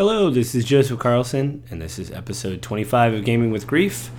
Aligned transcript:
Hello, 0.00 0.30
this 0.30 0.54
is 0.54 0.64
Joseph 0.64 0.98
Carlson, 0.98 1.62
and 1.70 1.82
this 1.82 1.98
is 1.98 2.10
episode 2.10 2.62
25 2.62 3.12
of 3.12 3.22
Gaming 3.22 3.50
with 3.50 3.66
Grief. 3.66 4.10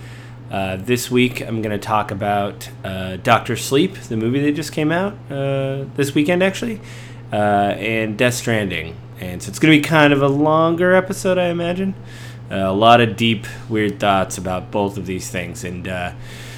Uh, 0.52 0.76
this 0.76 1.10
week, 1.10 1.42
I'm 1.42 1.64
going 1.64 1.72
to 1.72 1.84
talk 1.84 2.12
about 2.12 2.70
uh, 2.84 3.18
Doctor 3.18 3.56
Sleep, 3.56 3.96
the 3.96 4.16
movie 4.16 4.42
that 4.42 4.52
just 4.52 4.74
came 4.74 4.92
out 4.92 5.14
uh, 5.32 5.86
this 5.96 6.14
weekend, 6.14 6.44
actually, 6.44 6.80
uh, 7.34 7.74
and 7.80 8.16
Death 8.16 8.36
Stranding. 8.36 8.96
And 9.20 9.42
so 9.42 9.50
it's 9.50 9.58
going 9.58 9.76
to 9.76 9.82
be 9.82 9.84
kind 9.84 10.14
of 10.14 10.22
a 10.22 10.28
longer 10.28 10.94
episode, 10.94 11.40
I 11.40 11.48
imagine. 11.48 11.96
Uh, 12.52 12.58
a 12.58 12.74
lot 12.74 13.02
of 13.02 13.16
deep, 13.16 13.48
weird 13.68 14.00
thoughts 14.00 14.38
about 14.38 14.70
both 14.70 15.00
of 15.00 15.08
these 15.08 15.32
things. 15.32 15.64
And 15.64 15.88
uh, 15.88 16.14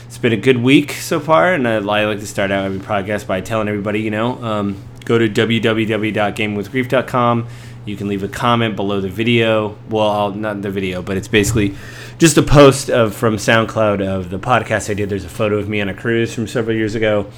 it's 0.05 0.17
been 0.17 0.33
a 0.33 0.37
good 0.37 0.57
week 0.57 0.91
so 0.91 1.21
far, 1.21 1.53
and 1.53 1.65
I 1.65 1.77
like 1.77 2.19
to 2.19 2.27
start 2.27 2.51
out 2.51 2.65
every 2.65 2.79
podcast 2.79 3.25
by 3.25 3.39
telling 3.39 3.69
everybody, 3.69 4.01
you 4.01 4.11
know, 4.11 4.43
um, 4.43 4.83
go 5.05 5.17
to 5.17 5.29
www.gamingwithgrief.com 5.29 7.47
you 7.85 7.97
can 7.97 8.07
leave 8.07 8.23
a 8.23 8.27
comment 8.27 8.75
below 8.75 8.99
the 9.01 9.09
video. 9.09 9.77
Well, 9.89 10.09
I'll, 10.09 10.31
not 10.31 10.61
the 10.61 10.69
video, 10.69 11.01
but 11.01 11.17
it's 11.17 11.27
basically 11.27 11.75
just 12.17 12.37
a 12.37 12.41
post 12.41 12.89
of 12.89 13.13
from 13.13 13.35
SoundCloud 13.35 14.01
of 14.05 14.29
the 14.29 14.39
podcast 14.39 14.89
I 14.89 14.93
did. 14.93 15.09
There's 15.09 15.25
a 15.25 15.29
photo 15.29 15.57
of 15.57 15.67
me 15.67 15.81
on 15.81 15.89
a 15.89 15.93
cruise 15.93 16.33
from 16.33 16.47
several 16.47 16.77
years 16.77 16.95
ago. 16.95 17.29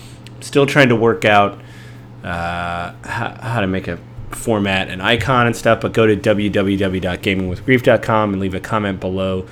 Still 0.42 0.68
trying 0.68 0.90
to 0.90 0.96
work 0.96 1.26
out 1.26 1.60
uh, 2.24 2.94
how, 3.04 3.40
how 3.42 3.62
to 3.62 3.68
make 3.68 3.88
a 3.88 3.98
format 4.30 4.90
and 4.90 5.02
icon 5.02 5.48
and 5.48 5.56
stuff, 5.56 5.82
but 5.82 5.94
go 5.94 6.06
to 6.06 6.16
www.gamingwithgrief.com 6.16 8.34
and 8.34 8.42
leave 8.42 8.54
a 8.54 8.60
comment 8.60 9.00
below 9.00 9.48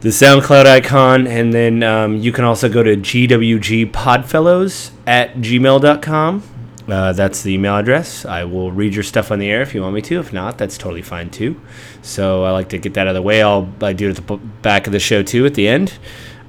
the 0.00 0.10
SoundCloud 0.10 0.66
icon. 0.66 1.26
And 1.26 1.52
then 1.52 1.82
um, 1.82 2.18
you 2.18 2.30
can 2.30 2.44
also 2.44 2.68
go 2.68 2.84
to 2.84 2.96
gwgpodfellows 2.96 4.92
at 5.06 5.34
gmail.com 5.36 6.57
uh, 6.88 7.12
that's 7.12 7.42
the 7.42 7.52
email 7.52 7.76
address. 7.76 8.24
I 8.24 8.44
will 8.44 8.72
read 8.72 8.94
your 8.94 9.04
stuff 9.04 9.30
on 9.30 9.38
the 9.38 9.50
air 9.50 9.60
if 9.60 9.74
you 9.74 9.82
want 9.82 9.94
me 9.94 10.02
to. 10.02 10.18
If 10.18 10.32
not, 10.32 10.56
that's 10.56 10.78
totally 10.78 11.02
fine 11.02 11.30
too. 11.30 11.60
So 12.02 12.44
I 12.44 12.50
like 12.50 12.70
to 12.70 12.78
get 12.78 12.94
that 12.94 13.02
out 13.02 13.08
of 13.08 13.14
the 13.14 13.22
way. 13.22 13.42
I'll 13.42 13.70
I 13.82 13.92
do 13.92 14.08
it 14.08 14.18
at 14.18 14.26
the 14.26 14.36
back 14.36 14.86
of 14.86 14.92
the 14.92 14.98
show 14.98 15.22
too 15.22 15.44
at 15.44 15.54
the 15.54 15.68
end. 15.68 15.98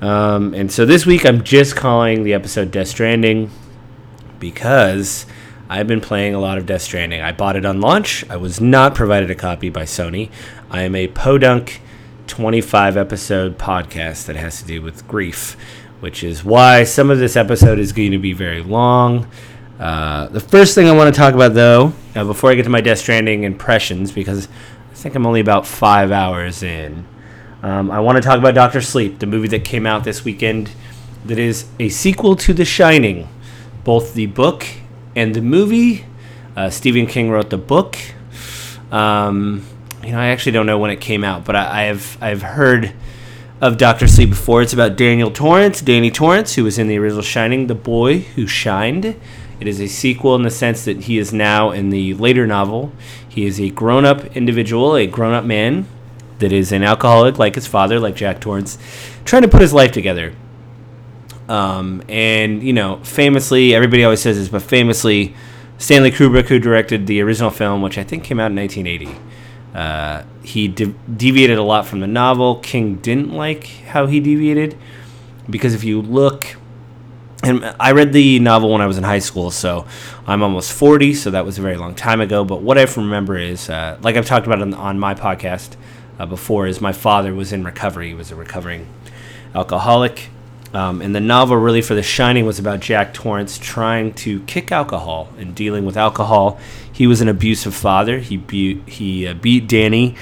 Um, 0.01 0.53
and 0.53 0.71
so 0.71 0.85
this 0.85 1.05
week 1.05 1.25
I'm 1.25 1.43
just 1.43 1.75
calling 1.75 2.23
the 2.23 2.33
episode 2.33 2.71
Death 2.71 2.87
Stranding 2.87 3.51
because 4.39 5.25
I've 5.67 5.87
been 5.87 5.99
playing 5.99 6.35
a 6.35 6.39
lot 6.39 6.57
of 6.57 6.65
Death 6.65 6.83
Stranding. 6.83 7.21
I 7.21 7.33
bought 7.33 7.57
it 7.57 7.65
on 7.65 7.81
launch. 7.81 8.27
I 8.29 8.37
was 8.37 8.61
not 8.61 8.95
provided 8.95 9.29
a 9.29 9.35
copy 9.35 9.69
by 9.69 9.83
Sony. 9.83 10.31
I 10.71 10.83
am 10.83 10.95
a 10.95 11.07
Podunk 11.07 11.81
25 12.27 12.95
episode 12.95 13.57
podcast 13.57 14.25
that 14.27 14.37
has 14.37 14.61
to 14.61 14.65
do 14.65 14.81
with 14.81 15.05
grief, 15.07 15.57
which 15.99 16.23
is 16.23 16.45
why 16.45 16.85
some 16.85 17.09
of 17.09 17.19
this 17.19 17.35
episode 17.35 17.77
is 17.77 17.91
going 17.91 18.11
to 18.11 18.19
be 18.19 18.31
very 18.31 18.63
long. 18.63 19.27
Uh, 19.79 20.27
the 20.27 20.41
first 20.41 20.75
thing 20.75 20.87
I 20.87 20.91
want 20.91 21.13
to 21.13 21.17
talk 21.17 21.33
about, 21.33 21.53
though, 21.53 21.93
uh, 22.13 22.25
before 22.25 22.51
I 22.51 22.55
get 22.55 22.63
to 22.63 22.69
my 22.69 22.81
Death 22.81 22.99
Stranding 22.99 23.43
impressions, 23.45 24.11
because 24.11 24.49
I 24.91 24.93
think 24.93 25.15
I'm 25.15 25.25
only 25.25 25.39
about 25.39 25.65
five 25.65 26.11
hours 26.11 26.61
in, 26.61 27.07
um, 27.63 27.89
I 27.89 27.99
want 28.01 28.17
to 28.17 28.21
talk 28.21 28.37
about 28.37 28.55
Doctor 28.55 28.81
Sleep, 28.81 29.19
the 29.19 29.25
movie 29.25 29.47
that 29.49 29.63
came 29.63 29.85
out 29.85 30.03
this 30.03 30.25
weekend, 30.25 30.71
that 31.25 31.39
is 31.39 31.65
a 31.79 31.89
sequel 31.89 32.35
to 32.37 32.53
The 32.53 32.65
Shining, 32.65 33.29
both 33.85 34.13
the 34.13 34.25
book 34.25 34.65
and 35.15 35.33
the 35.33 35.41
movie. 35.41 36.05
Uh, 36.55 36.69
Stephen 36.69 37.07
King 37.07 37.29
wrote 37.29 37.49
the 37.49 37.57
book. 37.57 37.97
Um, 38.91 39.65
you 40.03 40.11
know, 40.11 40.19
I 40.19 40.27
actually 40.27 40.53
don't 40.53 40.65
know 40.65 40.77
when 40.77 40.91
it 40.91 40.99
came 40.99 41.23
out, 41.23 41.45
but 41.45 41.55
I, 41.55 41.81
I 41.81 41.83
have 41.83 42.17
I've 42.21 42.41
heard 42.41 42.93
of 43.61 43.77
Doctor 43.77 44.07
Sleep 44.07 44.29
before. 44.29 44.61
It's 44.61 44.73
about 44.73 44.95
Daniel 44.95 45.31
Torrance, 45.31 45.81
Danny 45.81 46.11
Torrance, 46.11 46.55
who 46.55 46.63
was 46.63 46.77
in 46.77 46.87
the 46.87 46.97
original 46.97 47.21
Shining, 47.21 47.67
the 47.67 47.75
boy 47.75 48.19
who 48.19 48.47
shined. 48.47 49.15
It 49.59 49.67
is 49.67 49.79
a 49.81 49.87
sequel 49.87 50.35
in 50.35 50.43
the 50.43 50.49
sense 50.49 50.85
that 50.85 51.03
he 51.03 51.17
is 51.17 51.33
now 51.33 51.71
in 51.71 51.89
the 51.89 52.13
later 52.13 52.47
novel. 52.47 52.91
He 53.27 53.45
is 53.45 53.59
a 53.59 53.69
grown 53.69 54.05
up 54.05 54.25
individual, 54.37 54.95
a 54.95 55.05
grown 55.05 55.33
up 55.33 55.43
man 55.43 55.87
that 56.39 56.51
is 56.53 56.71
an 56.71 56.83
alcoholic 56.83 57.37
like 57.37 57.55
his 57.55 57.67
father, 57.67 57.99
like 57.99 58.15
Jack 58.15 58.39
Torrance, 58.39 58.77
trying 59.25 59.41
to 59.41 59.47
put 59.47 59.61
his 59.61 59.73
life 59.73 59.91
together. 59.91 60.33
Um, 61.49 62.03
and, 62.07 62.63
you 62.63 62.73
know, 62.73 62.97
famously, 63.03 63.73
everybody 63.73 64.03
always 64.03 64.21
says 64.21 64.37
this, 64.37 64.47
but 64.47 64.61
famously, 64.61 65.35
Stanley 65.77 66.11
Kubrick, 66.11 66.47
who 66.47 66.59
directed 66.59 67.07
the 67.07 67.21
original 67.21 67.49
film, 67.49 67.81
which 67.81 67.97
I 67.97 68.03
think 68.03 68.23
came 68.23 68.39
out 68.39 68.51
in 68.51 68.57
1980, 68.57 69.19
uh, 69.73 70.23
he 70.43 70.67
de- 70.67 70.93
deviated 71.15 71.57
a 71.57 71.63
lot 71.63 71.85
from 71.85 71.99
the 71.99 72.07
novel. 72.07 72.57
King 72.57 72.95
didn't 72.97 73.33
like 73.33 73.65
how 73.87 74.05
he 74.05 74.19
deviated 74.19 74.77
because 75.49 75.73
if 75.73 75.83
you 75.83 76.01
look 76.01 76.55
and 77.43 77.75
I 77.79 77.93
read 77.93 78.11
the 78.11 78.39
novel 78.39 78.71
when 78.71 78.81
I 78.81 78.87
was 78.87 78.97
in 78.97 79.03
high 79.03 79.19
school, 79.19 79.49
so 79.49 79.87
I'm 80.27 80.43
almost 80.43 80.73
40, 80.73 81.13
so 81.13 81.31
that 81.31 81.45
was 81.45 81.57
a 81.57 81.61
very 81.61 81.77
long 81.77 81.95
time 81.95 82.19
ago. 82.19 82.43
But 82.43 82.61
what 82.61 82.77
I 82.77 82.83
remember 82.83 83.37
is, 83.37 83.69
uh, 83.69 83.97
like 84.01 84.17
I've 84.17 84.25
talked 84.25 84.45
about 84.45 84.61
on, 84.61 84.73
on 84.73 84.99
my 84.99 85.15
podcast 85.15 85.75
uh, 86.19 86.25
before, 86.25 86.67
is 86.67 86.81
my 86.81 86.91
father 86.91 87.33
was 87.33 87.53
in 87.53 87.63
recovery. 87.63 88.09
He 88.09 88.13
was 88.13 88.31
a 88.31 88.35
recovering 88.35 88.87
alcoholic. 89.55 90.29
Um, 90.73 91.01
and 91.01 91.15
the 91.15 91.19
novel, 91.19 91.57
really, 91.57 91.81
for 91.81 91.95
The 91.95 92.03
Shining, 92.03 92.45
was 92.45 92.59
about 92.59 92.79
Jack 92.81 93.13
Torrance 93.13 93.57
trying 93.57 94.13
to 94.15 94.41
kick 94.41 94.71
alcohol 94.71 95.29
and 95.37 95.55
dealing 95.55 95.85
with 95.85 95.97
alcohol. 95.97 96.59
He 96.91 97.07
was 97.07 97.21
an 97.21 97.29
abusive 97.29 97.73
father. 97.73 98.19
He, 98.19 98.37
be- 98.37 98.81
he 98.81 99.25
uh, 99.25 99.33
beat 99.33 99.67
Danny 99.67 100.15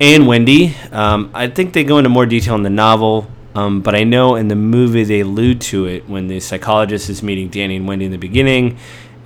and 0.00 0.26
Wendy. 0.26 0.74
Um, 0.92 1.30
I 1.34 1.48
think 1.48 1.72
they 1.72 1.84
go 1.84 1.98
into 1.98 2.08
more 2.08 2.24
detail 2.24 2.54
in 2.54 2.62
the 2.62 2.70
novel. 2.70 3.26
Um, 3.56 3.80
but 3.80 3.94
I 3.94 4.04
know 4.04 4.36
in 4.36 4.48
the 4.48 4.54
movie 4.54 5.02
they 5.02 5.20
allude 5.20 5.62
to 5.62 5.86
it 5.86 6.06
when 6.06 6.28
the 6.28 6.40
psychologist 6.40 7.08
is 7.08 7.22
meeting 7.22 7.48
Danny 7.48 7.76
and 7.76 7.88
Wendy 7.88 8.04
in 8.04 8.12
the 8.12 8.18
beginning, 8.18 8.76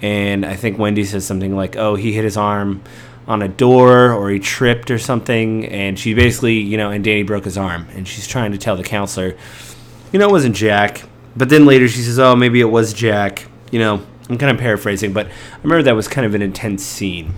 and 0.03 0.47
I 0.47 0.55
think 0.55 0.79
Wendy 0.79 1.05
says 1.05 1.27
something 1.27 1.57
like, 1.57 1.75
"Oh, 1.77 1.97
he 1.97 2.13
hit 2.13 2.23
his 2.23 2.37
arm 2.37 2.81
on 3.27 3.43
a 3.43 3.49
door 3.49 4.13
or 4.13 4.31
he 4.31 4.39
tripped 4.39 4.89
or 4.93 5.01
something," 5.01 5.67
and 5.67 5.99
she 5.99 6.15
basically, 6.15 6.61
you 6.61 6.77
know, 6.77 6.91
and 6.91 7.03
Danny 7.03 7.25
broke 7.25 7.45
his 7.45 7.59
arm, 7.59 7.89
and 7.97 8.07
she's 8.07 8.29
trying 8.29 8.53
to 8.53 8.59
tell 8.59 8.77
the 8.77 8.85
counselor, 8.85 9.35
you 10.13 10.21
know, 10.21 10.29
it 10.29 10.33
wasn't 10.33 10.55
Jack. 10.55 11.03
But 11.37 11.49
then 11.49 11.67
later 11.67 11.89
she 11.89 12.01
says, 12.01 12.21
"Oh, 12.21 12.37
maybe 12.37 12.61
it 12.61 12.71
was 12.71 12.93
Jack." 12.93 13.49
You 13.73 13.81
know, 13.81 14.07
I'm 14.29 14.39
kind 14.39 14.53
of 14.53 14.59
paraphrasing, 14.59 15.13
but 15.13 15.27
I 15.27 15.63
remember 15.65 15.83
that 15.83 15.97
was 15.97 16.07
kind 16.07 16.25
of 16.25 16.37
an 16.37 16.43
intense 16.43 16.85
scene. 16.85 17.35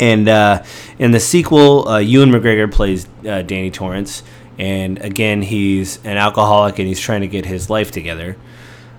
And 0.00 0.28
uh, 0.28 0.64
in 0.98 1.12
the 1.12 1.20
sequel, 1.20 1.86
uh, 1.86 1.98
Ewan 1.98 2.30
McGregor 2.30 2.72
plays 2.72 3.06
uh, 3.24 3.42
Danny 3.42 3.70
Torrance 3.70 4.24
and 4.58 4.98
again 4.98 5.42
he's 5.42 5.98
an 6.04 6.16
alcoholic 6.16 6.78
and 6.78 6.88
he's 6.88 7.00
trying 7.00 7.22
to 7.22 7.28
get 7.28 7.44
his 7.44 7.70
life 7.70 7.90
together 7.90 8.36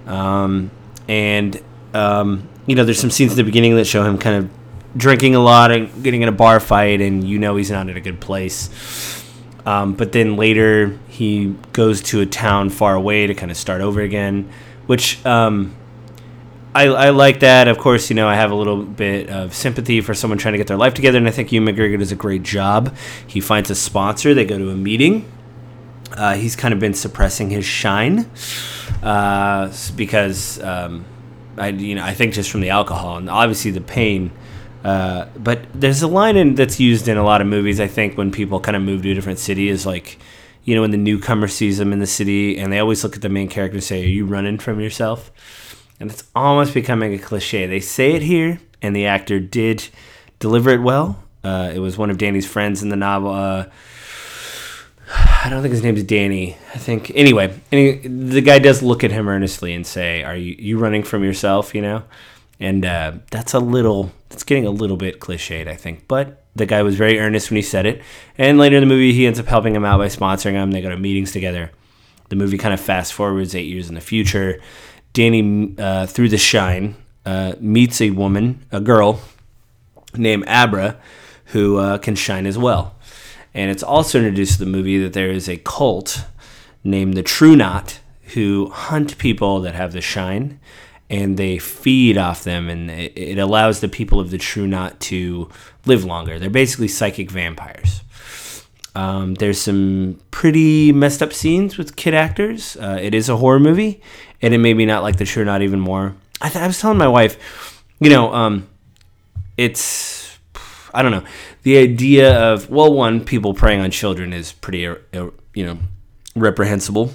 um, 0.08 0.72
and 1.08 1.62
um, 1.94 2.48
you 2.66 2.76
know 2.76 2.84
there's 2.84 3.00
some 3.00 3.12
scenes 3.12 3.32
at 3.32 3.38
the 3.38 3.44
beginning 3.44 3.76
that 3.76 3.86
show 3.86 4.04
him 4.04 4.18
kind 4.18 4.44
of 4.44 4.52
drinking 4.96 5.36
a 5.36 5.40
lot 5.40 5.72
and 5.72 6.04
getting 6.04 6.22
in 6.22 6.30
a 6.30 6.34
bar 6.34 6.60
fight 6.60 7.02
and 7.02 7.28
you 7.28 7.40
know 7.40 7.56
he's 7.56 7.72
not 7.72 7.90
in 7.90 7.98
a 7.98 8.02
good 8.02 8.20
place 8.20 9.24
um, 9.66 9.94
but 9.94 10.12
then 10.12 10.36
later 10.36 10.98
he 11.08 11.56
goes 11.72 12.02
to 12.02 12.22
a 12.22 12.26
town 12.26 12.70
far 12.70 12.96
away 12.96 13.28
to 13.28 13.34
kind 13.34 13.52
of 13.52 13.58
start 13.58 13.82
over 13.82 14.02
again 14.02 14.50
which 14.86 15.26
um, 15.26 15.76
I, 16.76 16.88
I, 16.88 17.10
like 17.12 17.42
that. 17.42 17.68
Of 17.68 17.78
course, 17.78 18.10
you 18.10 18.16
know, 18.16 18.28
I 18.28 18.36
have 18.36 18.52
a 18.52 18.56
little 18.56 18.84
bit 18.84 19.30
of 19.30 19.54
sympathy 19.54 20.02
for 20.02 20.14
someone 20.14 20.40
trying 20.40 20.54
to 20.54 20.58
get 20.58 20.68
their 20.68 20.78
life 20.78 20.94
together, 20.94 21.20
and 21.20 21.28
I 21.28 21.32
think 21.32 21.52
Ewan 21.52 21.74
McGregor 21.74 22.00
does 22.00 22.12
a 22.12 22.16
great 22.16 22.44
job. 22.44 22.96
He 23.28 23.40
finds 23.40 23.70
a 23.70 23.76
sponsor, 23.76 24.34
they 24.34 24.46
go 24.46 24.58
to 24.58 24.70
a 24.72 24.76
meeting, 24.76 25.32
uh, 26.14 26.36
he's 26.36 26.56
kind 26.56 26.74
of 26.74 26.80
been 26.80 26.94
suppressing 26.94 27.50
his 27.50 27.66
shine 27.66 28.30
uh, 29.02 29.74
because 29.96 30.62
um, 30.62 31.06
I, 31.58 31.70
you 31.70 31.96
know, 31.96 32.04
I 32.04 32.14
think 32.14 32.34
just 32.34 32.52
from 32.52 32.62
the 32.62 32.70
alcohol 32.70 33.18
and 33.18 33.30
obviously 33.30 33.72
the 33.72 33.82
pain. 33.82 34.32
Uh, 34.84 35.28
but 35.38 35.66
there's 35.74 36.02
a 36.02 36.08
line 36.08 36.36
in, 36.36 36.56
that's 36.56 36.80
used 36.80 37.08
in 37.08 37.18
a 37.18 37.24
lot 37.24 37.42
of 37.42 37.48
movies. 37.48 37.80
I 37.80 37.88
think 37.88 38.18
when 38.18 38.32
people 38.32 38.60
kind 38.60 38.76
of 38.76 38.84
move 38.84 39.04
to 39.04 39.12
a 39.12 39.14
different 39.14 39.40
city 39.40 39.70
is 39.70 39.86
like, 39.86 40.20
you 40.66 40.76
know, 40.76 40.82
when 40.82 40.92
the 40.92 40.98
newcomer 40.98 41.48
sees 41.48 41.78
them 41.78 41.94
in 41.94 42.00
the 42.00 42.08
city, 42.08 42.58
and 42.58 42.72
they 42.72 42.80
always 42.80 43.04
look 43.04 43.16
at 43.16 43.22
the 43.22 43.30
main 43.30 43.50
character 43.50 43.76
and 43.76 43.84
say, 43.84 44.04
"Are 44.04 44.08
you 44.08 44.26
running 44.26 44.58
from 44.58 44.80
yourself?" 44.80 45.30
And 46.00 46.10
it's 46.10 46.24
almost 46.34 46.74
becoming 46.74 47.14
a 47.14 47.18
cliche. 47.18 47.68
They 47.68 47.82
say 47.82 48.14
it 48.14 48.22
here, 48.22 48.62
and 48.82 48.96
the 48.96 49.06
actor 49.06 49.42
did 49.42 49.90
deliver 50.40 50.70
it 50.70 50.82
well. 50.82 51.22
Uh, 51.44 51.72
it 51.74 51.80
was 51.80 51.98
one 51.98 52.10
of 52.10 52.18
Danny's 52.18 52.48
friends 52.48 52.82
in 52.82 52.88
the 52.88 52.96
novel 52.96 53.32
uh, 53.32 53.66
I 55.44 55.50
don't 55.50 55.62
think 55.62 55.74
his 55.74 55.84
name 55.84 55.98
is 55.98 56.04
Danny. 56.04 56.56
I 56.74 56.78
think 56.78 57.12
anyway. 57.16 57.60
Any, 57.70 57.98
the 57.98 58.40
guy 58.40 58.60
does 58.60 58.82
look 58.82 59.04
at 59.04 59.12
him 59.12 59.28
earnestly 59.28 59.74
and 59.74 59.86
say, 59.86 60.24
"Are 60.24 60.38
you 60.38 60.56
you 60.58 60.78
running 60.78 61.04
from 61.04 61.22
yourself?" 61.22 61.76
You 61.76 61.82
know, 61.82 62.04
and 62.62 62.86
uh, 62.86 63.14
that's 63.30 63.54
a 63.54 63.60
little. 63.60 64.14
It's 64.32 64.44
getting 64.44 64.66
a 64.66 64.72
little 64.72 64.96
bit 64.96 65.20
cliched, 65.20 65.68
I 65.68 65.76
think. 65.76 66.08
But 66.08 66.44
the 66.56 66.66
guy 66.66 66.82
was 66.82 66.96
very 66.96 67.20
earnest 67.20 67.52
when 67.52 67.58
he 67.58 67.62
said 67.62 67.86
it. 67.86 68.02
And 68.38 68.58
later 68.58 68.78
in 68.78 68.82
the 68.82 68.88
movie, 68.88 69.12
he 69.12 69.28
ends 69.28 69.38
up 69.38 69.48
helping 69.48 69.76
him 69.76 69.84
out 69.84 69.98
by 69.98 70.08
sponsoring 70.08 70.54
him. 70.54 70.72
They 70.72 70.82
go 70.82 70.90
to 70.90 70.98
meetings 70.98 71.34
together. 71.34 71.72
The 72.30 72.38
movie 72.38 72.58
kind 72.58 72.74
of 72.74 72.80
fast 72.80 73.14
forwards 73.14 73.54
eight 73.54 73.68
years 73.68 73.90
in 73.90 73.96
the 73.96 74.02
future. 74.02 74.62
Danny, 75.12 75.76
uh, 75.78 76.06
through 76.06 76.30
the 76.30 76.38
shine, 76.38 76.96
uh, 77.26 77.54
meets 77.60 78.00
a 78.02 78.12
woman, 78.12 78.66
a 78.72 78.80
girl 78.80 79.20
named 80.16 80.46
Abra, 80.48 80.98
who 81.48 81.78
uh, 81.78 81.98
can 81.98 82.16
shine 82.16 82.46
as 82.46 82.58
well. 82.58 82.93
And 83.54 83.70
it's 83.70 83.84
also 83.84 84.18
introduced 84.18 84.54
to 84.54 84.60
the 84.60 84.72
movie 84.72 84.98
that 85.00 85.14
there 85.14 85.30
is 85.30 85.48
a 85.48 85.58
cult 85.58 86.26
named 86.84 87.16
the 87.16 87.24
True 87.24 87.56
Knot 87.56 88.00
who 88.34 88.70
hunt 88.70 89.18
people 89.18 89.62
that 89.62 89.76
have 89.76 89.94
the 89.94 90.02
shine 90.02 90.60
and 91.10 91.38
they 91.38 91.60
feed 91.60 92.18
off 92.18 92.44
them 92.44 92.70
and 92.70 92.90
it, 92.90 93.38
allows 93.38 93.80
the 93.80 93.88
people 93.88 94.20
of 94.20 94.32
the 94.32 94.38
True 94.38 94.66
Knot 94.66 95.00
to 95.00 95.50
live 95.86 96.04
longer. 96.04 96.40
They're 96.40 96.50
basically 96.50 96.88
psychic 96.88 97.30
vampires. 97.30 98.02
Um, 98.96 99.36
there's 99.36 99.60
some 99.60 100.20
pretty 100.32 100.92
messed 100.92 101.22
up 101.22 101.34
scenes 101.34 101.78
with 101.78 101.96
kid 101.96 102.14
actors. 102.14 102.78
Uh, 102.78 102.98
it 103.02 103.14
is 103.14 103.28
a 103.28 103.38
horror 103.38 103.60
movie, 103.60 104.02
and 104.42 104.54
it 104.54 104.60
made 104.60 104.78
me 104.78 104.86
not 104.86 105.04
like 105.04 105.18
The 105.18 105.26
True 105.26 105.44
Knot 105.46 105.62
even 105.62 105.80
more. 105.80 106.16
I, 106.42 106.50
th- 106.50 106.64
I 106.64 106.68
was 106.68 106.80
telling 106.80 106.98
my 106.98 107.08
wife, 107.08 107.84
you 108.00 108.10
know, 108.10 108.34
um, 108.34 108.68
it's 109.58 110.38
I 110.94 111.02
don't 111.02 111.12
know 111.12 111.24
the 111.64 111.78
idea 111.78 112.38
of 112.38 112.70
well, 112.70 112.94
one 112.94 113.24
people 113.24 113.54
preying 113.54 113.82
on 113.82 113.92
children 113.92 114.34
is 114.34 114.54
pretty 114.54 114.88
uh, 114.88 114.96
uh 115.14 115.30
you 115.54 115.66
know 115.66 115.80
reprehensible, 116.36 117.12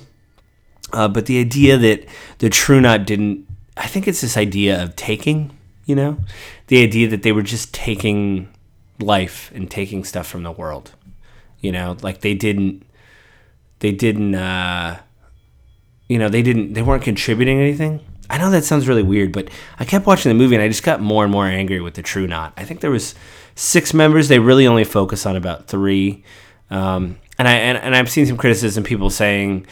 uh, 0.92 1.08
but 1.08 1.26
the 1.26 1.38
idea 1.38 1.78
that 1.78 2.06
the 2.38 2.50
True 2.50 2.80
Knot 2.80 3.06
didn't, 3.06 3.46
I 3.76 3.86
think 3.86 4.06
it's 4.08 4.20
this 4.20 4.36
idea 4.36 4.82
of 4.82 4.96
taking, 4.96 5.56
you 5.86 5.94
know, 5.94 6.18
the 6.68 6.82
idea 6.82 7.08
that 7.08 7.22
they 7.22 7.32
were 7.32 7.42
just 7.42 7.74
taking 7.74 8.48
life 9.00 9.50
and 9.54 9.70
taking 9.70 10.04
stuff 10.04 10.26
from 10.26 10.42
the 10.42 10.52
world 10.52 10.92
you 11.60 11.72
know, 11.72 11.96
like 12.02 12.20
they 12.20 12.34
didn't, 12.34 12.84
they 13.80 13.92
didn't, 13.92 14.34
uh, 14.34 14.98
you 16.08 16.18
know, 16.18 16.28
they 16.28 16.42
didn't, 16.42 16.74
they 16.74 16.82
weren't 16.82 17.02
contributing 17.02 17.58
anything. 17.60 18.00
I 18.30 18.38
know 18.38 18.50
that 18.50 18.64
sounds 18.64 18.86
really 18.86 19.02
weird, 19.02 19.32
but 19.32 19.48
I 19.78 19.84
kept 19.84 20.06
watching 20.06 20.30
the 20.30 20.34
movie 20.34 20.54
and 20.54 20.62
I 20.62 20.68
just 20.68 20.82
got 20.82 21.00
more 21.00 21.24
and 21.24 21.32
more 21.32 21.46
angry 21.46 21.80
with 21.80 21.94
the 21.94 22.02
True 22.02 22.26
Knot. 22.26 22.52
I 22.56 22.64
think 22.64 22.80
there 22.80 22.90
was 22.90 23.14
six 23.58 23.93
members. 23.93 24.28
They 24.28 24.38
really 24.38 24.66
only 24.66 24.84
focus 24.84 25.26
on 25.26 25.37
about 25.37 25.66
three. 25.66 26.25
Um, 26.70 27.19
and 27.38 27.49
I 27.49 27.55
and, 27.55 27.78
and 27.78 27.96
I've 27.96 28.10
seen 28.10 28.26
some 28.26 28.37
criticism, 28.37 28.84
people 28.84 29.10
saying, 29.10 29.66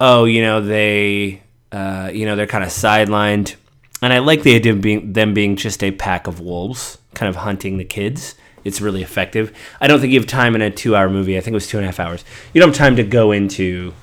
"Oh, 0.00 0.24
you 0.24 0.42
know, 0.42 0.60
they, 0.60 1.42
uh, 1.72 2.10
you 2.12 2.26
know, 2.26 2.36
they're 2.36 2.46
kind 2.46 2.64
of 2.64 2.70
sidelined." 2.70 3.56
And 4.02 4.12
I 4.12 4.18
like 4.18 4.42
the 4.42 4.54
idea 4.54 4.72
of 4.72 4.80
being 4.80 5.12
them 5.12 5.34
being 5.34 5.56
just 5.56 5.82
a 5.82 5.90
pack 5.90 6.26
of 6.26 6.40
wolves, 6.40 6.98
kind 7.14 7.28
of 7.28 7.36
hunting 7.36 7.78
the 7.78 7.84
kids 7.84 8.34
it's 8.66 8.80
really 8.80 9.00
effective. 9.00 9.56
I 9.80 9.86
don't 9.86 10.00
think 10.00 10.12
you 10.12 10.18
have 10.18 10.26
time 10.26 10.56
in 10.56 10.60
a 10.60 10.72
two-hour 10.72 11.08
movie. 11.08 11.38
I 11.38 11.40
think 11.40 11.52
it 11.52 11.54
was 11.54 11.68
two 11.68 11.78
and 11.78 11.84
a 11.84 11.86
half 11.86 12.00
hours. 12.00 12.24
You 12.52 12.60
don't 12.60 12.70
have 12.70 12.76
time 12.76 12.96
to 12.96 13.04
go 13.04 13.30
into, 13.30 13.94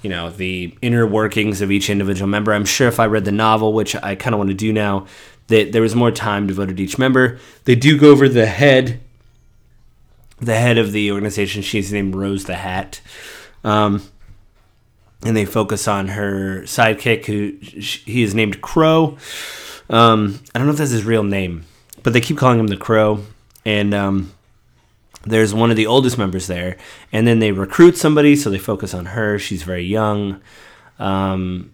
you 0.00 0.08
know, 0.10 0.30
the 0.30 0.78
inner 0.80 1.04
workings 1.04 1.60
of 1.60 1.72
each 1.72 1.90
individual 1.90 2.28
member. 2.28 2.54
I'm 2.54 2.64
sure 2.64 2.86
if 2.86 3.00
I 3.00 3.06
read 3.06 3.24
the 3.24 3.32
novel, 3.32 3.72
which 3.72 3.96
I 3.96 4.14
kind 4.14 4.32
of 4.32 4.38
want 4.38 4.50
to 4.50 4.54
do 4.54 4.72
now, 4.72 5.08
that 5.48 5.72
there 5.72 5.82
was 5.82 5.94
more 5.94 6.10
time 6.10 6.46
devoted 6.46 6.76
to 6.76 6.82
each 6.82 6.98
member. 6.98 7.38
They 7.64 7.74
do 7.74 7.98
go 7.98 8.10
over 8.10 8.28
the 8.28 8.46
head, 8.46 9.00
the 10.38 10.56
head 10.56 10.78
of 10.78 10.92
the 10.92 11.12
organization. 11.12 11.62
She's 11.62 11.92
named 11.92 12.14
Rose 12.14 12.44
the 12.44 12.56
Hat. 12.56 13.00
Um, 13.64 14.02
and 15.22 15.36
they 15.36 15.44
focus 15.44 15.88
on 15.88 16.08
her 16.08 16.62
sidekick, 16.62 17.26
who 17.26 17.56
he 17.60 18.22
is 18.22 18.34
named 18.34 18.60
Crow. 18.60 19.18
Um, 19.88 20.40
I 20.54 20.58
don't 20.58 20.66
know 20.66 20.72
if 20.72 20.78
that's 20.78 20.90
his 20.90 21.04
real 21.04 21.22
name, 21.22 21.64
but 22.02 22.12
they 22.12 22.20
keep 22.20 22.36
calling 22.38 22.58
him 22.58 22.66
the 22.66 22.76
Crow 22.76 23.22
and 23.66 23.92
um, 23.92 24.32
there's 25.24 25.52
one 25.52 25.70
of 25.70 25.76
the 25.76 25.88
oldest 25.88 26.16
members 26.16 26.46
there, 26.46 26.76
and 27.12 27.26
then 27.26 27.40
they 27.40 27.50
recruit 27.50 27.98
somebody, 27.98 28.36
so 28.36 28.48
they 28.48 28.58
focus 28.58 28.94
on 28.94 29.06
her. 29.06 29.40
She's 29.40 29.64
very 29.64 29.84
young. 29.84 30.40
Um, 31.00 31.72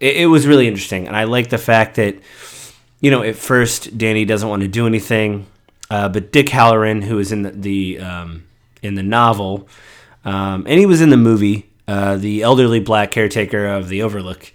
it, 0.00 0.16
it, 0.16 0.26
was 0.26 0.46
really 0.46 0.66
interesting, 0.66 1.06
and 1.06 1.14
I 1.14 1.24
like 1.24 1.50
the 1.50 1.58
fact 1.58 1.96
that 1.96 2.16
you 3.02 3.10
know 3.10 3.22
at 3.22 3.36
first 3.36 3.98
Danny 3.98 4.24
doesn't 4.24 4.48
want 4.48 4.62
to 4.62 4.68
do 4.68 4.86
anything, 4.86 5.46
uh, 5.90 6.08
but 6.08 6.32
Dick 6.32 6.46
Hallorann, 6.46 7.04
who 7.04 7.18
is 7.18 7.32
in 7.32 7.42
the, 7.42 7.50
the 7.50 7.98
um, 7.98 8.44
in 8.82 8.94
the 8.94 9.02
novel, 9.02 9.68
um, 10.24 10.64
and 10.66 10.78
he 10.78 10.86
was 10.86 11.02
in 11.02 11.10
the 11.10 11.18
movie, 11.18 11.68
uh, 11.86 12.16
the 12.16 12.40
elderly 12.42 12.80
black 12.80 13.10
caretaker 13.10 13.66
of 13.66 13.90
the 13.90 14.02
Overlook, 14.02 14.52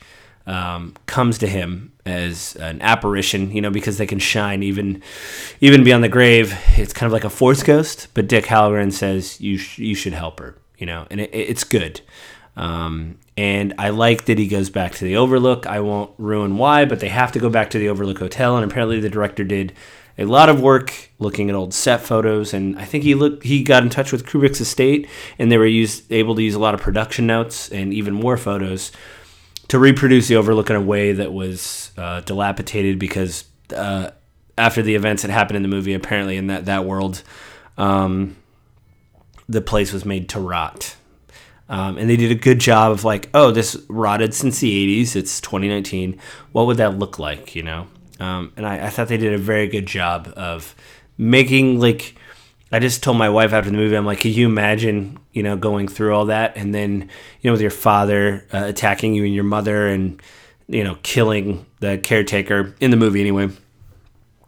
um, 0.48 0.96
comes 1.06 1.38
to 1.40 1.48
him 1.48 1.92
as 2.06 2.56
an 2.56 2.82
apparition, 2.82 3.52
you 3.52 3.62
know, 3.62 3.70
because 3.70 3.98
they 3.98 4.08
can 4.08 4.20
shine 4.20 4.64
even 4.64 5.04
even 5.60 5.84
beyond 5.84 6.04
the 6.04 6.10
grave. 6.10 6.58
It's 6.78 6.94
kind 6.94 7.06
of 7.06 7.14
like 7.14 7.26
a 7.26 7.30
force 7.30 7.62
ghost. 7.62 8.08
But 8.14 8.28
Dick 8.28 8.46
Hallorann 8.46 8.94
says 8.94 9.40
you 9.42 9.58
sh- 9.58 9.80
you 9.80 9.94
should 9.94 10.14
help 10.14 10.40
her, 10.40 10.58
you 10.78 10.86
know, 10.86 11.06
and 11.12 11.20
it, 11.20 11.30
it's 11.34 11.64
good. 11.66 12.02
Um, 12.58 13.20
and 13.38 13.76
I 13.78 13.90
like 13.90 14.26
that 14.26 14.40
he 14.40 14.48
goes 14.48 14.70
back 14.70 14.94
to 14.96 15.06
the 15.06 15.16
Overlook. 15.16 15.68
I 15.68 15.80
won't 15.80 16.12
ruin 16.18 16.58
why, 16.58 16.86
but 16.86 17.00
they 17.00 17.08
have 17.08 17.32
to 17.34 17.40
go 17.40 17.50
back 17.50 17.70
to 17.70 17.80
the 17.80 17.88
Overlook 17.88 18.18
Hotel, 18.18 18.58
and 18.58 18.70
apparently 18.70 19.00
the 19.00 19.10
director 19.10 19.44
did 19.44 19.74
a 20.18 20.26
lot 20.26 20.50
of 20.50 20.60
work 20.60 21.12
looking 21.20 21.50
at 21.50 21.56
old 21.56 21.74
set 21.74 22.02
photos, 22.02 22.54
and 22.54 22.78
I 22.80 22.86
think 22.86 23.04
he 23.04 23.14
looked 23.14 23.44
he 23.44 23.64
got 23.64 23.84
in 23.84 23.90
touch 23.90 24.12
with 24.12 24.26
Kubrick's 24.26 24.60
estate, 24.60 25.08
and 25.38 25.52
they 25.52 25.58
were 25.60 25.68
used 25.68 26.12
able 26.12 26.34
to 26.36 26.42
use 26.42 26.56
a 26.56 26.60
lot 26.60 26.74
of 26.74 26.82
production 26.82 27.28
notes 27.28 27.70
and 27.70 27.94
even 27.94 28.16
more 28.16 28.38
photos 28.38 28.92
to 29.68 29.78
reproduce 29.78 30.28
the 30.28 30.36
Overlook 30.36 30.72
in 30.72 30.76
a 30.76 30.82
way 30.82 31.12
that 31.12 31.32
was 31.32 31.92
uh, 31.98 32.22
dilapidated 32.22 32.98
because 32.98 33.46
uh, 33.76 34.10
after 34.58 34.82
the 34.82 34.96
events 34.96 35.22
that 35.22 35.30
happened 35.30 35.58
in 35.58 35.62
the 35.62 35.70
movie, 35.70 35.94
apparently 35.94 36.38
in 36.38 36.48
that 36.48 36.66
that 36.66 36.86
world, 36.86 37.22
um, 37.78 38.36
the 39.48 39.62
place 39.62 39.94
was 39.94 40.04
made 40.04 40.28
to 40.30 40.40
rot. 40.40 40.97
Um, 41.70 41.98
and 41.98 42.10
they 42.10 42.16
did 42.16 42.32
a 42.32 42.36
good 42.36 42.60
job 42.60 42.92
of 42.92 43.04
like, 43.04 43.30
oh, 43.34 43.52
this 43.52 43.76
rotted 43.90 44.34
since 44.34 44.60
the 44.60 45.02
80s. 45.02 45.16
It's 45.16 45.42
2019. 45.42 46.20
What 46.52 46.68
would 46.68 46.78
that 46.78 46.98
look 46.98 47.20
like, 47.20 47.56
you 47.56 47.64
know? 47.64 47.88
Um, 48.20 48.54
and 48.56 48.66
I, 48.66 48.88
I 48.88 48.90
thought 48.90 49.10
they 49.10 49.18
did 49.18 49.34
a 49.34 49.38
very 49.38 49.68
good 49.68 49.86
job 49.86 50.34
of 50.36 50.76
making 51.18 51.80
like 51.80 52.16
I 52.72 52.80
just 52.80 53.02
told 53.02 53.18
my 53.18 53.30
wife 53.30 53.54
after 53.54 53.70
the 53.70 53.78
movie, 53.78 53.96
I'm 53.96 54.06
like, 54.06 54.20
can 54.20 54.32
you 54.32 54.46
imagine, 54.46 55.20
you 55.32 55.42
know, 55.42 55.56
going 55.56 55.88
through 55.88 56.14
all 56.14 56.26
that 56.26 56.58
and 56.58 56.76
then, 56.76 57.10
you 57.42 57.50
know, 57.50 57.54
with 57.54 57.62
your 57.62 57.72
father 57.72 58.46
uh, 58.52 58.64
attacking 58.66 59.14
you 59.14 59.24
and 59.24 59.34
your 59.34 59.46
mother 59.46 59.88
and, 59.88 60.22
you 60.68 60.84
know, 60.84 60.98
killing 61.02 61.66
the 61.80 61.98
caretaker 61.98 62.76
in 62.82 62.92
the 62.92 62.98
movie 62.98 63.22
anyway, 63.22 63.50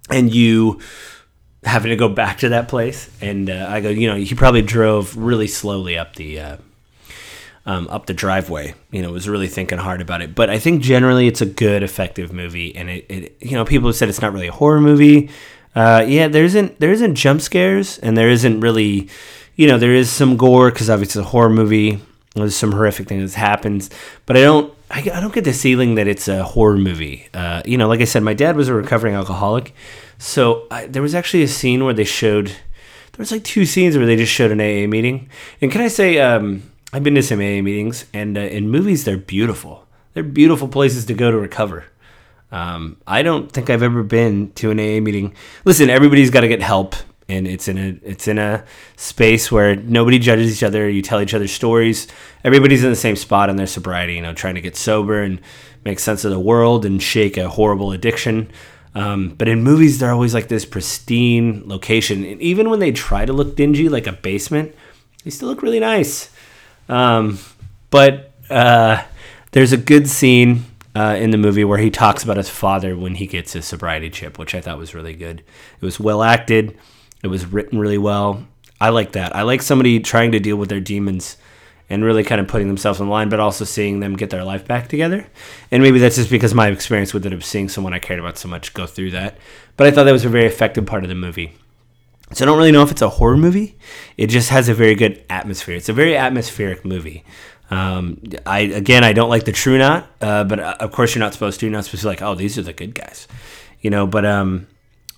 and 0.10 0.34
you 0.34 0.82
having 1.64 1.92
to 1.92 1.96
go 1.96 2.10
back 2.10 2.40
to 2.40 2.50
that 2.50 2.68
place. 2.68 3.10
And 3.22 3.50
uh, 3.50 3.68
I 3.70 3.80
go, 3.80 3.90
you 3.90 4.10
know, 4.10 4.16
he 4.16 4.36
probably 4.36 4.64
drove 4.64 5.16
really 5.16 5.48
slowly 5.48 5.98
up 5.98 6.16
the, 6.16 6.40
uh, 6.40 6.58
um, 7.70 7.88
up 7.90 8.08
the 8.08 8.16
driveway. 8.16 8.74
You 8.92 9.04
know, 9.04 9.12
was 9.12 9.30
really 9.30 9.48
thinking 9.48 9.78
hard 9.78 10.02
about 10.02 10.24
it. 10.24 10.34
But 10.34 10.50
I 10.50 10.58
think 10.58 10.82
generally 10.82 11.28
it's 11.28 11.42
a 11.42 11.46
good, 11.46 11.84
effective 11.84 12.34
movie. 12.34 12.76
And 12.76 12.90
it, 12.90 13.06
it 13.08 13.38
you 13.40 13.52
know, 13.52 13.64
people 13.64 13.90
have 13.90 13.96
said 13.96 14.10
it's 14.10 14.22
not 14.22 14.34
really 14.34 14.48
a 14.48 14.52
horror 14.52 14.82
movie. 14.82 15.30
Uh, 15.76 16.04
yeah, 16.08 16.28
there 16.28 16.44
isn't 16.44 16.80
there 16.80 16.92
isn't 16.92 17.14
jump 17.14 17.42
scares, 17.42 18.00
and 18.00 18.18
there 18.18 18.30
isn't 18.30 18.60
really, 18.60 19.08
you 19.56 19.68
know, 19.68 19.78
there 19.78 19.94
is 19.94 20.10
some 20.10 20.36
gore 20.36 20.72
because 20.72 20.90
obviously 20.90 21.22
it's 21.22 21.28
a 21.28 21.30
horror 21.30 21.50
movie. 21.50 22.00
There's 22.34 22.56
some 22.56 22.72
horrific 22.72 23.08
things 23.08 23.34
that 23.34 23.40
happens, 23.40 23.92
but 24.26 24.36
I 24.36 24.42
don't 24.42 24.74
I, 24.90 25.00
I 25.14 25.20
don't 25.20 25.34
get 25.34 25.44
the 25.44 25.54
feeling 25.54 25.94
that 25.96 26.08
it's 26.08 26.28
a 26.28 26.44
horror 26.44 26.78
movie. 26.78 27.28
Uh, 27.36 27.62
you 27.66 27.78
know, 27.78 27.88
like 27.88 28.02
I 28.02 28.06
said, 28.06 28.24
my 28.24 28.34
dad 28.34 28.56
was 28.56 28.68
a 28.68 28.74
recovering 28.74 29.14
alcoholic, 29.14 29.76
so 30.18 30.66
I, 30.72 30.88
there 30.88 31.04
was 31.04 31.14
actually 31.14 31.44
a 31.44 31.48
scene 31.48 31.86
where 31.86 31.94
they 31.94 32.04
showed 32.04 32.48
there 32.48 33.20
was 33.20 33.32
like 33.32 33.44
two 33.44 33.66
scenes 33.66 33.96
where 33.96 34.08
they 34.08 34.16
just 34.16 34.32
showed 34.32 34.50
an 34.50 34.60
AA 34.60 34.88
meeting. 34.88 35.30
And 35.62 35.72
can 35.72 35.82
I 35.82 35.88
say, 35.88 36.20
um, 36.20 36.64
I've 36.92 37.04
been 37.04 37.16
to 37.16 37.24
some 37.24 37.40
AA 37.40 37.62
meetings, 37.62 38.06
and 38.14 38.38
uh, 38.38 38.42
in 38.42 38.70
movies 38.70 39.04
they're 39.04 39.18
beautiful. 39.18 39.86
They're 40.14 40.24
beautiful 40.24 40.68
places 40.68 41.06
to 41.06 41.14
go 41.14 41.30
to 41.30 41.38
recover. 41.38 41.86
Um, 42.52 42.98
I 43.06 43.22
don't 43.22 43.52
think 43.52 43.70
I've 43.70 43.84
ever 43.84 44.02
been 44.02 44.52
to 44.54 44.72
an 44.72 44.80
AA 44.80 45.00
meeting. 45.00 45.36
Listen, 45.66 45.90
everybody's 45.90 46.32
got 46.32 46.42
to 46.42 46.48
get 46.48 46.64
help, 46.64 46.96
and 47.28 47.48
it's 47.48 47.68
in 47.68 47.78
a 47.78 48.00
it's 48.04 48.28
in 48.28 48.40
a 48.40 48.66
space 48.96 49.52
where 49.52 49.76
nobody 49.76 50.18
judges 50.18 50.52
each 50.52 50.64
other. 50.64 50.90
You 50.90 51.04
tell 51.04 51.22
each 51.22 51.36
other 51.36 51.48
stories. 51.48 52.08
Everybody's 52.44 52.84
in 52.84 52.90
the 52.90 52.96
same 52.96 53.16
spot 53.16 53.52
in 53.52 53.56
their 53.56 53.68
sobriety. 53.68 54.16
You 54.16 54.24
know, 54.24 54.34
trying 54.34 54.56
to 54.56 54.62
get 54.62 54.76
sober 54.76 55.22
and 55.22 55.40
make 55.86 56.00
sense 56.00 56.26
of 56.26 56.32
the 56.32 56.40
world 56.40 56.86
and 56.86 57.02
shake 57.02 57.38
a 57.38 57.50
horrible 57.50 57.92
addiction. 57.92 58.50
Um, 58.96 59.36
but 59.38 59.48
in 59.48 59.62
movies, 59.62 60.00
they're 60.00 60.12
always 60.12 60.34
like 60.34 60.48
this 60.48 60.66
pristine 60.66 61.62
location, 61.68 62.26
and 62.26 62.42
even 62.42 62.72
when 62.72 62.80
they 62.80 62.92
try 62.92 63.26
to 63.26 63.34
look 63.34 63.56
dingy, 63.56 63.90
like 63.90 64.08
a 64.08 64.12
basement, 64.12 64.74
they 65.24 65.30
still 65.30 65.50
look 65.50 65.62
really 65.62 65.80
nice. 65.80 66.32
Um, 66.90 67.40
but 67.90 68.34
uh, 68.50 69.04
there's 69.52 69.72
a 69.72 69.78
good 69.78 70.10
scene 70.10 70.66
uh, 70.96 71.16
in 71.20 71.30
the 71.30 71.38
movie 71.38 71.64
where 71.64 71.78
he 71.78 71.90
talks 71.90 72.24
about 72.24 72.38
his 72.38 72.50
father 72.50 72.98
when 72.98 73.16
he 73.16 73.28
gets 73.28 73.54
his 73.54 73.66
sobriety 73.66 74.10
chip, 74.10 74.38
which 74.38 74.54
I 74.54 74.62
thought 74.62 74.78
was 74.78 74.94
really 74.94 75.14
good. 75.14 75.44
It 75.80 75.86
was 75.86 76.00
well 76.00 76.24
acted. 76.24 76.78
It 77.24 77.28
was 77.28 77.46
written 77.46 77.80
really 77.80 77.98
well. 77.98 78.46
I 78.82 78.90
like 78.90 79.14
that. 79.14 79.36
I 79.36 79.44
like 79.44 79.62
somebody 79.62 80.00
trying 80.00 80.32
to 80.32 80.40
deal 80.40 80.56
with 80.56 80.70
their 80.70 80.80
demons 80.80 81.38
and 81.90 82.04
really 82.04 82.24
kind 82.24 82.40
of 82.40 82.48
putting 82.48 82.68
themselves 82.68 83.00
in 83.00 83.10
line, 83.10 83.30
but 83.30 83.40
also 83.40 83.66
seeing 83.66 84.00
them 84.00 84.16
get 84.16 84.30
their 84.30 84.44
life 84.44 84.66
back 84.68 84.88
together. 84.88 85.26
And 85.72 85.82
maybe 85.82 86.00
that's 86.00 86.16
just 86.16 86.30
because 86.30 86.54
my 86.54 86.68
experience 86.68 87.14
with 87.14 87.26
it 87.26 87.34
of 87.34 87.44
seeing 87.44 87.68
someone 87.68 87.94
I 87.94 88.00
cared 88.00 88.20
about 88.20 88.38
so 88.38 88.48
much 88.48 88.74
go 88.74 88.86
through 88.86 89.12
that. 89.12 89.38
But 89.76 89.88
I 89.88 89.92
thought 89.92 90.04
that 90.04 90.12
was 90.12 90.26
a 90.26 90.30
very 90.30 90.46
effective 90.46 90.86
part 90.86 91.04
of 91.04 91.10
the 91.10 91.16
movie. 91.16 91.54
So 92.32 92.44
I 92.44 92.48
don't 92.48 92.58
really 92.58 92.72
know 92.72 92.84
if 92.84 92.92
it's 92.92 93.02
a 93.02 93.10
horror 93.10 93.38
movie. 93.38 93.78
It 94.18 94.28
just 94.28 94.50
has 94.50 94.70
a 94.70 94.74
very 94.74 94.96
good 94.96 95.24
atmosphere. 95.30 95.76
It's 95.76 95.90
a 95.90 95.94
very 95.94 96.16
atmospheric 96.16 96.86
movie. 96.86 97.24
Um, 97.72 98.22
I 98.46 98.62
again, 98.62 99.04
I 99.04 99.14
don't 99.14 99.30
like 99.30 99.46
the 99.46 99.52
True 99.52 99.78
Knot, 99.78 100.08
uh, 100.22 100.44
but 100.44 100.60
uh, 100.60 100.76
of 100.80 100.92
course 100.92 101.14
you're 101.14 101.24
not 101.24 101.34
supposed 101.34 101.60
to. 101.60 101.66
You're 101.66 101.74
not 101.74 101.86
supposed 101.86 102.02
to 102.02 102.06
be 102.08 102.10
like, 102.10 102.22
oh, 102.22 102.36
these 102.36 102.58
are 102.58 102.64
the 102.64 102.74
good 102.74 102.96
guys, 102.96 103.28
you 103.82 103.90
know. 103.90 104.08
But 104.08 104.26
um, 104.26 104.68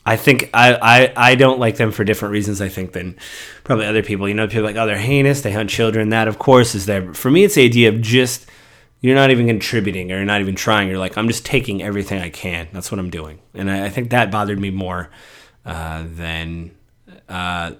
I 0.06 0.18
think 0.18 0.50
I, 0.54 0.74
I 0.76 1.14
I 1.32 1.36
don't 1.36 1.60
like 1.60 1.78
them 1.78 1.92
for 1.92 2.04
different 2.04 2.34
reasons. 2.34 2.62
I 2.62 2.68
think 2.70 2.92
than 2.92 3.18
probably 3.64 3.86
other 3.86 4.04
people. 4.04 4.28
You 4.28 4.34
know, 4.34 4.48
people 4.48 4.64
like, 4.64 4.76
oh, 4.76 4.86
they're 4.86 4.98
heinous. 4.98 5.42
They 5.42 5.54
hunt 5.54 5.70
children. 5.70 6.10
That 6.10 6.28
of 6.28 6.40
course 6.40 6.76
is 6.76 6.86
there. 6.86 7.02
But 7.02 7.16
For 7.16 7.32
me, 7.32 7.46
it's 7.46 7.56
the 7.56 7.64
idea 7.64 7.88
of 7.90 8.02
just 8.02 8.48
you're 9.00 9.16
not 9.16 9.32
even 9.32 9.48
contributing 9.48 10.12
or 10.12 10.18
you're 10.18 10.26
not 10.26 10.42
even 10.42 10.56
trying. 10.56 10.90
You're 10.90 11.00
like, 11.00 11.18
I'm 11.18 11.28
just 11.28 11.46
taking 11.46 11.82
everything 11.82 12.22
I 12.22 12.30
can. 12.30 12.68
That's 12.74 12.92
what 12.92 13.00
I'm 13.00 13.10
doing, 13.10 13.40
and 13.54 13.72
I, 13.72 13.86
I 13.86 13.90
think 13.90 14.10
that 14.10 14.30
bothered 14.30 14.60
me 14.60 14.72
more 14.72 15.10
uh, 15.66 16.04
than 16.06 16.72
uh, 17.32 17.72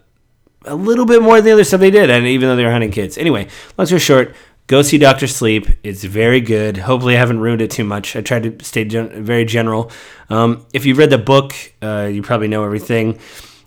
a 0.66 0.76
little 0.76 1.06
bit 1.06 1.22
more 1.22 1.36
than 1.36 1.46
the 1.46 1.52
other 1.52 1.64
stuff 1.64 1.80
they 1.80 1.92
did, 1.92 2.10
and 2.10 2.26
even 2.26 2.50
though 2.50 2.56
they 2.56 2.64
were 2.64 2.72
hunting 2.72 2.92
kids. 2.92 3.18
Anyway, 3.18 3.48
long 3.78 3.86
story 3.86 4.00
short, 4.00 4.36
go 4.68 4.82
see 4.82 4.98
Doctor 4.98 5.28
Sleep. 5.28 5.68
It's 5.84 6.04
very 6.04 6.40
good. 6.40 6.78
Hopefully, 6.78 7.16
I 7.16 7.20
haven't 7.20 7.40
ruined 7.40 7.62
it 7.62 7.72
too 7.72 7.84
much. 7.84 8.16
I 8.16 8.22
tried 8.22 8.44
to 8.44 8.64
stay 8.64 8.86
gen- 8.86 9.24
very 9.24 9.46
general. 9.46 9.92
Um, 10.30 10.66
if 10.74 10.86
you've 10.86 10.98
read 10.98 11.10
the 11.10 11.18
book, 11.18 11.54
uh, 11.82 12.10
you 12.12 12.22
probably 12.22 12.48
know 12.48 12.64
everything. 12.64 13.20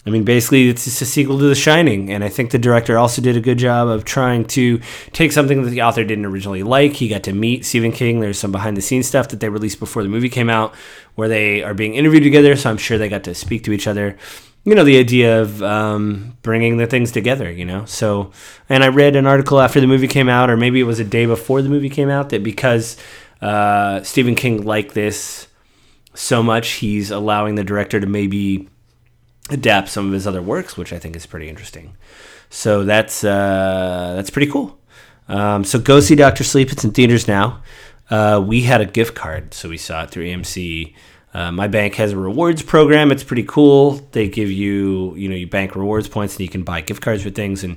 I 0.06 0.10
mean, 0.10 0.24
basically, 0.24 0.68
it's 0.68 0.84
just 0.84 1.00
a 1.00 1.06
sequel 1.06 1.38
to 1.38 1.44
The 1.44 1.54
Shining, 1.54 2.12
and 2.12 2.22
I 2.22 2.28
think 2.28 2.50
the 2.50 2.58
director 2.58 2.98
also 2.98 3.22
did 3.22 3.38
a 3.38 3.40
good 3.40 3.56
job 3.56 3.88
of 3.88 4.04
trying 4.04 4.44
to 4.48 4.78
take 5.12 5.32
something 5.32 5.62
that 5.62 5.70
the 5.70 5.80
author 5.80 6.04
didn't 6.04 6.26
originally 6.26 6.62
like. 6.62 6.92
He 6.92 7.08
got 7.08 7.22
to 7.22 7.32
meet 7.32 7.64
Stephen 7.64 7.90
King. 7.90 8.20
There's 8.20 8.38
some 8.38 8.52
behind 8.52 8.76
the 8.76 8.82
scenes 8.82 9.06
stuff 9.06 9.28
that 9.28 9.40
they 9.40 9.48
released 9.48 9.80
before 9.80 10.02
the 10.02 10.10
movie 10.10 10.28
came 10.28 10.50
out 10.50 10.74
where 11.14 11.28
they 11.28 11.62
are 11.62 11.72
being 11.72 11.94
interviewed 11.94 12.22
together, 12.22 12.54
so 12.54 12.68
I'm 12.68 12.76
sure 12.76 12.98
they 12.98 13.08
got 13.08 13.24
to 13.24 13.34
speak 13.34 13.64
to 13.64 13.72
each 13.72 13.86
other. 13.86 14.18
You 14.64 14.74
know, 14.74 14.84
the 14.84 14.98
idea 14.98 15.42
of 15.42 15.62
um, 15.62 16.36
bringing 16.42 16.78
the 16.78 16.86
things 16.86 17.12
together, 17.12 17.50
you 17.50 17.66
know? 17.66 17.84
So, 17.84 18.32
and 18.68 18.82
I 18.82 18.88
read 18.88 19.14
an 19.14 19.26
article 19.26 19.60
after 19.60 19.78
the 19.80 19.86
movie 19.86 20.08
came 20.08 20.28
out, 20.28 20.48
or 20.48 20.56
maybe 20.56 20.80
it 20.80 20.84
was 20.84 20.98
a 20.98 21.04
day 21.04 21.26
before 21.26 21.60
the 21.60 21.68
movie 21.68 21.90
came 21.90 22.08
out, 22.08 22.30
that 22.30 22.42
because 22.42 22.96
uh, 23.42 24.02
Stephen 24.02 24.34
King 24.34 24.64
liked 24.64 24.94
this 24.94 25.48
so 26.14 26.42
much, 26.42 26.70
he's 26.72 27.10
allowing 27.10 27.56
the 27.56 27.64
director 27.64 28.00
to 28.00 28.06
maybe 28.06 28.68
adapt 29.50 29.90
some 29.90 30.06
of 30.06 30.12
his 30.12 30.26
other 30.26 30.40
works, 30.40 30.76
which 30.76 30.92
I 30.92 30.98
think 30.98 31.16
is 31.16 31.26
pretty 31.26 31.48
interesting. 31.48 31.96
So 32.48 32.84
that's 32.84 33.24
uh, 33.24 34.12
that's 34.16 34.30
pretty 34.30 34.50
cool. 34.50 34.78
Um, 35.28 35.64
so 35.64 35.78
go 35.78 36.00
see 36.00 36.14
Doctor 36.14 36.44
Sleep. 36.44 36.70
It's 36.70 36.84
in 36.84 36.92
theaters 36.92 37.26
now. 37.26 37.62
Uh, 38.10 38.42
we 38.44 38.62
had 38.62 38.80
a 38.80 38.86
gift 38.86 39.14
card, 39.14 39.54
so 39.54 39.68
we 39.68 39.78
saw 39.78 40.04
it 40.04 40.10
through 40.10 40.26
AMC. 40.26 40.94
Uh, 41.34 41.50
my 41.50 41.66
bank 41.66 41.96
has 41.96 42.12
a 42.12 42.16
rewards 42.16 42.62
program. 42.62 43.10
It's 43.10 43.24
pretty 43.24 43.42
cool. 43.42 43.94
They 44.12 44.28
give 44.28 44.50
you, 44.50 45.14
you 45.16 45.28
know, 45.28 45.34
you 45.34 45.48
bank 45.48 45.74
rewards 45.74 46.08
points 46.08 46.34
and 46.34 46.40
you 46.40 46.48
can 46.48 46.62
buy 46.62 46.80
gift 46.80 47.02
cards 47.02 47.24
for 47.24 47.30
things. 47.30 47.64
And 47.64 47.76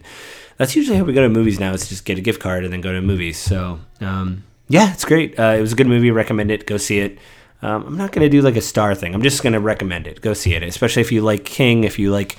that's 0.58 0.76
usually 0.76 0.98
how 0.98 1.04
we 1.04 1.14
go 1.14 1.24
to 1.24 1.30
movies 1.30 1.60
now. 1.60 1.74
Is 1.74 1.90
just 1.90 2.06
get 2.06 2.20
a 2.20 2.22
gift 2.22 2.40
card 2.40 2.64
and 2.64 2.72
then 2.72 2.82
go 2.82 2.92
to 2.92 3.02
movies. 3.02 3.38
So 3.38 3.80
um, 4.00 4.44
yeah, 4.70 4.94
it's 4.94 5.06
great. 5.06 5.40
Uh, 5.40 5.56
it 5.58 5.62
was 5.62 5.74
a 5.74 5.76
good 5.76 5.88
movie. 5.88 6.12
Recommend 6.12 6.52
it. 6.52 6.68
Go 6.68 6.78
see 6.78 7.00
it. 7.00 7.18
Um, 7.64 7.84
I'm 7.88 7.98
not 7.98 8.12
going 8.12 8.24
to 8.24 8.30
do 8.30 8.42
like 8.42 8.56
a 8.56 8.62
star 8.62 8.94
thing. 8.94 9.16
I'm 9.16 9.24
just 9.24 9.42
going 9.42 9.54
to 9.54 9.60
recommend 9.60 10.06
it. 10.06 10.22
Go 10.22 10.34
see 10.34 10.54
it, 10.54 10.62
especially 10.62 11.02
if 11.02 11.12
you 11.12 11.22
like 11.22 11.44
King. 11.44 11.84
If 11.84 11.98
you 11.98 12.12
like, 12.12 12.38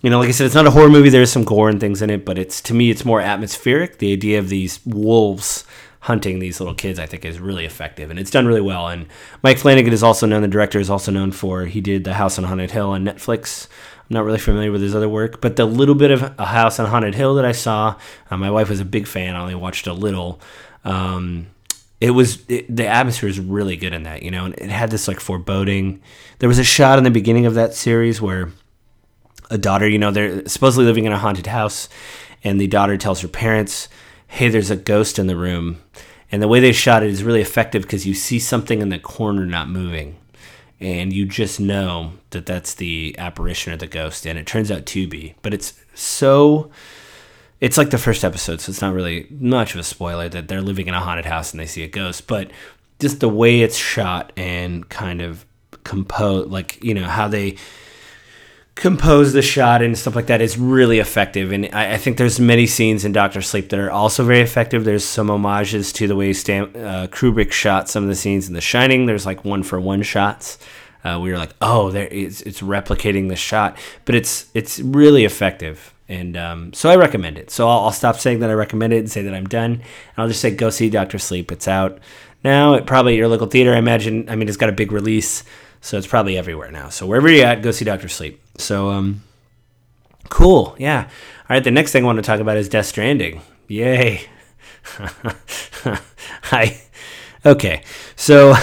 you 0.00 0.10
know, 0.10 0.18
like 0.18 0.28
I 0.28 0.32
said, 0.32 0.46
it's 0.46 0.54
not 0.56 0.66
a 0.66 0.72
horror 0.72 0.88
movie. 0.88 1.10
There's 1.10 1.30
some 1.30 1.44
gore 1.44 1.68
and 1.68 1.78
things 1.78 2.02
in 2.02 2.10
it, 2.10 2.24
but 2.24 2.38
it's 2.38 2.60
to 2.62 2.74
me, 2.74 2.90
it's 2.90 3.04
more 3.04 3.20
atmospheric. 3.20 3.98
The 3.98 4.12
idea 4.12 4.40
of 4.40 4.48
these 4.48 4.84
wolves 4.84 5.64
hunting 6.02 6.40
these 6.40 6.58
little 6.58 6.74
kids, 6.74 6.98
I 6.98 7.06
think, 7.06 7.24
is 7.24 7.38
really 7.38 7.64
effective, 7.64 8.10
and 8.10 8.18
it's 8.18 8.30
done 8.30 8.46
really 8.46 8.60
well. 8.60 8.88
And 8.88 9.06
Mike 9.42 9.58
Flanagan 9.58 9.92
is 9.92 10.02
also 10.02 10.26
known. 10.26 10.42
The 10.42 10.48
director 10.48 10.80
is 10.80 10.90
also 10.90 11.12
known 11.12 11.30
for 11.30 11.66
he 11.66 11.80
did 11.80 12.02
The 12.02 12.14
House 12.14 12.38
on 12.38 12.44
Haunted 12.44 12.72
Hill 12.72 12.90
on 12.90 13.04
Netflix. 13.04 13.68
I'm 14.00 14.14
not 14.14 14.24
really 14.24 14.40
familiar 14.40 14.72
with 14.72 14.82
his 14.82 14.96
other 14.96 15.08
work, 15.08 15.40
but 15.40 15.54
the 15.54 15.64
little 15.64 15.94
bit 15.94 16.10
of 16.10 16.34
A 16.38 16.46
House 16.46 16.80
on 16.80 16.86
Haunted 16.86 17.14
Hill 17.14 17.36
that 17.36 17.44
I 17.44 17.52
saw, 17.52 17.96
uh, 18.30 18.36
my 18.36 18.50
wife 18.50 18.68
was 18.68 18.80
a 18.80 18.84
big 18.84 19.06
fan. 19.06 19.36
I 19.36 19.40
only 19.40 19.54
watched 19.54 19.86
a 19.86 19.92
little. 19.92 20.40
Um, 20.84 21.46
it 22.00 22.10
was 22.10 22.42
it, 22.48 22.74
the 22.74 22.88
atmosphere 22.88 23.28
is 23.28 23.38
really 23.38 23.76
good 23.76 23.94
in 23.94 24.02
that, 24.02 24.24
you 24.24 24.32
know, 24.32 24.46
and 24.46 24.54
it 24.58 24.70
had 24.70 24.90
this 24.90 25.06
like 25.06 25.20
foreboding. 25.20 26.02
There 26.40 26.48
was 26.48 26.58
a 26.58 26.64
shot 26.64 26.98
in 26.98 27.04
the 27.04 27.12
beginning 27.12 27.46
of 27.46 27.54
that 27.54 27.74
series 27.74 28.20
where 28.20 28.50
a 29.50 29.56
daughter, 29.56 29.86
you 29.86 30.00
know, 30.00 30.10
they're 30.10 30.48
supposedly 30.48 30.84
living 30.84 31.04
in 31.04 31.12
a 31.12 31.18
haunted 31.18 31.46
house, 31.46 31.88
and 32.42 32.60
the 32.60 32.66
daughter 32.66 32.96
tells 32.96 33.20
her 33.20 33.28
parents, 33.28 33.88
"Hey, 34.32 34.48
there's 34.48 34.70
a 34.70 34.76
ghost 34.76 35.18
in 35.18 35.26
the 35.26 35.36
room," 35.36 35.82
and 36.30 36.40
the 36.42 36.48
way 36.48 36.58
they 36.58 36.72
shot 36.72 37.02
it 37.02 37.10
is 37.10 37.22
really 37.22 37.42
effective 37.42 37.82
because 37.82 38.06
you 38.06 38.14
see 38.14 38.38
something 38.38 38.80
in 38.80 38.88
the 38.88 38.98
corner 38.98 39.44
not 39.46 39.68
moving, 39.68 40.16
and 40.80 41.12
you 41.12 41.26
just 41.26 41.60
know 41.60 42.12
that 42.30 42.46
that's 42.46 42.74
the 42.74 43.14
apparition 43.18 43.72
of 43.72 43.78
the 43.78 43.86
ghost, 43.86 44.26
and 44.26 44.38
it 44.38 44.46
turns 44.46 44.70
out 44.70 44.86
to 44.86 45.06
be. 45.06 45.34
But 45.42 45.54
it's 45.54 45.74
so 45.94 46.70
it's 47.60 47.78
like 47.78 47.90
the 47.90 47.98
first 47.98 48.24
episode, 48.24 48.60
so 48.60 48.70
it's 48.70 48.80
not 48.80 48.94
really 48.94 49.26
much 49.30 49.74
of 49.74 49.80
a 49.80 49.84
spoiler 49.84 50.28
that 50.28 50.48
they're 50.48 50.62
living 50.62 50.88
in 50.88 50.94
a 50.94 51.00
haunted 51.00 51.26
house 51.26 51.52
and 51.52 51.60
they 51.60 51.66
see 51.66 51.84
a 51.84 51.88
ghost, 51.88 52.26
but 52.26 52.50
just 52.98 53.20
the 53.20 53.28
way 53.28 53.60
it's 53.60 53.76
shot 53.76 54.32
and 54.36 54.88
kind 54.88 55.20
of 55.20 55.44
compose, 55.84 56.48
like 56.48 56.82
you 56.82 56.94
know 56.94 57.04
how 57.04 57.28
they 57.28 57.56
compose 58.74 59.32
the 59.32 59.42
shot 59.42 59.82
and 59.82 59.96
stuff 59.96 60.16
like 60.16 60.26
that 60.26 60.40
is 60.40 60.58
really 60.58 60.98
effective. 60.98 61.52
And 61.52 61.68
I, 61.72 61.94
I, 61.94 61.96
think 61.98 62.16
there's 62.16 62.40
many 62.40 62.66
scenes 62.66 63.04
in 63.04 63.12
Doctor 63.12 63.42
Sleep 63.42 63.68
that 63.68 63.78
are 63.78 63.90
also 63.90 64.24
very 64.24 64.40
effective. 64.40 64.84
There's 64.84 65.04
some 65.04 65.28
homages 65.28 65.92
to 65.94 66.08
the 66.08 66.16
way 66.16 66.32
Stan, 66.32 66.64
uh, 66.74 67.06
Kubrick 67.10 67.52
shot 67.52 67.88
some 67.88 68.02
of 68.02 68.08
the 68.08 68.14
scenes 68.14 68.48
in 68.48 68.54
The 68.54 68.60
Shining. 68.60 69.06
There's 69.06 69.26
like 69.26 69.44
one 69.44 69.62
for 69.62 69.78
one 69.80 70.02
shots. 70.02 70.58
Uh, 71.04 71.18
we 71.20 71.30
were 71.32 71.38
like, 71.38 71.54
oh, 71.60 71.90
there 71.90 72.08
it's, 72.08 72.42
it's 72.42 72.60
replicating 72.60 73.28
the 73.28 73.36
shot, 73.36 73.76
but 74.04 74.14
it's 74.14 74.48
it's 74.54 74.78
really 74.78 75.24
effective. 75.24 75.92
And 76.08 76.36
um, 76.36 76.72
so 76.72 76.90
I 76.90 76.96
recommend 76.96 77.38
it. 77.38 77.50
So 77.50 77.68
I'll, 77.68 77.80
I'll, 77.80 77.92
stop 77.92 78.18
saying 78.18 78.40
that 78.40 78.50
I 78.50 78.52
recommend 78.52 78.92
it 78.92 78.98
and 78.98 79.10
say 79.10 79.22
that 79.22 79.34
I'm 79.34 79.48
done. 79.48 79.72
And 79.72 79.82
I'll 80.16 80.28
just 80.28 80.40
say 80.40 80.54
go 80.54 80.70
see 80.70 80.90
Doctor 80.90 81.18
Sleep. 81.18 81.50
It's 81.50 81.66
out 81.66 81.98
now. 82.44 82.74
It 82.74 82.86
probably 82.86 83.16
your 83.16 83.28
local 83.28 83.46
theater. 83.46 83.74
I 83.74 83.78
imagine. 83.78 84.28
I 84.28 84.36
mean, 84.36 84.46
it's 84.46 84.56
got 84.56 84.68
a 84.68 84.72
big 84.72 84.92
release, 84.92 85.42
so 85.82 85.98
it's 85.98 86.06
probably 86.06 86.38
everywhere 86.38 86.70
now. 86.70 86.88
So 86.88 87.06
wherever 87.06 87.30
you're 87.30 87.44
at, 87.44 87.60
go 87.60 87.70
see 87.70 87.84
Doctor 87.84 88.08
Sleep. 88.08 88.40
So 88.56 88.88
um, 88.88 89.22
cool. 90.30 90.74
Yeah. 90.78 91.02
All 91.02 91.56
right. 91.56 91.62
The 91.62 91.70
next 91.70 91.92
thing 91.92 92.04
I 92.04 92.06
want 92.06 92.16
to 92.16 92.22
talk 92.22 92.40
about 92.40 92.56
is 92.56 92.70
Death 92.70 92.86
Stranding. 92.86 93.42
Yay. 93.68 94.26
Hi. 96.44 96.80
Okay. 97.44 97.82
So 98.16 98.50
uh, 98.52 98.54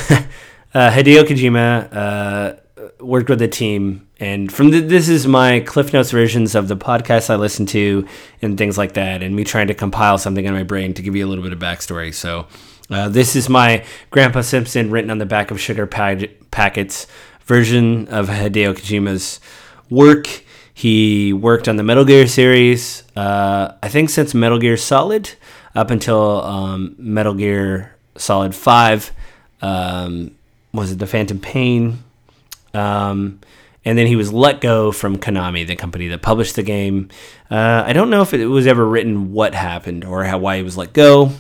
Hideo 0.74 1.24
Kojima 1.24 1.94
uh, 1.96 2.56
worked 3.04 3.30
with 3.30 3.42
a 3.44 3.48
team 3.48 4.08
and 4.20 4.52
from 4.52 4.72
the, 4.72 4.82
this 4.82 5.08
is 5.08 5.26
my 5.26 5.62
Cliff 5.62 5.94
Notes 5.94 6.12
versions 6.12 6.54
of 6.54 6.68
the 6.68 6.76
podcasts 6.76 7.30
I 7.30 7.38
listen 7.38 7.66
to 7.68 8.06
and 8.42 8.58
things 8.58 8.78
like 8.78 8.94
that, 8.94 9.24
and 9.24 9.34
me 9.34 9.46
trying 9.46 9.68
to 9.68 9.74
compile 9.74 10.18
something 10.18 10.44
in 10.44 10.54
my 10.54 10.64
brain 10.64 10.94
to 10.96 11.02
give 11.02 11.16
you 11.16 11.26
a 11.26 11.30
little 11.30 11.44
bit 11.44 11.54
of 11.54 11.60
backstory. 11.60 12.14
So, 12.14 12.48
uh, 12.90 13.10
this 13.10 13.36
is 13.36 13.50
my 13.50 13.84
Grandpa 14.10 14.42
Simpson 14.42 14.90
written 14.90 15.12
on 15.12 15.18
the 15.18 15.26
back 15.26 15.52
of 15.52 15.60
sugar 15.60 15.86
packets 15.86 17.08
version 17.42 18.08
of 18.08 18.28
Hideo 18.28 18.74
Kojima's 18.74 19.40
work. 19.90 20.44
He 20.74 21.34
worked 21.34 21.68
on 21.68 21.76
the 21.76 21.84
Metal 21.84 22.06
Gear 22.06 22.28
series, 22.28 23.04
uh, 23.16 23.74
I 23.84 23.90
think 23.90 24.10
since 24.10 24.34
Metal 24.34 24.60
Gear 24.60 24.78
Solid 24.78 25.32
up 25.76 25.92
until 25.92 26.42
um, 26.42 26.96
Metal 26.98 27.34
Gear 27.34 27.96
Solid 28.16 28.56
5. 28.56 29.12
Um, 29.62 30.36
was 30.74 30.92
it 30.92 31.00
the 31.00 31.08
Phantom 31.08 31.40
Pain? 31.40 32.04
Um, 32.74 33.40
and 33.86 33.98
then 33.98 34.08
he 34.08 34.16
was 34.16 34.32
let 34.32 34.62
go 34.62 34.92
from 34.92 35.18
Konami, 35.18 35.66
the 35.66 35.76
company 35.76 36.08
that 36.10 36.22
published 36.22 36.56
the 36.56 36.64
game. 36.64 37.10
Uh, 37.50 37.84
I 37.86 37.94
don't 37.94 38.10
know 38.10 38.22
if 38.22 38.34
it 38.34 38.46
was 38.46 38.68
ever 38.68 38.86
written 38.86 39.34
what 39.34 39.56
happened 39.56 40.06
or 40.06 40.24
how 40.24 40.38
why 40.38 40.58
he 40.58 40.64
was 40.64 40.78
let 40.78 40.94
go. 40.94 41.32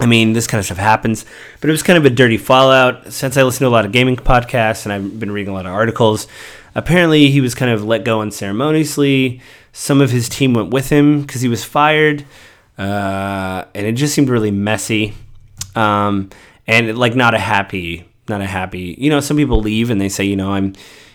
I 0.00 0.06
mean, 0.06 0.32
this 0.32 0.46
kind 0.46 0.58
of 0.58 0.64
stuff 0.64 0.78
happens, 0.78 1.24
but 1.60 1.70
it 1.70 1.72
was 1.72 1.82
kind 1.82 1.96
of 1.96 2.04
a 2.04 2.10
dirty 2.10 2.36
fallout. 2.36 3.12
Since 3.12 3.36
I 3.36 3.42
listen 3.42 3.60
to 3.60 3.68
a 3.68 3.70
lot 3.70 3.84
of 3.84 3.92
gaming 3.92 4.16
podcasts 4.16 4.84
and 4.84 4.92
I've 4.92 5.20
been 5.20 5.30
reading 5.30 5.50
a 5.50 5.54
lot 5.54 5.66
of 5.66 5.72
articles, 5.72 6.26
apparently 6.74 7.30
he 7.30 7.40
was 7.40 7.54
kind 7.54 7.70
of 7.70 7.84
let 7.84 8.04
go 8.04 8.20
unceremoniously. 8.20 9.40
Some 9.72 10.00
of 10.00 10.10
his 10.10 10.28
team 10.28 10.52
went 10.52 10.70
with 10.70 10.90
him 10.90 11.22
because 11.22 11.42
he 11.42 11.48
was 11.48 11.64
fired, 11.64 12.24
uh, 12.76 13.64
and 13.74 13.86
it 13.86 13.92
just 13.92 14.14
seemed 14.14 14.28
really 14.28 14.50
messy, 14.50 15.14
um, 15.76 16.30
and 16.66 16.98
like 16.98 17.14
not 17.14 17.34
a 17.34 17.38
happy, 17.38 18.04
not 18.28 18.40
a 18.40 18.46
happy. 18.46 18.96
You 18.98 19.10
know, 19.10 19.20
some 19.20 19.36
people 19.36 19.60
leave 19.60 19.90
and 19.90 20.00
they 20.00 20.08
say, 20.08 20.24
you 20.24 20.36
know, 20.36 20.52
I'm 20.52 20.74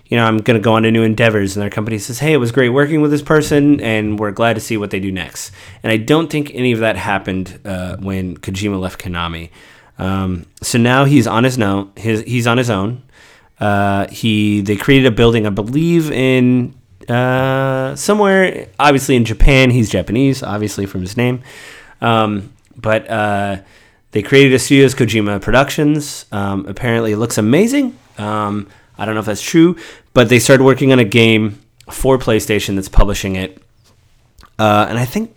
you 0.09 0.17
know, 0.17 0.25
I'm 0.25 0.39
going 0.39 0.59
to 0.59 0.63
go 0.63 0.73
on 0.73 0.83
to 0.83 0.91
new 0.91 1.03
endeavors. 1.03 1.55
And 1.55 1.61
their 1.61 1.69
company 1.69 1.99
says, 1.99 2.19
hey, 2.19 2.33
it 2.33 2.37
was 2.37 2.51
great 2.51 2.69
working 2.69 3.01
with 3.01 3.11
this 3.11 3.21
person, 3.21 3.79
and 3.79 4.19
we're 4.19 4.31
glad 4.31 4.55
to 4.55 4.59
see 4.59 4.75
what 4.75 4.89
they 4.89 4.99
do 4.99 5.11
next. 5.11 5.51
And 5.83 5.91
I 5.91 5.97
don't 5.97 6.29
think 6.29 6.51
any 6.53 6.71
of 6.71 6.79
that 6.79 6.97
happened 6.97 7.59
uh, 7.63 7.95
when 7.97 8.35
Kojima 8.37 8.79
left 8.79 8.99
Konami. 8.99 9.51
Um, 9.99 10.47
so 10.61 10.77
now 10.79 11.05
he's 11.05 11.27
on 11.27 11.43
his 11.43 11.59
own. 11.59 11.91
His, 11.95 12.21
he's 12.23 12.47
on 12.47 12.57
his 12.57 12.69
own. 12.69 13.03
Uh, 13.59 14.07
he 14.07 14.61
they 14.61 14.77
created 14.77 15.05
a 15.05 15.11
building, 15.11 15.45
I 15.45 15.49
believe, 15.49 16.09
in 16.09 16.73
uh, 17.07 17.95
somewhere, 17.95 18.69
obviously 18.79 19.15
in 19.15 19.25
Japan. 19.25 19.69
He's 19.69 19.89
Japanese, 19.89 20.41
obviously 20.41 20.85
from 20.85 21.01
his 21.01 21.17
name. 21.17 21.43
Um, 22.01 22.53
but 22.77 23.09
uh, 23.09 23.57
they 24.11 24.21
created 24.23 24.53
a 24.53 24.59
studios, 24.59 24.95
Kojima 24.95 25.41
Productions. 25.41 26.25
Um, 26.31 26.65
apparently, 26.67 27.11
it 27.11 27.17
looks 27.17 27.37
amazing. 27.37 27.97
Um, 28.17 28.67
I 29.00 29.06
don't 29.06 29.15
know 29.15 29.22
if 29.22 29.25
that's 29.25 29.41
true, 29.41 29.77
but 30.13 30.29
they 30.29 30.39
started 30.39 30.63
working 30.63 30.91
on 30.91 31.00
a 31.00 31.06
game 31.06 31.60
for 31.89 32.18
PlayStation 32.18 32.75
that's 32.75 32.89
publishing 32.89 33.36
it. 33.36 33.62
Uh, 34.60 34.86
and 34.89 35.00
I 35.00 35.06
think 35.06 35.34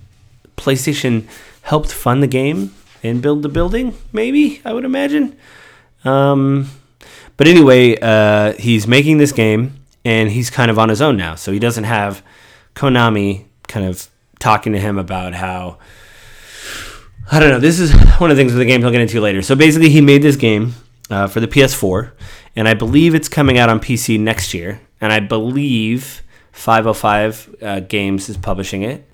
PlayStation 0.57 1.27
helped 1.63 1.93
fund 1.93 2.23
the 2.23 2.27
game 2.27 2.75
and 3.03 3.23
build 3.23 3.43
the 3.43 3.49
building, 3.49 3.97
maybe, 4.13 4.61
I 4.65 4.73
would 4.73 4.85
imagine. 4.85 5.37
Um, 6.05 6.69
but 7.37 7.47
anyway, 7.47 7.97
uh, 8.01 8.53
he's 8.55 8.87
making 8.87 9.19
this 9.19 9.33
game 9.33 9.79
and 10.05 10.31
he's 10.31 10.51
kind 10.51 10.71
of 10.71 10.79
on 10.79 10.89
his 10.89 11.01
own 11.01 11.17
now. 11.17 11.35
So 11.35 11.53
he 11.53 11.59
doesn't 11.59 11.85
have 11.85 12.23
Konami 12.75 13.45
kind 13.69 13.87
of 13.87 14.09
talking 14.39 14.73
to 14.73 14.79
him 14.79 14.99
about 14.99 15.35
how. 15.35 15.79
I 17.31 17.39
don't 17.39 17.51
know. 17.51 17.61
This 17.61 17.79
is 17.79 17.93
one 18.19 18.31
of 18.31 18.37
the 18.37 18.43
things 18.43 18.53
with 18.53 18.59
the 18.59 18.65
game 18.67 18.81
he'll 18.81 18.91
get 18.91 19.01
into 19.01 19.21
later. 19.21 19.43
So 19.43 19.55
basically, 19.55 19.89
he 19.89 20.01
made 20.01 20.23
this 20.23 20.37
game 20.37 20.75
uh, 21.09 21.29
for 21.29 21.41
the 21.41 21.47
PS4, 21.47 22.11
and 22.55 22.69
I 22.69 22.75
believe 22.75 23.15
it's 23.15 23.29
coming 23.29 23.59
out 23.59 23.69
on 23.69 23.81
PC 23.81 24.19
next 24.21 24.55
year. 24.55 24.81
And 25.01 25.13
I 25.13 25.21
believe 25.21 26.23
505 26.53 27.57
uh, 27.63 27.81
Games 27.81 28.29
is 28.29 28.37
publishing 28.37 28.83
it. 28.83 29.09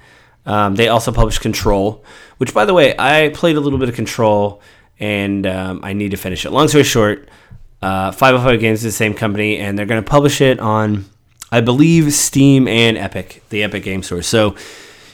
Um, 0.45 0.75
they 0.77 0.89
also 0.89 1.13
publish 1.13 1.39
Control, 1.39 2.05
which, 2.39 2.55
by 2.55 2.65
the 2.65 2.75
way, 2.75 2.95
I 2.99 3.31
played 3.35 3.57
a 3.57 3.61
little 3.61 3.79
bit 3.79 3.89
of 3.89 3.95
Control 3.95 4.61
and 4.99 5.47
um, 5.47 5.81
I 5.83 5.93
need 5.93 6.11
to 6.11 6.17
finish 6.17 6.45
it. 6.45 6.51
Long 6.51 6.69
story 6.69 6.85
short, 6.85 7.29
uh, 7.83 8.11
505 8.13 8.61
Games 8.61 8.79
is 8.79 8.93
the 8.93 8.97
same 8.97 9.15
company, 9.15 9.59
and 9.59 9.79
they're 9.79 9.87
going 9.87 10.03
to 10.03 10.09
publish 10.09 10.41
it 10.41 10.59
on, 10.59 11.05
I 11.53 11.61
believe, 11.61 12.13
Steam 12.13 12.67
and 12.67 12.99
Epic, 12.99 13.43
the 13.51 13.63
Epic 13.63 13.85
Game 13.85 14.03
Store. 14.03 14.23
So, 14.23 14.57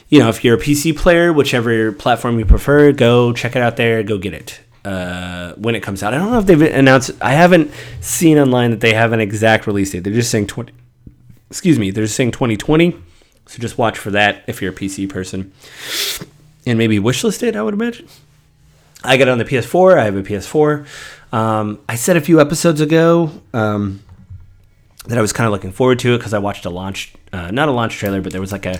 you 0.09 0.19
know, 0.19 0.29
if 0.29 0.43
you're 0.43 0.55
a 0.55 0.59
PC 0.59 0.97
player, 0.97 1.31
whichever 1.31 1.91
platform 1.91 2.39
you 2.39 2.45
prefer, 2.45 2.91
go 2.91 3.31
check 3.33 3.55
it 3.55 3.61
out 3.61 3.75
there. 3.75 4.01
Go 4.01 4.17
get 4.17 4.33
it 4.33 4.61
uh, 4.85 5.53
when 5.55 5.75
it 5.75 5.81
comes 5.81 6.03
out. 6.03 6.13
I 6.13 6.17
don't 6.17 6.31
know 6.31 6.39
if 6.39 6.45
they've 6.45 6.61
announced. 6.61 7.11
I 7.19 7.33
haven't 7.33 7.71
seen 8.01 8.37
online 8.37 8.71
that 8.71 8.81
they 8.81 8.93
have 8.93 9.11
an 9.11 9.19
exact 9.19 9.67
release 9.67 9.91
date. 9.91 10.03
They're 10.03 10.13
just 10.13 10.29
saying 10.29 10.47
20. 10.47 10.71
Excuse 11.49 11.79
me. 11.79 11.91
They're 11.91 12.05
just 12.05 12.15
saying 12.15 12.31
2020. 12.31 12.95
So 13.47 13.59
just 13.59 13.77
watch 13.77 13.97
for 13.97 14.11
that 14.11 14.43
if 14.47 14.61
you're 14.61 14.71
a 14.71 14.75
PC 14.75 15.09
person, 15.09 15.51
and 16.65 16.77
maybe 16.77 16.99
wishlist 16.99 17.43
it. 17.43 17.55
I 17.55 17.61
would 17.61 17.73
imagine. 17.73 18.07
I 19.03 19.17
got 19.17 19.27
it 19.27 19.31
on 19.31 19.37
the 19.37 19.45
PS4. 19.45 19.99
I 19.99 20.05
have 20.05 20.15
a 20.15 20.23
PS4. 20.23 20.85
Um, 21.31 21.79
I 21.87 21.95
said 21.95 22.17
a 22.17 22.21
few 22.21 22.39
episodes 22.39 22.81
ago 22.81 23.31
um, 23.53 24.01
that 25.05 25.17
I 25.17 25.21
was 25.21 25.33
kind 25.33 25.45
of 25.45 25.51
looking 25.51 25.71
forward 25.71 25.99
to 25.99 26.15
it 26.15 26.17
because 26.17 26.33
I 26.33 26.39
watched 26.39 26.65
a 26.65 26.69
launch, 26.69 27.13
uh, 27.33 27.51
not 27.51 27.69
a 27.69 27.71
launch 27.71 27.97
trailer, 27.97 28.21
but 28.21 28.31
there 28.31 28.41
was 28.41 28.51
like 28.51 28.65
a 28.65 28.79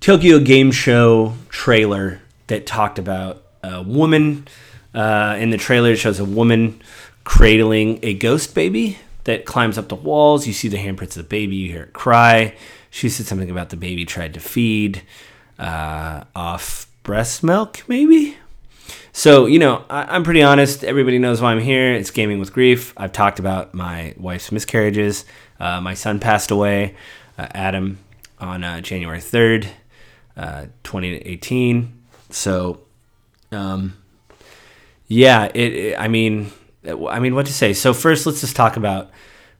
Tokyo 0.00 0.40
Game 0.40 0.72
Show 0.72 1.34
trailer 1.48 2.20
that 2.48 2.66
talked 2.66 2.98
about 2.98 3.42
a 3.62 3.82
woman. 3.82 4.46
Uh, 4.94 5.36
in 5.38 5.50
the 5.50 5.56
trailer, 5.56 5.92
it 5.92 5.96
shows 5.96 6.18
a 6.18 6.24
woman 6.24 6.80
cradling 7.24 8.00
a 8.02 8.14
ghost 8.14 8.54
baby 8.54 8.98
that 9.24 9.44
climbs 9.44 9.78
up 9.78 9.88
the 9.88 9.94
walls. 9.94 10.46
You 10.46 10.52
see 10.52 10.68
the 10.68 10.78
handprints 10.78 11.16
of 11.16 11.22
the 11.22 11.22
baby. 11.24 11.56
You 11.56 11.72
hear 11.72 11.82
it 11.84 11.92
cry. 11.92 12.56
She 12.90 13.08
said 13.08 13.26
something 13.26 13.50
about 13.50 13.70
the 13.70 13.76
baby 13.76 14.04
tried 14.04 14.34
to 14.34 14.40
feed 14.40 15.02
uh, 15.58 16.24
off 16.34 16.90
breast 17.02 17.44
milk, 17.44 17.84
maybe. 17.86 18.36
So, 19.12 19.46
you 19.46 19.58
know, 19.58 19.84
I, 19.90 20.16
am 20.16 20.24
pretty 20.24 20.42
honest. 20.42 20.84
Everybody 20.84 21.18
knows 21.18 21.40
why 21.40 21.52
I'm 21.52 21.60
here. 21.60 21.92
It's 21.92 22.10
Gaming 22.10 22.38
with 22.38 22.52
Grief. 22.52 22.92
I've 22.96 23.12
talked 23.12 23.38
about 23.38 23.74
my 23.74 24.14
wife's 24.16 24.50
miscarriages. 24.50 25.24
Uh, 25.58 25.80
my 25.80 25.94
son 25.94 26.20
passed 26.20 26.50
away, 26.50 26.96
uh, 27.38 27.46
Adam, 27.52 27.98
on 28.38 28.64
uh, 28.64 28.80
January 28.80 29.18
3rd, 29.18 29.68
uh, 30.36 30.66
2018. 30.84 31.92
So, 32.30 32.80
um, 33.52 33.99
yeah, 35.10 35.50
it, 35.52 35.74
it, 35.74 35.98
I 35.98 36.06
mean, 36.06 36.52
I 36.86 37.18
mean, 37.18 37.34
what 37.34 37.46
to 37.46 37.52
say? 37.52 37.72
So 37.72 37.92
first, 37.92 38.26
let's 38.26 38.40
just 38.40 38.54
talk 38.54 38.76
about 38.76 39.10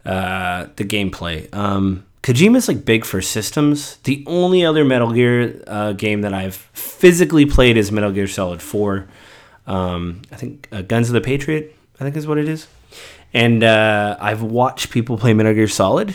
uh, 0.06 0.68
the 0.76 0.84
gameplay. 0.84 1.52
Um, 1.52 2.06
Kojima's 2.22 2.68
like 2.68 2.84
big 2.84 3.04
for 3.04 3.20
systems. 3.20 3.96
The 4.04 4.22
only 4.28 4.64
other 4.64 4.84
Metal 4.84 5.12
Gear 5.12 5.60
uh, 5.66 5.92
game 5.92 6.20
that 6.20 6.32
I've 6.32 6.54
physically 6.54 7.46
played 7.46 7.76
is 7.76 7.90
Metal 7.90 8.12
Gear 8.12 8.28
Solid 8.28 8.62
4. 8.62 9.08
Um, 9.66 10.22
I 10.30 10.36
think 10.36 10.68
uh, 10.70 10.82
Guns 10.82 11.08
of 11.08 11.14
the 11.14 11.20
Patriot, 11.20 11.74
I 11.98 12.04
think 12.04 12.16
is 12.16 12.28
what 12.28 12.38
it 12.38 12.48
is. 12.48 12.68
And 13.34 13.64
uh, 13.64 14.16
I've 14.20 14.42
watched 14.42 14.90
people 14.90 15.18
play 15.18 15.34
Metal 15.34 15.52
Gear 15.52 15.66
Solid. 15.66 16.14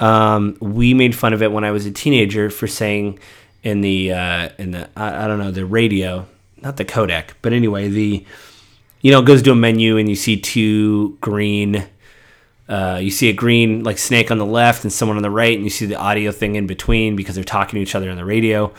Um, 0.00 0.56
we 0.60 0.94
made 0.94 1.14
fun 1.14 1.34
of 1.34 1.42
it 1.42 1.52
when 1.52 1.64
I 1.64 1.72
was 1.72 1.84
a 1.84 1.90
teenager 1.90 2.48
for 2.48 2.66
saying 2.66 3.18
in 3.62 3.82
the 3.82 4.12
uh, 4.12 4.48
in 4.58 4.70
the 4.70 4.88
I, 4.96 5.24
I, 5.24 5.26
don't 5.28 5.38
know 5.38 5.50
the 5.50 5.66
radio, 5.66 6.26
not 6.62 6.78
the 6.78 6.84
codec, 6.84 7.34
but 7.42 7.52
anyway 7.52 7.88
the 7.88 8.24
you 9.02 9.12
know 9.12 9.20
it 9.20 9.26
goes 9.26 9.42
to 9.42 9.52
a 9.52 9.54
menu 9.54 9.98
and 9.98 10.08
you 10.08 10.16
see 10.16 10.40
two 10.40 11.18
green. 11.20 11.84
Uh, 12.68 12.98
you 13.02 13.10
see 13.10 13.28
a 13.28 13.32
green 13.34 13.84
like 13.84 13.98
snake 13.98 14.30
on 14.30 14.38
the 14.38 14.46
left 14.46 14.84
and 14.84 14.92
someone 14.92 15.18
on 15.18 15.22
the 15.22 15.30
right, 15.30 15.54
and 15.54 15.64
you 15.64 15.70
see 15.70 15.84
the 15.84 15.96
audio 15.96 16.32
thing 16.32 16.54
in 16.54 16.66
between 16.66 17.16
because 17.16 17.34
they're 17.34 17.44
talking 17.44 17.76
to 17.76 17.82
each 17.82 17.94
other 17.94 18.08
on 18.08 18.16
the 18.16 18.24
radio. 18.24 18.72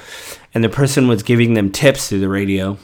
And 0.56 0.64
the 0.64 0.70
person 0.70 1.08
was 1.08 1.22
giving 1.22 1.54
them 1.54 1.72
tips 1.72 2.10
through 2.10 2.22
the 2.22 2.30
radio 2.30 2.80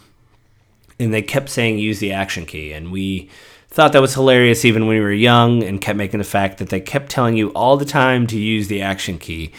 and 0.99 1.13
they 1.13 1.21
kept 1.21 1.49
saying 1.49 1.79
use 1.79 1.99
the 1.99 2.11
action 2.11 2.45
key 2.45 2.73
and 2.73 2.91
we 2.91 3.29
thought 3.69 3.93
that 3.93 4.01
was 4.01 4.13
hilarious 4.13 4.65
even 4.65 4.85
when 4.85 4.97
we 4.97 5.01
were 5.01 5.11
young 5.11 5.63
and 5.63 5.79
kept 5.79 5.97
making 5.97 6.17
the 6.17 6.23
fact 6.23 6.57
that 6.57 6.69
they 6.69 6.81
kept 6.81 7.09
telling 7.09 7.37
you 7.37 7.49
all 7.51 7.77
the 7.77 7.85
time 7.85 8.27
to 8.27 8.37
use 8.37 8.67
the 8.67 8.81
action 8.81 9.17
key 9.17 9.51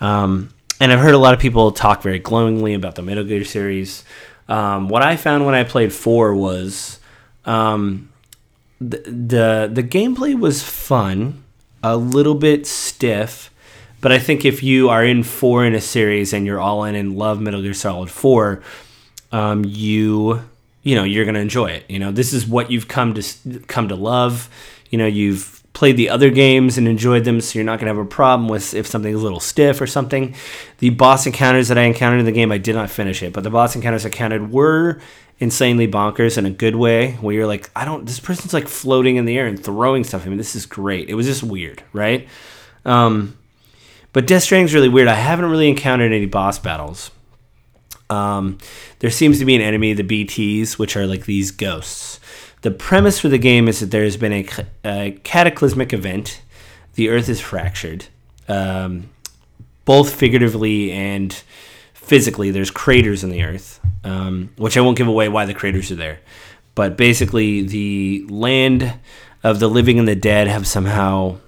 um, 0.00 0.48
and 0.80 0.92
i've 0.92 1.00
heard 1.00 1.14
a 1.14 1.18
lot 1.18 1.34
of 1.34 1.40
people 1.40 1.72
talk 1.72 2.02
very 2.02 2.18
glowingly 2.18 2.74
about 2.74 2.94
the 2.94 3.02
metal 3.02 3.24
gear 3.24 3.44
series 3.44 4.04
um, 4.48 4.88
what 4.88 5.02
i 5.02 5.16
found 5.16 5.44
when 5.44 5.54
i 5.54 5.64
played 5.64 5.92
4 5.92 6.34
was 6.34 7.00
um, 7.46 8.10
the, 8.80 8.98
the 8.98 9.70
the 9.72 9.82
gameplay 9.82 10.38
was 10.38 10.62
fun 10.62 11.42
a 11.82 11.96
little 11.96 12.34
bit 12.34 12.66
stiff 12.66 13.50
but 14.00 14.12
i 14.12 14.18
think 14.18 14.44
if 14.44 14.62
you 14.62 14.88
are 14.88 15.04
in 15.04 15.22
4 15.22 15.64
in 15.64 15.74
a 15.74 15.80
series 15.80 16.32
and 16.32 16.44
you're 16.46 16.60
all 16.60 16.84
in 16.84 16.94
and 16.94 17.16
love 17.16 17.40
metal 17.40 17.62
gear 17.62 17.74
solid 17.74 18.10
4 18.10 18.62
um, 19.32 19.64
you 19.64 20.42
you 20.86 20.94
know 20.94 21.02
you're 21.02 21.24
to 21.34 21.40
enjoy 21.40 21.66
it. 21.66 21.84
You 21.88 21.98
know, 21.98 22.12
this 22.12 22.32
is 22.32 22.46
what 22.46 22.70
you've 22.70 22.86
come 22.86 23.14
to 23.14 23.60
come 23.66 23.88
to 23.88 23.96
love. 23.96 24.48
You 24.90 24.98
know, 24.98 25.06
you've 25.06 25.55
played 25.76 25.98
the 25.98 26.08
other 26.08 26.30
games 26.30 26.78
and 26.78 26.88
enjoyed 26.88 27.24
them, 27.24 27.38
so 27.38 27.58
you're 27.58 27.64
not 27.64 27.78
going 27.78 27.86
to 27.86 27.94
have 27.94 28.04
a 28.04 28.08
problem 28.08 28.48
with 28.48 28.72
if 28.72 28.86
something's 28.86 29.20
a 29.20 29.22
little 29.22 29.40
stiff 29.40 29.78
or 29.78 29.86
something. 29.86 30.34
The 30.78 30.88
boss 30.88 31.26
encounters 31.26 31.68
that 31.68 31.76
I 31.76 31.82
encountered 31.82 32.18
in 32.20 32.24
the 32.24 32.32
game, 32.32 32.50
I 32.50 32.56
did 32.56 32.74
not 32.74 32.88
finish 32.88 33.22
it, 33.22 33.34
but 33.34 33.44
the 33.44 33.50
boss 33.50 33.76
encounters 33.76 34.06
I 34.06 34.08
counted 34.08 34.50
were 34.50 35.00
insanely 35.38 35.86
bonkers 35.86 36.38
in 36.38 36.46
a 36.46 36.50
good 36.50 36.76
way 36.76 37.12
where 37.20 37.34
you're 37.34 37.46
like 37.46 37.68
i 37.76 37.84
don't 37.84 38.06
this 38.06 38.18
person's 38.18 38.54
like 38.54 38.66
floating 38.66 39.16
in 39.16 39.26
the 39.26 39.36
air 39.36 39.46
and 39.46 39.62
throwing 39.62 40.02
stuff 40.02 40.24
i 40.24 40.30
mean 40.30 40.38
this 40.38 40.56
is 40.56 40.64
great. 40.64 41.10
It 41.10 41.14
was 41.14 41.26
just 41.26 41.42
weird 41.42 41.82
right? 41.92 42.26
Um, 42.86 43.36
but 44.14 44.26
death 44.26 44.44
stranding's 44.44 44.72
really 44.72 44.88
weird. 44.88 45.08
I 45.08 45.14
haven't 45.14 45.50
really 45.50 45.68
encountered 45.68 46.10
any 46.10 46.24
boss 46.24 46.58
battles. 46.58 47.10
Um, 48.08 48.56
there 49.00 49.10
seems 49.10 49.38
to 49.40 49.44
be 49.44 49.54
an 49.54 49.60
enemy, 49.60 49.92
the 49.92 50.04
BTs, 50.04 50.78
which 50.78 50.96
are 50.96 51.06
like 51.06 51.26
these 51.26 51.50
ghosts. 51.50 52.18
The 52.62 52.70
premise 52.70 53.18
for 53.18 53.28
the 53.28 53.38
game 53.38 53.68
is 53.68 53.80
that 53.80 53.90
there 53.90 54.04
has 54.04 54.16
been 54.16 54.32
a, 54.32 54.46
a 54.84 55.20
cataclysmic 55.22 55.92
event. 55.92 56.40
The 56.94 57.10
Earth 57.10 57.28
is 57.28 57.40
fractured, 57.40 58.06
um, 58.48 59.10
both 59.84 60.14
figuratively 60.14 60.90
and 60.90 61.32
physically. 61.94 62.50
There's 62.50 62.70
craters 62.70 63.22
in 63.22 63.30
the 63.30 63.42
Earth, 63.42 63.80
um, 64.04 64.50
which 64.56 64.76
I 64.76 64.80
won't 64.80 64.96
give 64.96 65.08
away 65.08 65.28
why 65.28 65.44
the 65.44 65.54
craters 65.54 65.90
are 65.90 65.96
there. 65.96 66.20
But 66.74 66.96
basically, 66.96 67.62
the 67.62 68.26
land 68.28 68.94
of 69.42 69.60
the 69.60 69.68
living 69.68 69.98
and 69.98 70.08
the 70.08 70.16
dead 70.16 70.48
have 70.48 70.66
somehow 70.66 71.38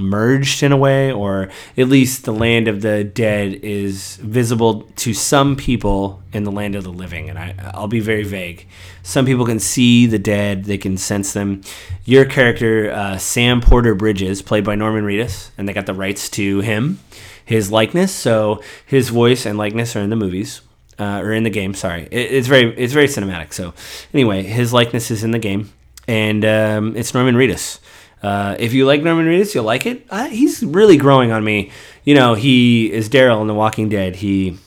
merged 0.00 0.62
in 0.62 0.72
a 0.72 0.76
way, 0.76 1.12
or 1.12 1.48
at 1.76 1.88
least 1.88 2.24
the 2.24 2.32
land 2.32 2.68
of 2.68 2.82
the 2.82 3.04
dead 3.04 3.54
is 3.62 4.16
visible 4.16 4.82
to 4.96 5.14
some 5.14 5.56
people 5.56 6.22
in 6.32 6.44
the 6.44 6.52
land 6.52 6.74
of 6.74 6.84
the 6.84 6.92
living. 6.92 7.28
And 7.28 7.38
I, 7.38 7.54
I'll 7.74 7.88
be 7.88 8.00
very 8.00 8.24
vague. 8.24 8.66
Some 9.02 9.26
people 9.26 9.46
can 9.46 9.60
see 9.60 10.06
the 10.06 10.18
dead, 10.18 10.64
they 10.64 10.78
can 10.78 10.96
sense 10.96 11.32
them. 11.32 11.62
Your 12.04 12.24
character, 12.24 12.90
uh, 12.90 13.18
Sam 13.18 13.60
Porter 13.60 13.94
Bridges, 13.94 14.42
played 14.42 14.64
by 14.64 14.74
Norman 14.74 15.04
Reedus, 15.04 15.50
and 15.56 15.68
they 15.68 15.72
got 15.72 15.86
the 15.86 15.94
rights 15.94 16.28
to 16.30 16.60
him, 16.60 16.98
his 17.44 17.70
likeness. 17.70 18.14
So 18.14 18.62
his 18.84 19.08
voice 19.08 19.46
and 19.46 19.58
likeness 19.58 19.96
are 19.96 20.00
in 20.00 20.10
the 20.10 20.16
movies. 20.16 20.62
Uh, 20.98 21.22
or 21.22 21.32
in 21.32 21.44
the 21.44 21.50
game, 21.50 21.72
sorry. 21.72 22.02
It, 22.10 22.30
it's 22.32 22.46
very 22.46 22.76
it's 22.76 22.92
very 22.92 23.06
cinematic. 23.06 23.54
So 23.54 23.72
anyway, 24.12 24.42
his 24.42 24.74
likeness 24.74 25.10
is 25.10 25.24
in 25.24 25.30
the 25.30 25.38
game, 25.38 25.72
and 26.06 26.44
um, 26.44 26.94
it's 26.94 27.14
Norman 27.14 27.36
Reedus. 27.36 27.78
Uh, 28.22 28.56
if 28.58 28.72
you 28.72 28.84
like 28.84 29.02
Norman 29.02 29.26
Reedus, 29.26 29.54
you'll 29.54 29.64
like 29.64 29.86
it. 29.86 30.06
Uh, 30.10 30.28
he's 30.28 30.62
really 30.62 30.96
growing 30.96 31.32
on 31.32 31.42
me. 31.42 31.70
You 32.04 32.14
know, 32.14 32.34
he 32.34 32.92
is 32.92 33.08
Daryl 33.08 33.40
in 33.40 33.46
The 33.46 33.54
Walking 33.54 33.88
Dead. 33.88 34.16
He, 34.16 34.58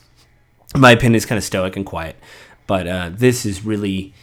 my 0.76 0.92
opinion, 0.92 1.16
is 1.16 1.26
kind 1.26 1.38
of 1.38 1.44
stoic 1.44 1.76
and 1.76 1.86
quiet, 1.86 2.16
but 2.68 2.88
uh, 2.88 3.10
this 3.12 3.46
is 3.46 3.64
really, 3.64 4.14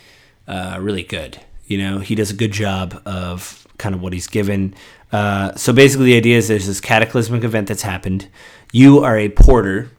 uh, 0.48 0.78
really 0.80 1.04
good. 1.04 1.40
You 1.66 1.78
know, 1.78 1.98
he 2.00 2.14
does 2.14 2.30
a 2.30 2.34
good 2.34 2.52
job 2.52 3.00
of 3.06 3.66
kind 3.78 3.94
of 3.94 4.02
what 4.02 4.12
he's 4.12 4.26
given. 4.26 4.74
Uh, 5.12 5.54
so 5.54 5.72
basically, 5.72 6.06
the 6.06 6.16
idea 6.16 6.36
is 6.36 6.48
there's 6.48 6.66
this 6.66 6.80
cataclysmic 6.80 7.44
event 7.44 7.68
that's 7.68 7.82
happened. 7.82 8.28
You 8.72 9.00
are 9.04 9.16
a 9.16 9.28
porter. 9.28 9.90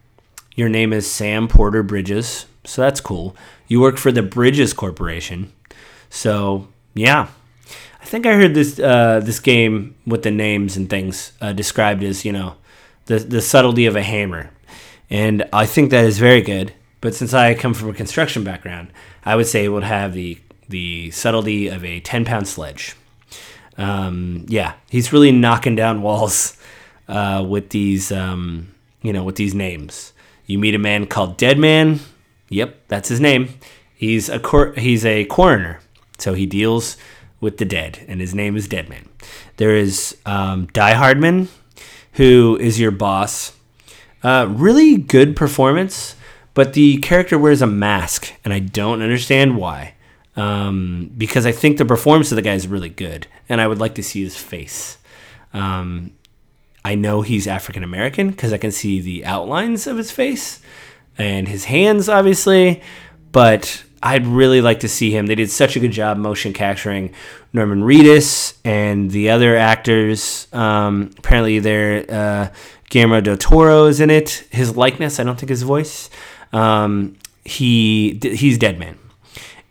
Your 0.55 0.67
name 0.67 0.91
is 0.91 1.09
Sam 1.09 1.47
Porter 1.47 1.83
Bridges, 1.83 2.45
so 2.65 2.81
that's 2.81 2.99
cool. 2.99 3.35
You 3.67 3.79
work 3.79 3.97
for 3.97 4.11
the 4.11 4.21
Bridges 4.21 4.73
Corporation. 4.73 5.53
So 6.09 6.67
yeah, 6.93 7.29
think 8.11 8.25
I 8.25 8.33
heard 8.33 8.53
this 8.53 8.77
uh, 8.77 9.21
this 9.23 9.39
game 9.39 9.95
with 10.05 10.23
the 10.23 10.31
names 10.31 10.75
and 10.75 10.89
things 10.89 11.31
uh, 11.39 11.53
described 11.53 12.03
as 12.03 12.25
you 12.25 12.33
know 12.33 12.55
the 13.05 13.19
the 13.19 13.41
subtlety 13.41 13.85
of 13.85 13.95
a 13.95 14.03
hammer, 14.03 14.51
and 15.09 15.47
I 15.53 15.65
think 15.65 15.91
that 15.91 16.03
is 16.03 16.19
very 16.19 16.41
good. 16.41 16.73
But 16.99 17.15
since 17.15 17.33
I 17.33 17.55
come 17.55 17.73
from 17.73 17.89
a 17.89 17.93
construction 17.93 18.43
background, 18.43 18.89
I 19.23 19.37
would 19.37 19.47
say 19.47 19.63
it 19.63 19.69
would 19.69 19.85
have 19.85 20.13
the 20.13 20.37
the 20.67 21.09
subtlety 21.11 21.69
of 21.69 21.85
a 21.85 22.01
ten 22.01 22.25
pound 22.25 22.49
sledge. 22.49 22.95
Um, 23.77 24.45
yeah, 24.49 24.73
he's 24.89 25.13
really 25.13 25.31
knocking 25.31 25.77
down 25.77 26.01
walls 26.01 26.57
uh, 27.07 27.45
with 27.47 27.69
these 27.69 28.11
um, 28.11 28.73
you 29.01 29.13
know 29.13 29.23
with 29.23 29.37
these 29.37 29.55
names. 29.55 30.11
You 30.47 30.59
meet 30.59 30.75
a 30.75 30.79
man 30.79 31.07
called 31.07 31.37
Deadman. 31.37 32.01
Yep, 32.49 32.75
that's 32.89 33.07
his 33.07 33.21
name. 33.21 33.47
He's 33.95 34.27
a 34.27 34.37
cor- 34.37 34.73
he's 34.73 35.05
a 35.05 35.23
coroner, 35.25 35.79
so 36.17 36.33
he 36.33 36.45
deals 36.45 36.97
with 37.41 37.57
the 37.57 37.65
dead, 37.65 38.05
and 38.07 38.21
his 38.21 38.33
name 38.33 38.55
is 38.55 38.67
Deadman. 38.67 39.09
There 39.57 39.75
is 39.75 40.15
um, 40.25 40.67
Die 40.67 40.93
Hardman. 40.93 41.49
who 42.13 42.57
is 42.59 42.79
your 42.79 42.91
boss. 42.91 43.53
Uh, 44.23 44.45
really 44.49 44.97
good 44.97 45.35
performance, 45.35 46.15
but 46.53 46.73
the 46.73 46.97
character 46.97 47.37
wears 47.37 47.61
a 47.61 47.67
mask, 47.67 48.33
and 48.43 48.53
I 48.53 48.59
don't 48.59 49.01
understand 49.01 49.57
why. 49.57 49.95
Um, 50.35 51.11
because 51.17 51.45
I 51.45 51.51
think 51.51 51.77
the 51.77 51.85
performance 51.85 52.31
of 52.31 52.35
the 52.35 52.41
guy 52.41 52.53
is 52.53 52.67
really 52.67 52.89
good, 52.89 53.27
and 53.49 53.59
I 53.59 53.67
would 53.67 53.79
like 53.79 53.95
to 53.95 54.03
see 54.03 54.23
his 54.23 54.37
face. 54.37 54.97
Um, 55.53 56.11
I 56.85 56.95
know 56.95 57.21
he's 57.21 57.47
African 57.47 57.83
American 57.83 58.31
because 58.31 58.53
I 58.53 58.57
can 58.57 58.71
see 58.71 59.01
the 59.01 59.25
outlines 59.25 59.87
of 59.87 59.97
his 59.97 60.11
face 60.11 60.61
and 61.17 61.47
his 61.47 61.65
hands, 61.65 62.07
obviously, 62.09 62.81
but 63.31 63.83
I'd 64.03 64.25
really 64.25 64.61
like 64.61 64.79
to 64.81 64.87
see 64.87 65.11
him. 65.11 65.27
They 65.27 65.35
did 65.35 65.51
such 65.51 65.75
a 65.75 65.79
good 65.79 65.91
job 65.91 66.17
motion 66.17 66.53
capturing 66.53 67.13
Norman 67.53 67.83
Reedus 67.83 68.55
and 68.65 69.11
the 69.11 69.29
other 69.29 69.55
actors. 69.55 70.47
Um, 70.53 71.11
apparently, 71.17 71.59
there 71.59 72.05
uh, 72.09 72.49
Guillermo 72.89 73.21
del 73.21 73.37
Toro 73.37 73.85
is 73.85 73.99
in 73.99 74.09
it. 74.09 74.43
His 74.49 74.75
likeness, 74.75 75.19
I 75.19 75.23
don't 75.23 75.39
think 75.39 75.49
his 75.49 75.61
voice. 75.61 76.09
Um, 76.51 77.17
he 77.43 78.19
he's 78.21 78.57
Dead 78.57 78.79
Man. 78.79 78.97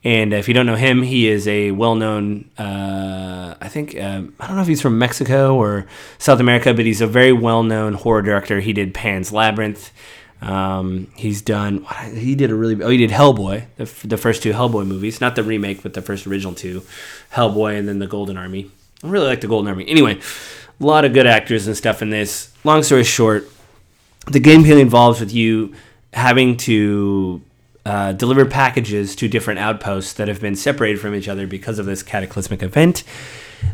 And 0.03 0.33
if 0.33 0.49
you 0.49 0.55
don't 0.55 0.65
know 0.65 0.77
him, 0.77 1.03
he 1.03 1.29
is 1.29 1.47
a 1.47 1.73
well-known. 1.73 2.51
Uh, 2.57 3.55
I 3.61 3.69
think 3.69 3.95
uh, 3.95 4.23
I 4.41 4.47
don't 4.47 4.57
know 4.57 4.63
if 4.63 4.69
he's 4.69 4.81
from 4.81 4.99
Mexico 4.99 5.55
or 5.55 5.87
South 6.17 6.41
America, 6.41 6.73
but 6.73 6.87
he's 6.87 7.03
a 7.03 7.07
very 7.07 7.33
well-known 7.33 7.95
horror 7.95 8.23
director. 8.23 8.61
He 8.61 8.73
did 8.73 8.95
Pan's 8.95 9.31
Labyrinth. 9.31 9.91
Um, 10.43 11.09
he's 11.17 11.43
done. 11.43 11.85
He 12.15 12.35
did 12.35 12.51
a 12.51 12.55
really. 12.55 12.83
Oh, 12.83 12.89
he 12.89 12.97
did 12.97 13.11
Hellboy, 13.11 13.65
the, 13.77 14.09
the 14.09 14.17
first 14.17 14.43
two 14.43 14.53
Hellboy 14.53 14.87
movies, 14.87 15.21
not 15.21 15.37
the 15.37 15.43
remake, 15.43 15.83
but 15.83 15.95
the 15.95 16.03
first 16.03 16.27
original 16.27 16.55
two, 16.55 16.83
Hellboy, 17.35 17.79
and 17.79 17.87
then 17.87 17.99
the 17.99 18.07
Golden 18.07 18.37
Army. 18.37 18.71
I 19.03 19.09
really 19.09 19.27
like 19.27 19.41
the 19.41 19.49
Golden 19.49 19.69
Army. 19.69 19.87
Anyway, 19.89 20.19
a 20.81 20.85
lot 20.85 21.05
of 21.05 21.13
good 21.13 21.27
actors 21.27 21.67
and 21.67 21.77
stuff 21.77 22.01
in 22.03 22.11
this. 22.11 22.53
Long 22.65 22.83
story 22.83 23.05
short, 23.05 23.49
the 24.27 24.41
gameplay 24.41 24.81
involves 24.81 25.21
with 25.21 25.33
you 25.33 25.75
having 26.13 26.57
to 26.57 27.43
uh, 27.87 28.13
deliver 28.13 28.45
packages 28.45 29.17
to 29.17 29.29
different 29.29 29.61
outposts 29.61 30.15
that 30.15 30.29
have 30.29 30.41
been 30.41 30.57
separated 30.57 31.01
from 31.01 31.15
each 31.15 31.29
other 31.29 31.47
because 31.47 31.79
of 31.79 31.87
this 31.87 32.03
cataclysmic 32.03 32.63
event. 32.63 33.05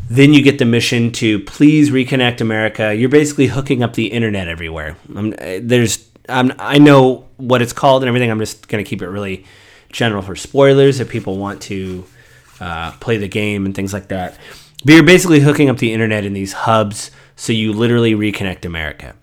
Then 0.08 0.32
you 0.32 0.42
get 0.42 0.58
the 0.58 0.64
mission 0.64 1.12
to 1.12 1.40
please 1.40 1.90
reconnect 1.90 2.40
America. 2.40 2.94
You're 2.94 3.08
basically 3.08 3.46
hooking 3.46 3.82
up 3.82 3.94
the 3.94 4.06
internet 4.06 4.48
everywhere. 4.48 4.96
Um, 5.14 5.34
there's, 5.60 6.05
I 6.28 6.78
know 6.78 7.26
what 7.36 7.62
it's 7.62 7.72
called 7.72 8.02
and 8.02 8.08
everything. 8.08 8.30
I'm 8.30 8.38
just 8.38 8.68
going 8.68 8.82
to 8.84 8.88
keep 8.88 9.02
it 9.02 9.08
really 9.08 9.44
general 9.92 10.22
for 10.22 10.36
spoilers 10.36 11.00
if 11.00 11.08
people 11.08 11.38
want 11.38 11.62
to 11.62 12.04
uh, 12.60 12.92
play 12.92 13.16
the 13.16 13.28
game 13.28 13.66
and 13.66 13.74
things 13.74 13.92
like 13.92 14.08
that. 14.08 14.36
But 14.84 14.94
you're 14.94 15.02
basically 15.02 15.40
hooking 15.40 15.68
up 15.68 15.78
the 15.78 15.92
internet 15.92 16.24
in 16.24 16.32
these 16.32 16.52
hubs 16.52 17.10
so 17.34 17.52
you 17.52 17.72
literally 17.72 18.14
reconnect 18.14 18.64
America. 18.64 19.14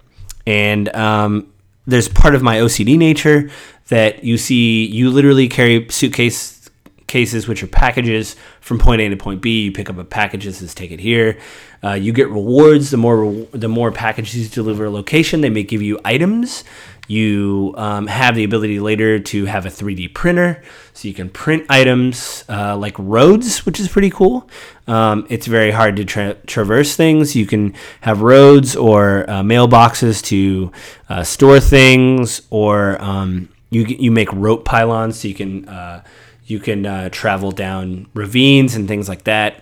And 0.46 0.94
um, 0.96 1.52
there's 1.86 2.10
part 2.10 2.36
of 2.36 2.42
my 2.42 2.58
OCD 2.58 2.98
nature 2.98 3.50
that 3.90 4.24
you 4.24 4.38
see 4.38 4.86
you 4.86 5.10
literally 5.10 5.48
carry 5.48 5.88
suitcase 5.90 6.70
cases 7.08 7.48
which 7.48 7.62
are 7.62 7.68
packages 7.68 8.36
from 8.60 8.80
point 8.80 9.00
A 9.00 9.10
to 9.10 9.16
point 9.16 9.42
B. 9.42 9.66
You 9.66 9.72
pick 9.72 9.90
up 9.90 9.98
a 9.98 10.04
package 10.04 10.46
that 10.46 10.54
says 10.54 10.74
take 10.74 10.92
it 10.92 11.00
here. 11.00 11.38
Uh, 11.84 11.94
you 11.94 12.12
get 12.12 12.30
rewards 12.30 12.90
the 12.90 12.98
more 12.98 13.46
the 13.52 13.68
more 13.68 13.92
packages 13.92 14.36
you 14.36 14.48
deliver 14.48 14.86
a 14.86 14.90
location. 14.90 15.42
They 15.42 15.50
may 15.50 15.64
give 15.64 15.82
you 15.82 16.00
items. 16.04 16.64
You 17.08 17.74
um, 17.78 18.08
have 18.08 18.36
the 18.36 18.46
ability 18.46 18.80
later 18.80 19.20
to 19.20 19.46
have 19.46 19.66
a 19.66 19.70
3D 19.70 20.14
printer, 20.14 20.64
so 20.94 21.08
you 21.08 21.14
can 21.14 21.30
print 21.30 21.66
items 21.70 22.46
uh, 22.48 22.78
like 22.78 22.98
roads, 22.98 23.66
which 23.66 23.80
is 23.80 23.90
pretty 23.90 24.10
cool. 24.10 24.50
Um, 24.88 25.28
it's 25.30 25.46
very 25.46 25.72
hard 25.72 25.98
to 25.98 26.06
tra- 26.06 26.36
traverse 26.48 26.96
things. 26.96 27.36
You 27.36 27.46
can 27.46 27.74
have 28.02 28.22
roads 28.22 28.76
or 28.76 29.30
uh, 29.30 29.42
mailboxes 29.42 30.24
to 30.26 30.72
uh, 31.10 31.24
store 31.24 31.60
things, 31.60 32.42
or 32.50 33.02
um, 33.02 33.50
you 33.70 33.84
you 33.86 34.12
make 34.12 34.32
rope 34.32 34.64
pylons 34.64 35.20
so 35.20 35.28
you 35.28 35.34
can 35.34 35.68
uh, 35.68 36.04
you 36.46 36.60
can 36.60 36.86
uh, 36.86 37.10
travel 37.10 37.52
down 37.52 38.08
ravines 38.14 38.76
and 38.76 38.88
things 38.88 39.10
like 39.10 39.26
that. 39.26 39.62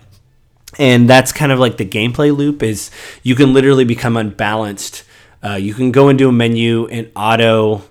And 0.80 1.10
that's 1.10 1.32
kind 1.32 1.52
of 1.52 1.60
like 1.60 1.78
the 1.78 1.86
gameplay 1.86 2.36
loop 2.36 2.64
is 2.64 2.92
you 3.24 3.36
can 3.36 3.54
literally 3.54 3.84
become 3.84 4.16
unbalanced 4.16 5.04
uh, 5.44 5.56
you 5.56 5.74
can 5.74 5.92
go 5.92 6.10
into 6.10 6.28
a 6.28 6.32
menu 6.32 6.88
and 6.88 7.12
auto 7.16 7.84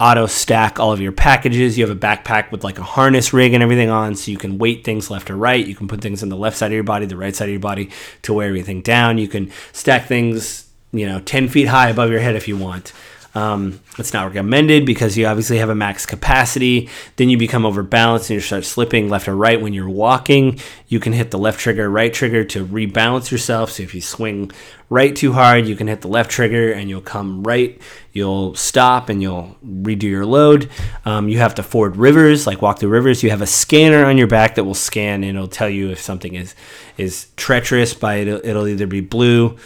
auto 0.00 0.26
stack 0.26 0.78
all 0.78 0.92
of 0.92 1.00
your 1.00 1.12
packages. 1.12 1.76
You 1.76 1.86
have 1.86 1.96
a 1.96 1.98
backpack 1.98 2.52
with 2.52 2.62
like 2.62 2.78
a 2.78 2.84
harness 2.84 3.32
rig 3.32 3.52
and 3.52 3.62
everything 3.62 3.90
on, 3.90 4.14
so 4.14 4.30
you 4.30 4.38
can 4.38 4.58
weight 4.58 4.84
things 4.84 5.10
left 5.10 5.30
or 5.30 5.36
right. 5.36 5.66
You 5.66 5.74
can 5.74 5.88
put 5.88 6.00
things 6.00 6.22
in 6.22 6.28
the 6.28 6.36
left 6.36 6.56
side 6.56 6.66
of 6.66 6.74
your 6.74 6.84
body, 6.84 7.06
the 7.06 7.16
right 7.16 7.34
side 7.34 7.46
of 7.48 7.52
your 7.52 7.60
body 7.60 7.90
to 8.22 8.32
weigh 8.32 8.46
everything 8.46 8.82
down. 8.82 9.18
You 9.18 9.28
can 9.28 9.50
stack 9.72 10.06
things, 10.06 10.68
you 10.92 11.06
know, 11.06 11.20
10 11.20 11.48
feet 11.48 11.66
high 11.66 11.88
above 11.88 12.10
your 12.10 12.20
head 12.20 12.36
if 12.36 12.46
you 12.46 12.56
want. 12.56 12.92
Um, 13.34 13.80
it's 13.98 14.12
not 14.12 14.26
recommended 14.26 14.86
because 14.86 15.16
you 15.16 15.26
obviously 15.26 15.58
have 15.58 15.68
a 15.68 15.74
max 15.74 16.06
capacity. 16.06 16.88
Then 17.16 17.28
you 17.28 17.36
become 17.36 17.64
overbalanced 17.64 18.30
and 18.30 18.36
you 18.36 18.40
start 18.40 18.64
slipping 18.64 19.08
left 19.08 19.28
or 19.28 19.36
right 19.36 19.60
when 19.60 19.74
you're 19.74 19.88
walking. 19.88 20.58
You 20.88 20.98
can 20.98 21.12
hit 21.12 21.30
the 21.30 21.38
left 21.38 21.60
trigger, 21.60 21.90
right 21.90 22.12
trigger 22.12 22.42
to 22.44 22.66
rebalance 22.66 23.30
yourself. 23.30 23.72
So 23.72 23.82
if 23.82 23.94
you 23.94 24.00
swing 24.00 24.50
right 24.88 25.14
too 25.14 25.32
hard, 25.32 25.66
you 25.66 25.76
can 25.76 25.86
hit 25.86 26.00
the 26.00 26.08
left 26.08 26.30
trigger 26.30 26.72
and 26.72 26.88
you'll 26.88 27.00
come 27.00 27.42
right. 27.42 27.80
You'll 28.12 28.54
stop 28.54 29.08
and 29.08 29.22
you'll 29.22 29.56
redo 29.64 30.04
your 30.04 30.26
load. 30.26 30.70
Um, 31.04 31.28
you 31.28 31.38
have 31.38 31.54
to 31.56 31.62
ford 31.62 31.96
rivers, 31.96 32.46
like 32.46 32.62
walk 32.62 32.78
through 32.80 32.90
rivers. 32.90 33.22
You 33.22 33.30
have 33.30 33.42
a 33.42 33.46
scanner 33.46 34.06
on 34.06 34.16
your 34.16 34.26
back 34.26 34.54
that 34.54 34.64
will 34.64 34.74
scan 34.74 35.22
and 35.22 35.36
it'll 35.36 35.48
tell 35.48 35.68
you 35.68 35.90
if 35.90 36.00
something 36.00 36.34
is 36.34 36.54
is 36.96 37.28
treacherous. 37.36 37.94
By 37.94 38.16
it'll, 38.16 38.44
it'll 38.44 38.66
either 38.66 38.86
be 38.86 39.00
blue. 39.00 39.58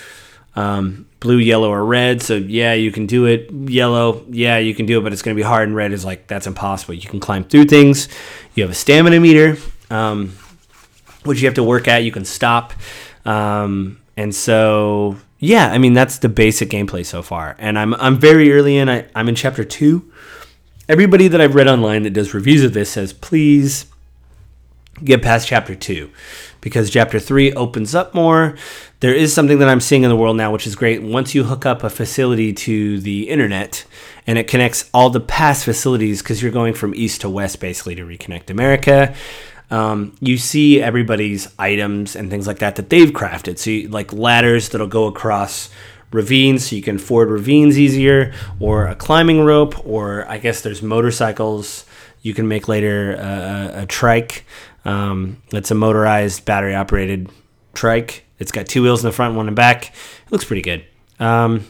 Um, 0.55 1.07
blue, 1.23 1.39
yellow, 1.39 1.71
or 1.71 1.85
red. 1.85 2.21
So 2.21 2.35
yeah, 2.35 2.75
you 2.75 2.93
can 2.93 3.07
do 3.07 3.25
it. 3.25 3.51
Yellow, 3.51 4.25
yeah, 4.29 4.59
you 4.59 4.75
can 4.75 4.87
do 4.87 4.99
it, 4.99 5.03
but 5.03 5.13
it's 5.13 5.23
going 5.23 5.35
to 5.35 5.41
be 5.41 5.47
hard. 5.47 5.69
And 5.69 5.77
red 5.77 5.93
is 5.93 6.05
like 6.05 6.27
that's 6.27 6.47
impossible. 6.47 6.95
You 6.95 7.09
can 7.09 7.21
climb 7.21 7.45
through 7.45 7.65
things. 7.67 8.09
You 8.55 8.65
have 8.65 8.71
a 8.71 8.75
stamina 8.75 9.19
meter, 9.21 9.57
um, 9.91 10.37
which 11.25 11.41
you 11.41 11.47
have 11.47 11.55
to 11.55 11.65
work 11.65 11.89
at. 11.89 12.05
You 12.05 12.13
can 12.13 12.25
stop, 12.25 12.75
um, 13.25 14.01
and 14.17 14.35
so 14.35 15.17
yeah, 15.39 15.73
I 15.73 15.79
mean 15.79 15.95
that's 15.95 16.19
the 16.19 16.29
basic 16.29 16.69
gameplay 16.69 17.07
so 17.07 17.23
far. 17.23 17.57
And 17.59 17.79
I'm 17.79 17.95
I'm 17.95 18.19
very 18.19 18.53
early 18.53 18.77
in. 18.77 18.89
I, 18.89 19.07
I'm 19.15 19.29
in 19.29 19.35
chapter 19.35 19.65
two. 19.65 20.13
Everybody 20.89 21.29
that 21.29 21.41
I've 21.41 21.55
read 21.55 21.69
online 21.69 22.03
that 22.03 22.11
does 22.13 22.35
reviews 22.35 22.65
of 22.65 22.75
this 22.75 22.91
says 22.91 23.13
please 23.13 23.87
get 25.05 25.23
past 25.23 25.49
chapter 25.49 25.75
two 25.75 26.11
because 26.61 26.91
chapter 26.91 27.19
three 27.19 27.53
opens 27.53 27.95
up 27.95 28.15
more. 28.15 28.57
There 29.01 29.15
is 29.15 29.35
something 29.35 29.59
that 29.59 29.69
I'm 29.69 29.81
seeing 29.81 30.05
in 30.05 30.11
the 30.11 30.17
world 30.17 30.37
now, 30.37 30.53
which 30.53 30.67
is 30.67 30.77
great. 30.77 31.03
Once 31.03 31.35
you 31.35 31.45
hook 31.45 31.67
up 31.67 31.83
a 31.83 31.91
facility 31.91 32.53
to 32.53 33.01
the 33.01 33.29
internet 33.29 33.85
and 34.27 34.39
it 34.39 34.47
connects 34.47 34.89
all 34.95 35.11
the 35.11 35.21
past 35.21 35.65
facilities, 35.65 36.23
because 36.23 36.41
you're 36.41 36.53
going 36.53 36.75
from 36.75 36.95
east 36.95 37.23
to 37.23 37.29
west 37.29 37.61
basically 37.61 37.97
to 37.97 38.03
reconnect 38.03 38.51
America. 38.51 39.15
Um, 39.71 40.15
you 40.21 40.37
see 40.37 40.83
everybody's 40.83 41.53
items 41.59 42.15
and 42.15 42.31
things 42.31 42.47
like 42.47 42.59
that 42.59 42.77
that 42.77 42.91
they've 42.91 43.11
crafted. 43.11 43.59
So, 43.59 43.71
you, 43.71 43.89
like 43.89 44.13
ladders 44.13 44.69
that'll 44.69 44.87
go 44.87 45.07
across 45.07 45.71
ravines 46.13 46.69
so 46.69 46.77
you 46.77 46.83
can 46.83 46.99
ford 46.99 47.31
ravines 47.31 47.79
easier, 47.79 48.35
or 48.61 48.87
a 48.87 48.95
climbing 48.95 49.45
rope, 49.45 49.85
or 49.87 50.29
I 50.29 50.37
guess 50.39 50.61
there's 50.61 50.83
motorcycles 50.83 51.87
you 52.21 52.35
can 52.35 52.47
make 52.47 52.69
later 52.69 53.17
uh, 53.19 53.83
a 53.83 53.87
trike. 53.87 54.45
Um, 54.85 55.43
it's 55.53 55.71
a 55.71 55.75
motorized, 55.75 56.45
battery 56.45 56.75
operated 56.75 57.31
trike. 57.75 58.25
It's 58.39 58.53
got 58.53 58.67
two 58.67 58.83
wheels 58.83 59.05
in 59.05 59.09
the 59.09 59.15
front, 59.15 59.37
one 59.37 59.49
in 59.49 59.55
the 59.55 59.57
back. 59.57 59.87
It 59.87 60.33
looks 60.33 60.45
pretty 60.45 60.63
good. 60.63 60.85
Um, 61.21 61.67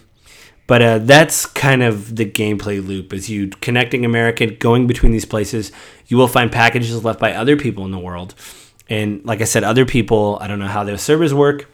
but 0.67 0.83
uh, 0.83 0.99
that's 0.99 1.45
kind 1.45 1.83
of 1.83 2.17
the 2.17 2.25
gameplay 2.25 2.85
loop 2.85 3.13
is 3.13 3.29
you 3.29 3.49
connecting 3.49 4.05
America, 4.05 4.47
going 4.47 4.87
between 4.87 5.13
these 5.13 5.27
places. 5.27 5.73
You 6.07 6.17
will 6.17 6.29
find 6.29 6.51
packages 6.51 7.05
left 7.05 7.21
by 7.21 7.35
other 7.35 7.57
people 7.57 7.85
in 7.85 7.91
the 7.91 7.99
world. 7.99 8.35
And 8.89 9.25
like 9.25 9.41
I 9.41 9.45
said, 9.45 9.65
other 9.65 9.85
people, 9.85 10.39
I 10.41 10.47
don't 10.47 10.59
know 10.59 10.67
how 10.67 10.85
their 10.85 10.99
servers 10.99 11.35
work, 11.35 11.69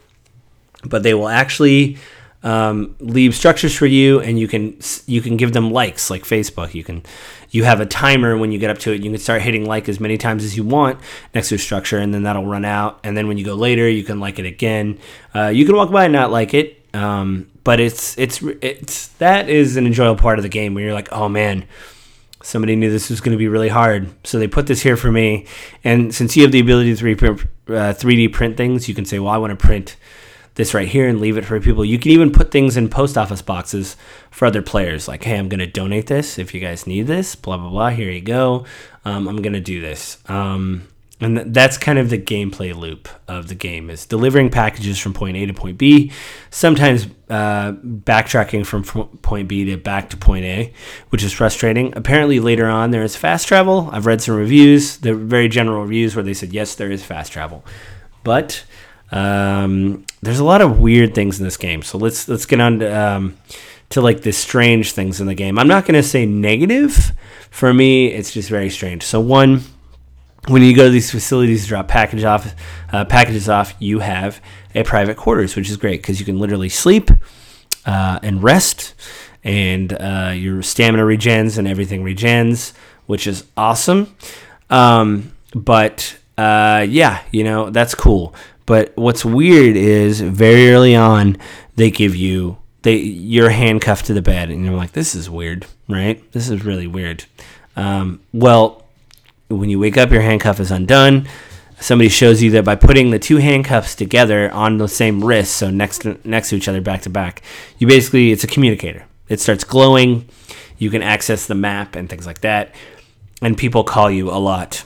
but 0.83 1.03
they 1.03 1.13
will 1.13 1.29
actually 1.29 1.97
um, 2.41 2.95
leave 2.99 3.35
structures 3.35 3.75
for 3.75 3.85
you, 3.85 4.21
and 4.21 4.39
you 4.39 4.47
can 4.47 4.77
you 5.07 5.21
can 5.21 5.35
give 5.35 5.51
them 5.53 5.71
likes 5.71 6.09
like 6.09 6.23
Facebook. 6.23 6.73
You 6.73 6.83
can 6.83 7.03
you 7.51 7.65
have 7.65 7.81
a 7.81 7.85
timer 7.85 8.37
when 8.37 8.51
you 8.51 8.59
get 8.59 8.69
up 8.69 8.77
to 8.79 8.93
it. 8.93 9.03
You 9.03 9.11
can 9.11 9.19
start 9.19 9.41
hitting 9.41 9.65
like 9.65 9.89
as 9.89 9.99
many 9.99 10.17
times 10.17 10.43
as 10.45 10.55
you 10.55 10.63
want 10.63 10.99
next 11.33 11.49
to 11.49 11.55
a 11.55 11.57
structure, 11.57 11.97
and 11.97 12.13
then 12.13 12.23
that'll 12.23 12.45
run 12.45 12.63
out. 12.63 12.99
And 13.03 13.17
then 13.17 13.27
when 13.27 13.37
you 13.37 13.45
go 13.45 13.55
later, 13.55 13.89
you 13.89 14.03
can 14.03 14.19
like 14.19 14.39
it 14.39 14.45
again. 14.45 14.99
Uh, 15.35 15.47
you 15.47 15.65
can 15.65 15.75
walk 15.75 15.91
by 15.91 16.05
and 16.05 16.13
not 16.13 16.31
like 16.31 16.53
it, 16.53 16.85
um, 16.93 17.49
but 17.63 17.79
it's 17.79 18.17
it's 18.17 18.41
it's 18.61 19.09
that 19.17 19.49
is 19.49 19.75
an 19.75 19.85
enjoyable 19.85 20.21
part 20.21 20.39
of 20.39 20.43
the 20.43 20.49
game 20.49 20.73
where 20.73 20.83
you're 20.83 20.93
like, 20.93 21.11
oh 21.11 21.29
man. 21.29 21.65
Somebody 22.41 22.77
knew 22.77 22.89
this 22.89 23.09
was 23.09 23.19
going 23.19 23.33
to 23.33 23.37
be 23.37 23.49
really 23.49 23.67
hard, 23.67 24.07
so 24.25 24.39
they 24.39 24.47
put 24.47 24.65
this 24.65 24.81
here 24.81 24.95
for 24.95 25.11
me. 25.11 25.45
And 25.83 26.15
since 26.15 26.37
you 26.37 26.43
have 26.43 26.53
the 26.53 26.61
ability 26.61 26.95
to 26.95 27.03
3D 27.03 27.17
print, 27.17 27.41
uh, 27.67 27.93
3D 27.93 28.31
print 28.31 28.55
things, 28.55 28.87
you 28.87 28.95
can 28.95 29.03
say, 29.03 29.19
"Well, 29.19 29.33
I 29.33 29.37
want 29.37 29.51
to 29.51 29.57
print 29.57 29.97
this 30.59 30.73
right 30.73 30.89
here 30.89 31.07
and 31.07 31.21
leave 31.21 31.37
it 31.37 31.45
for 31.45 31.59
people. 31.61 31.85
You 31.85 31.97
can 31.97 32.11
even 32.11 32.31
put 32.31 32.51
things 32.51 32.75
in 32.75 32.89
post 32.89 33.17
office 33.17 33.41
boxes 33.41 33.95
for 34.29 34.45
other 34.45 34.61
players. 34.61 35.07
Like, 35.07 35.23
hey, 35.23 35.37
I'm 35.37 35.47
going 35.47 35.61
to 35.61 35.65
donate 35.65 36.07
this 36.07 36.37
if 36.37 36.53
you 36.53 36.59
guys 36.59 36.85
need 36.85 37.07
this. 37.07 37.33
Blah 37.33 37.57
blah 37.57 37.69
blah. 37.69 37.89
Here 37.89 38.11
you 38.11 38.21
go. 38.21 38.65
Um, 39.05 39.29
I'm 39.29 39.41
going 39.41 39.53
to 39.53 39.61
do 39.61 39.79
this. 39.79 40.17
Um, 40.29 40.89
and 41.21 41.37
th- 41.37 41.47
that's 41.51 41.77
kind 41.77 41.97
of 41.97 42.09
the 42.09 42.17
gameplay 42.17 42.75
loop 42.75 43.07
of 43.27 43.47
the 43.47 43.55
game 43.55 43.89
is 43.89 44.05
delivering 44.05 44.49
packages 44.49 44.99
from 44.99 45.13
point 45.13 45.37
A 45.37 45.45
to 45.45 45.53
point 45.53 45.77
B, 45.77 46.11
sometimes 46.49 47.07
uh, 47.29 47.71
backtracking 47.71 48.65
from 48.65 48.81
f- 48.81 49.21
point 49.21 49.47
B 49.47 49.63
to 49.65 49.77
back 49.77 50.09
to 50.09 50.17
point 50.17 50.43
A, 50.43 50.73
which 51.09 51.23
is 51.23 51.31
frustrating. 51.31 51.93
Apparently, 51.95 52.41
later 52.41 52.67
on 52.67 52.91
there 52.91 53.03
is 53.03 53.15
fast 53.15 53.47
travel. 53.47 53.89
I've 53.93 54.05
read 54.05 54.21
some 54.21 54.35
reviews, 54.35 54.97
they're 54.97 55.15
very 55.15 55.47
general 55.47 55.81
reviews 55.81 56.15
where 56.15 56.23
they 56.23 56.33
said 56.33 56.51
yes, 56.51 56.75
there 56.75 56.91
is 56.91 57.03
fast 57.03 57.31
travel, 57.31 57.63
but 58.25 58.65
um, 59.11 60.05
there's 60.21 60.39
a 60.39 60.43
lot 60.43 60.61
of 60.61 60.79
weird 60.79 61.15
things 61.15 61.39
in 61.39 61.45
this 61.45 61.57
game. 61.57 61.81
So 61.81 61.97
let's 61.97 62.27
let's 62.27 62.45
get 62.45 62.59
on 62.59 62.79
to, 62.79 62.99
um, 62.99 63.37
to 63.89 64.01
like 64.01 64.21
the 64.21 64.31
strange 64.31 64.91
things 64.91 65.19
in 65.21 65.27
the 65.27 65.35
game. 65.35 65.57
I'm 65.57 65.67
not 65.67 65.85
going 65.85 66.01
to 66.01 66.07
say 66.07 66.25
negative. 66.25 67.11
For 67.49 67.73
me, 67.73 68.07
it's 68.07 68.31
just 68.31 68.49
very 68.49 68.69
strange. 68.69 69.03
So 69.03 69.19
one 69.19 69.63
when 70.47 70.63
you 70.63 70.75
go 70.75 70.85
to 70.85 70.89
these 70.89 71.11
facilities 71.11 71.63
to 71.63 71.69
drop 71.69 71.87
package 71.87 72.23
off, 72.23 72.55
uh, 72.91 73.05
packages 73.05 73.49
off, 73.49 73.73
you 73.79 73.99
have 73.99 74.41
a 74.73 74.83
private 74.83 75.17
quarters, 75.17 75.55
which 75.55 75.69
is 75.69 75.77
great 75.77 76.01
because 76.01 76.19
you 76.19 76.25
can 76.25 76.39
literally 76.39 76.69
sleep 76.69 77.11
uh, 77.85 78.19
and 78.23 78.41
rest, 78.41 78.93
and 79.43 79.93
uh, 79.93 80.33
your 80.35 80.61
stamina 80.61 81.03
regens 81.03 81.57
and 81.57 81.67
everything 81.67 82.03
regens, 82.03 82.73
which 83.05 83.27
is 83.27 83.45
awesome. 83.57 84.15
Um, 84.69 85.33
but 85.53 86.17
uh, 86.37 86.85
yeah, 86.87 87.23
you 87.31 87.43
know 87.43 87.69
that's 87.69 87.95
cool. 87.95 88.33
But 88.69 88.95
what's 88.95 89.25
weird 89.25 89.75
is 89.75 90.21
very 90.21 90.69
early 90.69 90.95
on 90.95 91.37
they 91.75 91.89
give 91.89 92.15
you 92.15 92.59
they 92.83 92.97
you're 92.97 93.49
handcuffed 93.49 94.05
to 94.05 94.13
the 94.13 94.21
bed, 94.21 94.51
and 94.51 94.63
you're 94.63 94.75
like, 94.75 94.91
this 94.91 95.15
is 95.15 95.27
weird, 95.27 95.65
right? 95.87 96.31
This 96.33 96.49
is 96.49 96.63
really 96.63 96.85
weird. 96.85 97.25
Um, 97.75 98.21
well 98.31 98.85
when 99.47 99.71
you 99.71 99.79
wake 99.79 99.97
up, 99.97 100.11
your 100.11 100.21
handcuff 100.21 100.59
is 100.59 100.69
undone. 100.69 101.27
Somebody 101.79 102.09
shows 102.09 102.43
you 102.43 102.51
that 102.51 102.63
by 102.63 102.75
putting 102.75 103.09
the 103.09 103.17
two 103.17 103.37
handcuffs 103.37 103.95
together 103.95 104.51
on 104.51 104.77
the 104.77 104.87
same 104.87 105.25
wrist, 105.25 105.55
so 105.55 105.71
next 105.71 106.03
to, 106.03 106.19
next 106.23 106.49
to 106.49 106.55
each 106.55 106.67
other, 106.67 106.79
back 106.79 107.01
to 107.01 107.09
back, 107.09 107.41
you 107.79 107.87
basically 107.87 108.31
it's 108.31 108.43
a 108.43 108.47
communicator. 108.47 109.07
It 109.29 109.39
starts 109.39 109.63
glowing. 109.63 110.29
You 110.77 110.91
can 110.91 111.01
access 111.01 111.47
the 111.47 111.55
map 111.55 111.95
and 111.95 112.07
things 112.07 112.27
like 112.27 112.41
that, 112.41 112.75
and 113.41 113.57
people 113.57 113.83
call 113.83 114.11
you 114.11 114.29
a 114.29 114.37
lot. 114.37 114.83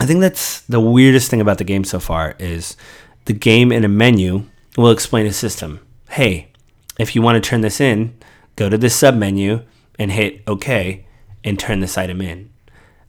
I 0.00 0.06
think 0.06 0.20
that's 0.20 0.60
the 0.62 0.80
weirdest 0.80 1.30
thing 1.30 1.40
about 1.40 1.58
the 1.58 1.64
game 1.64 1.84
so 1.84 2.00
far 2.00 2.34
is 2.38 2.76
the 3.26 3.32
game 3.32 3.70
in 3.70 3.84
a 3.84 3.88
menu 3.88 4.46
will 4.76 4.90
explain 4.90 5.26
a 5.26 5.32
system. 5.32 5.80
Hey, 6.10 6.48
if 6.98 7.14
you 7.14 7.22
want 7.22 7.42
to 7.42 7.48
turn 7.48 7.60
this 7.60 7.80
in, 7.80 8.16
go 8.56 8.68
to 8.68 8.78
this 8.78 8.96
sub 8.96 9.16
menu 9.16 9.62
and 9.98 10.10
hit 10.12 10.42
OK 10.46 11.06
and 11.44 11.58
turn 11.58 11.80
this 11.80 11.98
item 11.98 12.20
in. 12.20 12.50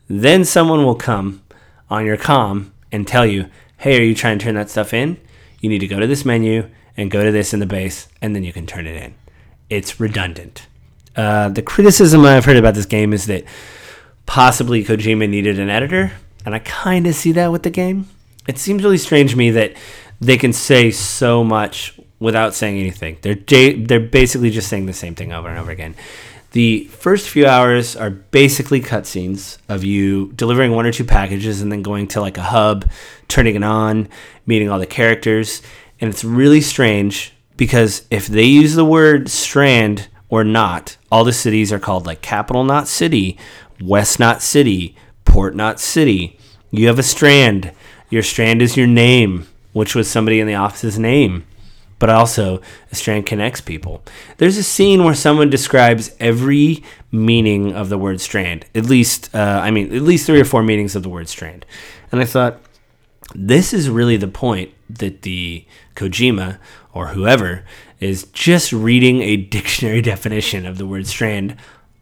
Then 0.07 0.43
someone 0.43 0.83
will 0.83 0.95
come 0.95 1.41
on 1.89 2.05
your 2.05 2.17
com 2.17 2.73
and 2.91 3.07
tell 3.07 3.25
you, 3.25 3.49
hey, 3.77 3.99
are 3.99 4.03
you 4.03 4.15
trying 4.15 4.37
to 4.39 4.43
turn 4.43 4.55
that 4.55 4.69
stuff 4.69 4.93
in? 4.93 5.19
You 5.61 5.69
need 5.69 5.79
to 5.79 5.87
go 5.87 5.99
to 5.99 6.07
this 6.07 6.25
menu 6.25 6.69
and 6.97 7.09
go 7.09 7.23
to 7.23 7.31
this 7.31 7.53
in 7.53 7.59
the 7.59 7.65
base, 7.65 8.07
and 8.21 8.35
then 8.35 8.43
you 8.43 8.53
can 8.53 8.67
turn 8.67 8.85
it 8.85 8.95
in. 8.95 9.15
It's 9.69 9.99
redundant. 9.99 10.67
Uh, 11.15 11.49
the 11.49 11.61
criticism 11.61 12.25
I've 12.25 12.45
heard 12.45 12.57
about 12.57 12.75
this 12.75 12.85
game 12.85 13.13
is 13.13 13.25
that 13.27 13.45
possibly 14.25 14.83
Kojima 14.83 15.29
needed 15.29 15.59
an 15.59 15.69
editor, 15.69 16.11
and 16.45 16.55
I 16.55 16.59
kind 16.59 17.07
of 17.07 17.15
see 17.15 17.31
that 17.33 17.51
with 17.51 17.63
the 17.63 17.69
game. 17.69 18.07
It 18.47 18.57
seems 18.57 18.83
really 18.83 18.97
strange 18.97 19.31
to 19.31 19.37
me 19.37 19.51
that 19.51 19.73
they 20.19 20.37
can 20.37 20.53
say 20.53 20.91
so 20.91 21.43
much 21.43 21.99
without 22.19 22.53
saying 22.53 22.79
anything. 22.79 23.17
They're 23.21 23.35
they're 23.35 23.99
basically 23.99 24.49
just 24.49 24.69
saying 24.69 24.85
the 24.85 24.93
same 24.93 25.15
thing 25.15 25.33
over 25.33 25.49
and 25.49 25.59
over 25.59 25.71
again. 25.71 25.95
The 26.51 26.83
first 26.85 27.29
few 27.29 27.47
hours 27.47 27.95
are 27.95 28.11
basically 28.11 28.79
cutscenes 28.79 29.57
of 29.67 29.83
you 29.83 30.31
delivering 30.33 30.71
one 30.71 30.85
or 30.85 30.91
two 30.91 31.03
packages 31.03 31.61
and 31.61 31.71
then 31.71 31.81
going 31.81 32.07
to 32.09 32.21
like 32.21 32.37
a 32.37 32.43
hub, 32.43 32.89
turning 33.27 33.55
it 33.55 33.63
on, 33.63 34.07
meeting 34.45 34.69
all 34.69 34.77
the 34.77 34.85
characters. 34.85 35.63
And 35.99 36.11
it's 36.11 36.23
really 36.23 36.61
strange 36.61 37.33
because 37.57 38.05
if 38.11 38.27
they 38.27 38.43
use 38.43 38.75
the 38.75 38.85
word 38.85 39.29
strand 39.29 40.09
or 40.29 40.43
not, 40.43 40.97
all 41.11 41.23
the 41.23 41.33
cities 41.33 41.73
are 41.73 41.79
called 41.79 42.05
like 42.05 42.21
capital 42.21 42.63
Knot 42.63 42.87
city, 42.87 43.37
west 43.81 44.19
Knot 44.19 44.43
city, 44.43 44.95
port 45.25 45.55
Knot 45.55 45.79
city. 45.79 46.37
You 46.71 46.87
have 46.87 46.99
a 46.99 47.03
strand. 47.03 47.71
Your 48.09 48.23
strand 48.23 48.61
is 48.61 48.77
your 48.77 48.87
name, 48.87 49.47
which 49.73 49.95
was 49.95 50.09
somebody 50.09 50.39
in 50.39 50.47
the 50.47 50.55
office's 50.55 50.99
name 50.99 51.45
but 52.03 52.09
also 52.09 52.59
a 52.91 52.95
strand 52.95 53.25
connects 53.25 53.61
people. 53.61 54.03
There's 54.35 54.57
a 54.57 54.63
scene 54.63 55.05
where 55.05 55.13
someone 55.13 55.49
describes 55.49 56.13
every 56.19 56.83
meaning 57.13 57.73
of 57.73 57.87
the 57.87 57.97
word 57.97 58.19
strand. 58.19 58.65
At 58.75 58.87
least, 58.87 59.33
uh, 59.33 59.61
I 59.63 59.71
mean, 59.71 59.95
at 59.95 60.01
least 60.01 60.25
three 60.25 60.41
or 60.41 60.43
four 60.43 60.63
meanings 60.63 60.97
of 60.97 61.03
the 61.03 61.07
word 61.07 61.29
strand. 61.29 61.65
And 62.11 62.19
I 62.19 62.25
thought, 62.25 62.59
this 63.33 63.73
is 63.73 63.89
really 63.89 64.17
the 64.17 64.27
point 64.27 64.73
that 64.89 65.21
the 65.21 65.65
Kojima 65.95 66.59
or 66.93 67.07
whoever 67.07 67.63
is 68.01 68.25
just 68.33 68.73
reading 68.73 69.21
a 69.21 69.37
dictionary 69.37 70.01
definition 70.13 70.65
of 70.65 70.77
the 70.77 70.85
word 70.85 71.07
strand 71.07 71.55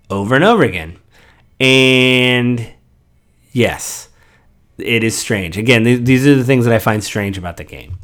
over 0.09 0.33
and 0.33 0.43
over 0.43 0.63
again. 0.63 0.97
And 1.59 2.73
yes, 3.51 4.09
it 4.77 5.03
is 5.03 5.17
strange. 5.17 5.57
Again, 5.57 5.83
th- 5.83 6.01
these 6.01 6.27
are 6.27 6.35
the 6.35 6.43
things 6.43 6.65
that 6.65 6.73
I 6.73 6.79
find 6.79 7.03
strange 7.03 7.37
about 7.37 7.57
the 7.57 7.63
game 7.63 7.97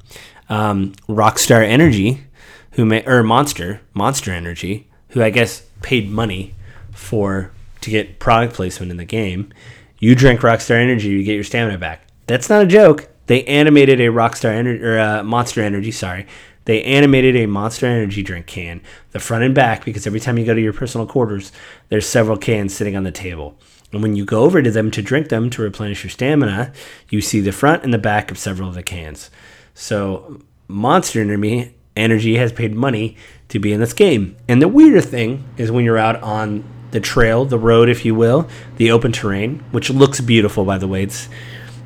um, 0.50 0.94
Rockstar 1.10 1.64
Energy, 1.64 2.26
who 2.74 2.86
may, 2.86 3.06
or 3.06 3.24
Monster 3.24 3.82
Monster 3.94 4.32
Energy, 4.32 4.90
who 5.10 5.22
I 5.22 5.30
guess 5.30 5.64
paid 5.82 6.10
money 6.10 6.56
for 6.92 7.52
to 7.82 7.90
get 7.90 8.20
product 8.20 8.54
placement 8.54 8.92
in 8.92 8.98
the 8.98 9.06
game. 9.06 9.54
You 10.00 10.16
drink 10.16 10.42
Rockstar 10.42 10.82
Energy, 10.82 11.10
you 11.10 11.24
get 11.24 11.36
your 11.36 11.44
stamina 11.44 11.78
back. 11.78 12.08
That's 12.28 12.50
not 12.50 12.64
a 12.64 12.68
joke. 12.68 13.10
They 13.28 13.44
animated 13.46 14.00
a 14.00 14.08
Rockstar 14.08 14.52
Energy 14.52 14.84
or 14.84 15.00
uh, 15.00 15.24
Monster 15.24 15.62
Energy, 15.62 15.92
sorry. 15.92 16.28
They 16.66 16.84
animated 16.84 17.36
a 17.38 17.46
Monster 17.46 17.86
Energy 17.86 18.22
drink 18.24 18.46
can, 18.46 18.82
the 19.12 19.20
front 19.20 19.44
and 19.44 19.56
back, 19.56 19.86
because 19.86 20.06
every 20.06 20.20
time 20.20 20.38
you 20.38 20.46
go 20.46 20.54
to 20.54 20.62
your 20.62 20.74
personal 20.74 21.08
quarters, 21.08 21.52
there's 21.88 22.06
several 22.06 22.38
cans 22.38 22.74
sitting 22.74 22.96
on 22.98 23.04
the 23.04 23.12
table. 23.12 23.58
And 23.91 24.02
when 24.02 24.15
you 24.15 24.26
go 24.26 24.43
over 24.43 24.62
to 24.62 24.71
them 24.71 24.91
to 24.91 25.02
drink 25.02 25.30
them 25.30 25.50
to 25.52 25.62
replenish 25.62 26.04
your 26.04 26.12
stamina, 26.12 26.73
you 27.10 27.21
see 27.21 27.39
the 27.39 27.52
front 27.52 27.84
and 27.84 27.93
the 27.93 27.97
back 27.97 28.32
of 28.32 28.38
several 28.38 28.69
of 28.69 28.76
the 28.76 28.84
cans. 28.84 29.30
So 29.73 30.41
Monster 30.67 31.21
Energy 31.21 31.73
Energy 31.95 32.36
has 32.38 32.52
paid 32.52 32.76
money 32.76 33.17
to 33.50 33.60
be 33.60 33.73
in 33.73 33.80
this 33.80 33.93
game. 33.93 34.36
And 34.47 34.62
the 34.62 34.67
weirder 34.67 35.02
thing 35.02 35.45
is 35.58 35.71
when 35.71 35.84
you're 35.84 35.97
out 35.97 36.21
on 36.21 36.63
the 36.91 37.00
trail, 37.00 37.43
the 37.43 37.58
road, 37.58 37.89
if 37.89 38.06
you 38.06 38.13
will, 38.13 38.47
the 38.78 38.91
open 38.91 39.12
terrain, 39.12 39.63
which 39.71 39.89
looks 39.89 40.21
beautiful, 40.21 40.63
by 40.63 40.78
the 40.78 40.88
way. 40.88 41.04
It's 41.04 41.28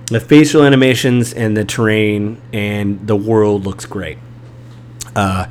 the 0.07 0.19
facial 0.19 0.63
animations 0.63 1.33
and 1.33 1.55
the 1.55 1.63
terrain 1.63 2.41
and 2.51 3.07
the 3.07 3.15
world 3.15 3.65
looks 3.65 3.85
great. 3.85 4.17
Uh, 5.15 5.47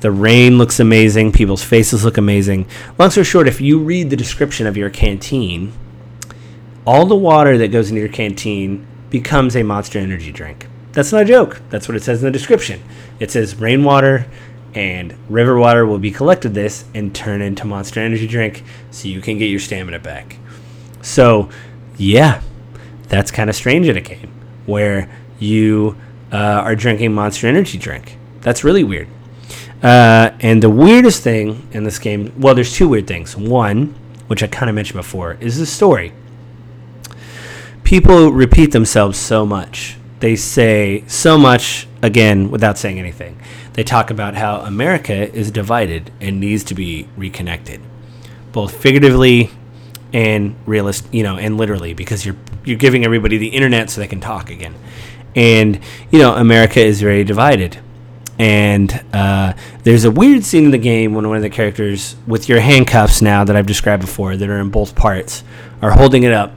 the 0.00 0.10
rain 0.10 0.58
looks 0.58 0.78
amazing. 0.78 1.32
People's 1.32 1.64
faces 1.64 2.04
look 2.04 2.18
amazing. 2.18 2.66
Long 2.98 3.10
story 3.10 3.24
short, 3.24 3.48
if 3.48 3.60
you 3.60 3.78
read 3.78 4.10
the 4.10 4.16
description 4.16 4.66
of 4.66 4.76
your 4.76 4.90
canteen, 4.90 5.72
all 6.84 7.06
the 7.06 7.16
water 7.16 7.58
that 7.58 7.68
goes 7.68 7.90
into 7.90 8.00
your 8.00 8.10
canteen 8.10 8.86
becomes 9.10 9.56
a 9.56 9.62
Monster 9.62 9.98
Energy 9.98 10.32
drink. 10.32 10.66
That's 10.92 11.12
not 11.12 11.22
a 11.22 11.24
joke. 11.24 11.60
That's 11.70 11.88
what 11.88 11.96
it 11.96 12.02
says 12.02 12.22
in 12.22 12.26
the 12.26 12.32
description. 12.32 12.82
It 13.18 13.30
says 13.30 13.56
rainwater 13.56 14.26
and 14.74 15.14
river 15.28 15.58
water 15.58 15.86
will 15.86 15.98
be 15.98 16.10
collected 16.10 16.54
this 16.54 16.84
and 16.94 17.14
turn 17.14 17.42
into 17.42 17.66
Monster 17.66 18.00
Energy 18.00 18.26
drink 18.26 18.62
so 18.90 19.08
you 19.08 19.20
can 19.20 19.38
get 19.38 19.46
your 19.46 19.60
stamina 19.60 19.98
back. 19.98 20.36
So, 21.02 21.50
yeah, 21.96 22.42
that's 23.08 23.30
kind 23.30 23.50
of 23.50 23.56
strange 23.56 23.88
in 23.88 23.96
a 23.96 24.00
game 24.00 24.30
where 24.66 25.10
you 25.38 25.96
uh, 26.32 26.36
are 26.36 26.74
drinking 26.74 27.12
Monster 27.12 27.46
Energy 27.46 27.78
drink. 27.78 28.16
That's 28.40 28.64
really 28.64 28.84
weird. 28.84 29.08
Uh, 29.82 30.30
and 30.40 30.62
the 30.62 30.70
weirdest 30.70 31.22
thing 31.22 31.68
in 31.72 31.84
this 31.84 31.98
game, 31.98 32.32
well, 32.38 32.54
there's 32.54 32.72
two 32.72 32.88
weird 32.88 33.06
things. 33.06 33.36
One, 33.36 33.94
which 34.28 34.42
I 34.42 34.46
kind 34.46 34.70
of 34.70 34.76
mentioned 34.76 34.96
before, 34.96 35.34
is 35.34 35.58
the 35.58 35.66
story. 35.66 36.12
People 37.92 38.32
repeat 38.32 38.72
themselves 38.72 39.18
so 39.18 39.44
much 39.44 39.98
they 40.20 40.34
say 40.34 41.04
so 41.08 41.36
much 41.36 41.86
again 42.00 42.50
without 42.50 42.78
saying 42.78 42.98
anything. 42.98 43.38
They 43.74 43.82
talk 43.82 44.08
about 44.08 44.34
how 44.34 44.60
America 44.60 45.30
is 45.34 45.50
divided 45.50 46.10
and 46.20 46.40
needs 46.40 46.64
to 46.64 46.74
be 46.74 47.06
reconnected, 47.18 47.82
both 48.52 48.74
figuratively 48.74 49.50
and 50.12 50.54
realist, 50.64 51.12
you 51.12 51.22
know, 51.22 51.36
and 51.36 51.58
literally, 51.58 51.92
because 51.92 52.24
you're 52.24 52.36
you're 52.64 52.78
giving 52.78 53.04
everybody 53.04 53.36
the 53.36 53.48
internet 53.48 53.90
so 53.90 54.00
they 54.00 54.06
can 54.06 54.20
talk 54.20 54.48
again. 54.48 54.74
And 55.34 55.80
you 56.10 56.20
know, 56.20 56.34
America 56.34 56.80
is 56.80 57.02
very 57.02 57.24
divided. 57.24 57.78
And 58.38 59.04
uh, 59.12 59.52
there's 59.82 60.04
a 60.04 60.10
weird 60.10 60.44
scene 60.44 60.64
in 60.64 60.70
the 60.70 60.78
game 60.78 61.14
when 61.14 61.28
one 61.28 61.36
of 61.36 61.42
the 61.42 61.50
characters, 61.50 62.16
with 62.26 62.48
your 62.48 62.60
handcuffs 62.60 63.20
now 63.20 63.44
that 63.44 63.54
I've 63.54 63.66
described 63.66 64.00
before, 64.00 64.36
that 64.36 64.48
are 64.48 64.60
in 64.60 64.70
both 64.70 64.94
parts, 64.94 65.42
are 65.82 65.90
holding 65.90 66.22
it 66.22 66.32
up 66.32 66.52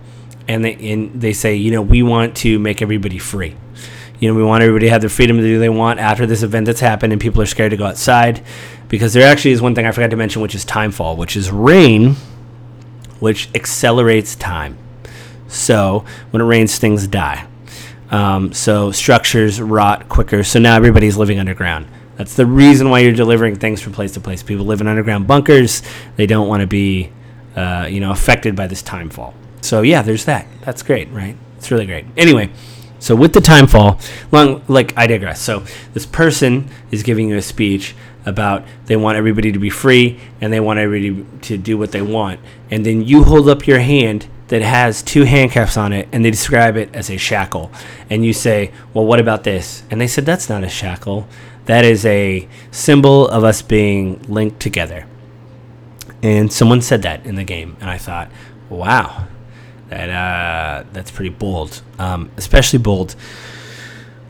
and 0.47 0.63
they 0.63 0.73
and 0.93 1.19
they 1.19 1.34
say, 1.34 1.55
you 1.55 1.71
know, 1.71 1.81
we 1.81 2.03
want 2.03 2.36
to 2.38 2.60
make 2.60 2.81
everybody 2.81 3.17
free. 3.17 3.55
You 4.19 4.29
know, 4.29 4.36
we 4.36 4.43
want 4.43 4.63
everybody 4.63 4.86
to 4.86 4.89
have 4.91 5.01
the 5.01 5.10
freedom 5.10 5.38
to 5.38 5.43
do 5.43 5.55
what 5.55 5.60
they 5.60 5.69
want 5.69 5.99
after 5.99 6.25
this 6.25 6.41
event 6.41 6.67
that's 6.67 6.79
happened, 6.79 7.12
and 7.12 7.21
people 7.21 7.41
are 7.41 7.45
scared 7.45 7.71
to 7.71 7.77
go 7.77 7.86
outside 7.86 8.43
because 8.88 9.13
there 9.13 9.29
actually 9.29 9.51
is 9.51 9.62
one 9.62 9.75
thing 9.75 9.86
I 9.86 9.91
forgot 9.91 10.12
to 10.12 10.15
mention, 10.15 10.41
which 10.41 10.55
is 10.55 10.63
timefall, 10.65 11.17
which 11.17 11.36
is 11.36 11.51
rain, 11.51 12.15
which 13.19 13.49
accelerates 13.53 14.36
time. 14.36 14.77
So 15.47 16.05
when 16.31 16.41
it 16.41 16.45
rains, 16.45 16.77
things 16.77 17.08
die. 17.08 17.47
Um, 18.10 18.53
so 18.53 18.91
structures 18.91 19.60
rot 19.60 20.08
quicker. 20.10 20.43
So 20.43 20.60
now 20.60 20.75
everybody's 20.75 21.17
living 21.17 21.39
underground. 21.39 21.88
That's 22.15 22.36
the 22.36 22.45
reason 22.45 22.89
why 22.89 22.99
you're 22.99 23.12
delivering 23.12 23.55
things 23.55 23.81
from 23.81 23.91
place 23.91 24.13
to 24.13 24.21
place. 24.21 24.41
People 24.41 24.65
live 24.65 24.79
in 24.79 24.88
underground 24.88 25.27
bunkers. 25.27 25.81
They 26.15 26.25
don't 26.25 26.47
want 26.47 26.62
to 26.62 26.67
be, 26.67 27.12
uh, 27.55 27.88
you 27.89 27.99
know, 27.99 28.12
affected 28.12 28.55
by 28.55 28.67
this 28.67 28.81
time 28.81 29.10
fall. 29.10 29.34
So 29.65 29.82
yeah, 29.82 30.01
there's 30.01 30.25
that. 30.25 30.47
That's 30.62 30.84
great, 30.84 31.10
right? 31.12 31.36
It's 31.58 31.71
really 31.71 31.86
great. 31.86 32.06
Anyway, 32.15 32.51
so 32.99 33.15
with 33.15 33.34
the 33.34 33.41
time 33.41 33.67
fall, 33.67 33.99
long 34.32 34.63
like 34.67 34.97
I 34.97 35.08
digress. 35.08 35.41
So 35.41 35.63
this 35.93 36.06
person 36.06 36.69
is 36.91 37.04
giving 37.04 37.30
you 37.30 37.38
a 37.38 37.41
speech 37.41 37.95
about 38.25 38.63
they 38.86 38.95
want 38.95 39.17
everybody 39.17 39.51
to 39.51 39.60
be 39.60 39.69
free 39.69 40.19
and 40.41 40.51
they 40.51 40.60
want 40.60 40.80
everybody 40.80 41.25
to 41.41 41.58
do 41.58 41.78
what 41.78 41.91
they 41.91 42.01
want, 42.01 42.39
and 42.71 42.86
then 42.86 43.01
you 43.01 43.23
hold 43.23 43.49
up 43.49 43.67
your 43.67 43.80
hand 43.80 44.28
that 44.47 44.62
has 44.62 45.01
two 45.01 45.23
handcuffs 45.23 45.75
on 45.75 45.91
it 45.91 46.08
and 46.12 46.23
they 46.23 46.30
describe 46.30 46.78
it 46.78 46.93
as 46.93 47.10
a 47.10 47.17
shackle, 47.17 47.71
and 48.10 48.23
you 48.23 48.34
say, 48.34 48.71
"Well, 48.93 49.06
what 49.06 49.19
about 49.19 49.43
this?" 49.43 49.84
And 49.89 49.99
they 49.99 50.08
said, 50.08 50.25
"That's 50.25 50.49
not 50.49 50.63
a 50.63 50.69
shackle. 50.69 51.28
That 51.65 51.84
is 51.84 52.06
a 52.06 52.47
symbol 52.69 53.28
of 53.28 53.43
us 53.43 53.63
being 53.63 54.23
linked 54.28 54.60
together." 54.60 55.08
And 56.21 56.54
someone 56.54 56.82
said 56.82 57.01
that 57.01 57.25
in 57.25 57.36
the 57.36 57.43
game, 57.43 57.75
and 57.82 57.89
I 57.89 57.97
thought, 57.97 58.30
"Wow." 58.69 59.28
That 59.89 60.10
uh, 60.10 60.86
that's 60.93 61.12
pretty 61.12 61.30
bold, 61.30 61.82
um, 62.00 62.32
especially 62.38 62.80
bold. 62.80 63.15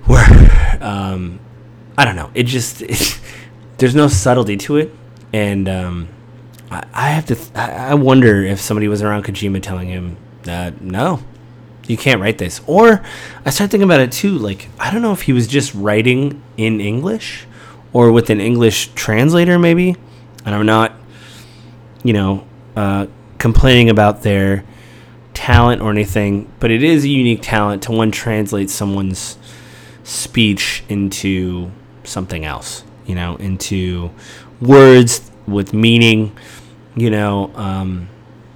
Where 0.06 0.78
um, 0.82 1.40
I 1.98 2.06
don't 2.06 2.16
know, 2.16 2.30
it 2.34 2.44
just 2.44 2.82
it, 2.82 3.20
there's 3.78 3.96
no 3.96 4.08
subtlety 4.08 4.58
to 4.58 4.78
it, 4.78 4.94
and 5.32 5.70
um, 5.70 6.10
I, 6.70 6.84
I, 6.94 7.10
have 7.10 7.26
to. 7.28 7.36
Th- 7.36 7.56
I 7.56 7.94
wonder 7.94 8.44
if 8.44 8.60
somebody 8.60 8.88
was 8.88 9.02
around 9.02 9.24
Kojima 9.24 9.62
telling 9.62 9.88
him, 9.88 10.18
uh, 10.48 10.72
"No, 10.82 11.22
you 11.88 11.96
can't 11.96 12.20
write 12.20 12.38
this." 12.38 12.60
Or 12.68 13.02
I 13.46 13.50
start 13.50 13.72
thinking 13.72 13.86
about 13.86 14.02
it 14.02 14.12
too. 14.12 14.38
Like 14.38 14.68
I 14.78 14.92
don't 14.92 15.02
know 15.02 15.14
if 15.14 15.22
he 15.22 15.34
was 15.34 15.48
just 15.48 15.74
writing 15.74 16.42
in 16.58 16.82
English 16.82 17.48
or 17.96 18.12
with 18.12 18.30
an 18.30 18.42
English 18.42 18.90
translator, 18.94 19.58
maybe. 19.58 19.96
And 20.46 20.54
I'm 20.54 20.66
not, 20.66 20.92
you 22.04 22.12
know, 22.12 22.46
uh, 22.76 23.08
complaining 23.38 23.90
about 23.90 24.22
their 24.22 24.66
talent 25.36 25.82
or 25.82 25.92
anything, 25.92 26.52
but 26.60 26.72
it 26.72 26.82
is 26.82 27.04
a 27.04 27.10
unique 27.10 27.42
talent 27.44 27.84
to 27.84 27.92
one 27.92 28.12
translate 28.12 28.70
someone's 28.70 29.38
speech 30.04 30.84
into 30.90 31.70
something 32.04 32.46
else, 32.46 32.84
you 33.06 33.14
know, 33.14 33.36
into 33.36 34.10
words 34.62 35.30
with 35.48 35.74
meaning, 35.74 36.36
you 36.96 37.10
know, 37.10 37.52
um, 37.56 38.10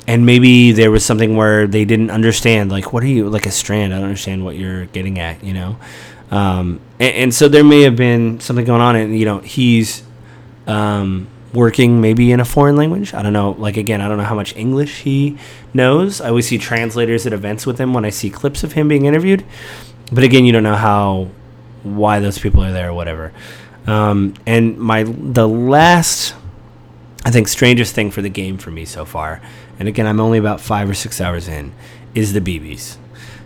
and 0.08 0.26
maybe 0.26 0.72
there 0.72 0.89
was 0.89 1.06
something 1.06 1.36
where 1.36 1.68
they 1.68 1.86
didn't 1.86 2.10
understand, 2.10 2.72
like, 2.72 2.92
what 2.92 3.04
are 3.04 3.08
you, 3.08 3.30
like 3.30 3.46
a 3.46 3.52
strand? 3.52 3.94
I 3.94 3.98
don't 3.98 4.06
understand 4.06 4.44
what 4.44 4.56
you're 4.56 4.86
getting 4.88 5.20
at, 5.20 5.44
you 5.44 5.54
know? 5.54 5.78
Um, 6.32 6.80
and, 7.00 7.15
and, 7.15 7.34
so 7.34 7.48
there 7.48 7.63
may 7.63 7.82
have 7.82 7.96
been 7.96 8.39
something 8.39 8.65
going 8.65 8.82
on, 8.82 8.96
and, 8.96 9.18
you 9.18 9.26
know, 9.26 9.39
he's, 9.39 10.04
um, 10.65 11.28
working 11.54 12.00
maybe 12.02 12.32
in 12.32 12.40
a 12.40 12.46
foreign 12.46 12.76
language. 12.76 13.14
I 13.14 13.22
don't 13.22 13.34
know. 13.34 13.52
Like 13.52 13.78
again, 13.78 14.02
I 14.02 14.08
don't 14.08 14.18
know 14.18 14.24
how 14.24 14.36
much 14.36 14.56
English 14.56 15.02
he 15.02 15.38
knows. 15.74 16.22
I 16.22 16.30
always 16.30 16.48
see 16.48 16.58
translators 16.58 17.26
at 17.26 17.34
events 17.34 17.66
with 17.66 17.80
him 17.80 17.94
when 17.94 18.06
I 18.06 18.10
see 18.10 18.30
clips 18.30 18.64
of 18.64 18.74
him 18.74 18.88
being 18.88 19.06
interviewed. 19.06 19.44
But 20.12 20.24
again, 20.24 20.46
you 20.46 20.52
don't 20.52 20.64
know 20.64 20.76
how 20.76 21.30
why 21.84 22.20
those 22.20 22.38
people 22.38 22.64
are 22.64 22.72
there 22.72 22.90
or 22.90 22.94
whatever. 22.94 23.32
Um, 23.88 24.36
and 24.46 24.78
my 24.78 25.04
the 25.04 25.48
last 25.48 26.36
I 27.26 27.32
think 27.32 27.48
strangest 27.48 27.96
thing 27.96 28.12
for 28.12 28.22
the 28.22 28.30
game 28.30 28.58
for 28.58 28.72
me 28.72 28.86
so 28.86 29.06
far, 29.06 29.42
and 29.80 29.88
again 29.88 30.06
I'm 30.06 30.20
only 30.20 30.38
about 30.38 30.62
five 30.62 30.90
or 30.90 30.94
six 30.94 31.20
hours 31.20 31.48
in, 31.48 31.74
is 32.14 32.34
the 32.34 32.42
BBs. 32.42 32.98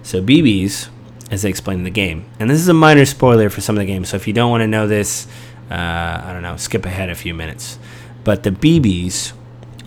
So 0.04 0.22
BBs, 0.22 0.90
as 1.32 1.44
they 1.44 1.50
explain 1.50 1.80
in 1.80 1.84
the 1.84 1.90
game, 1.90 2.26
and 2.40 2.50
this 2.50 2.60
is 2.60 2.68
a 2.68 2.74
minor 2.74 3.06
spoiler 3.06 3.50
for 3.50 3.62
some 3.62 3.76
of 3.78 3.80
the 3.80 3.86
games. 3.86 4.10
So 4.10 4.18
if 4.18 4.28
you 4.28 4.34
don't 4.34 4.52
want 4.52 4.62
to 4.62 4.68
know 4.68 4.86
this, 4.86 5.28
uh, 5.72 6.22
I 6.24 6.32
don't 6.34 6.44
know, 6.44 6.58
skip 6.58 6.86
ahead 6.86 7.10
a 7.10 7.16
few 7.16 7.34
minutes. 7.34 7.80
But 8.24 8.44
the 8.44 8.52
BBs 8.52 9.34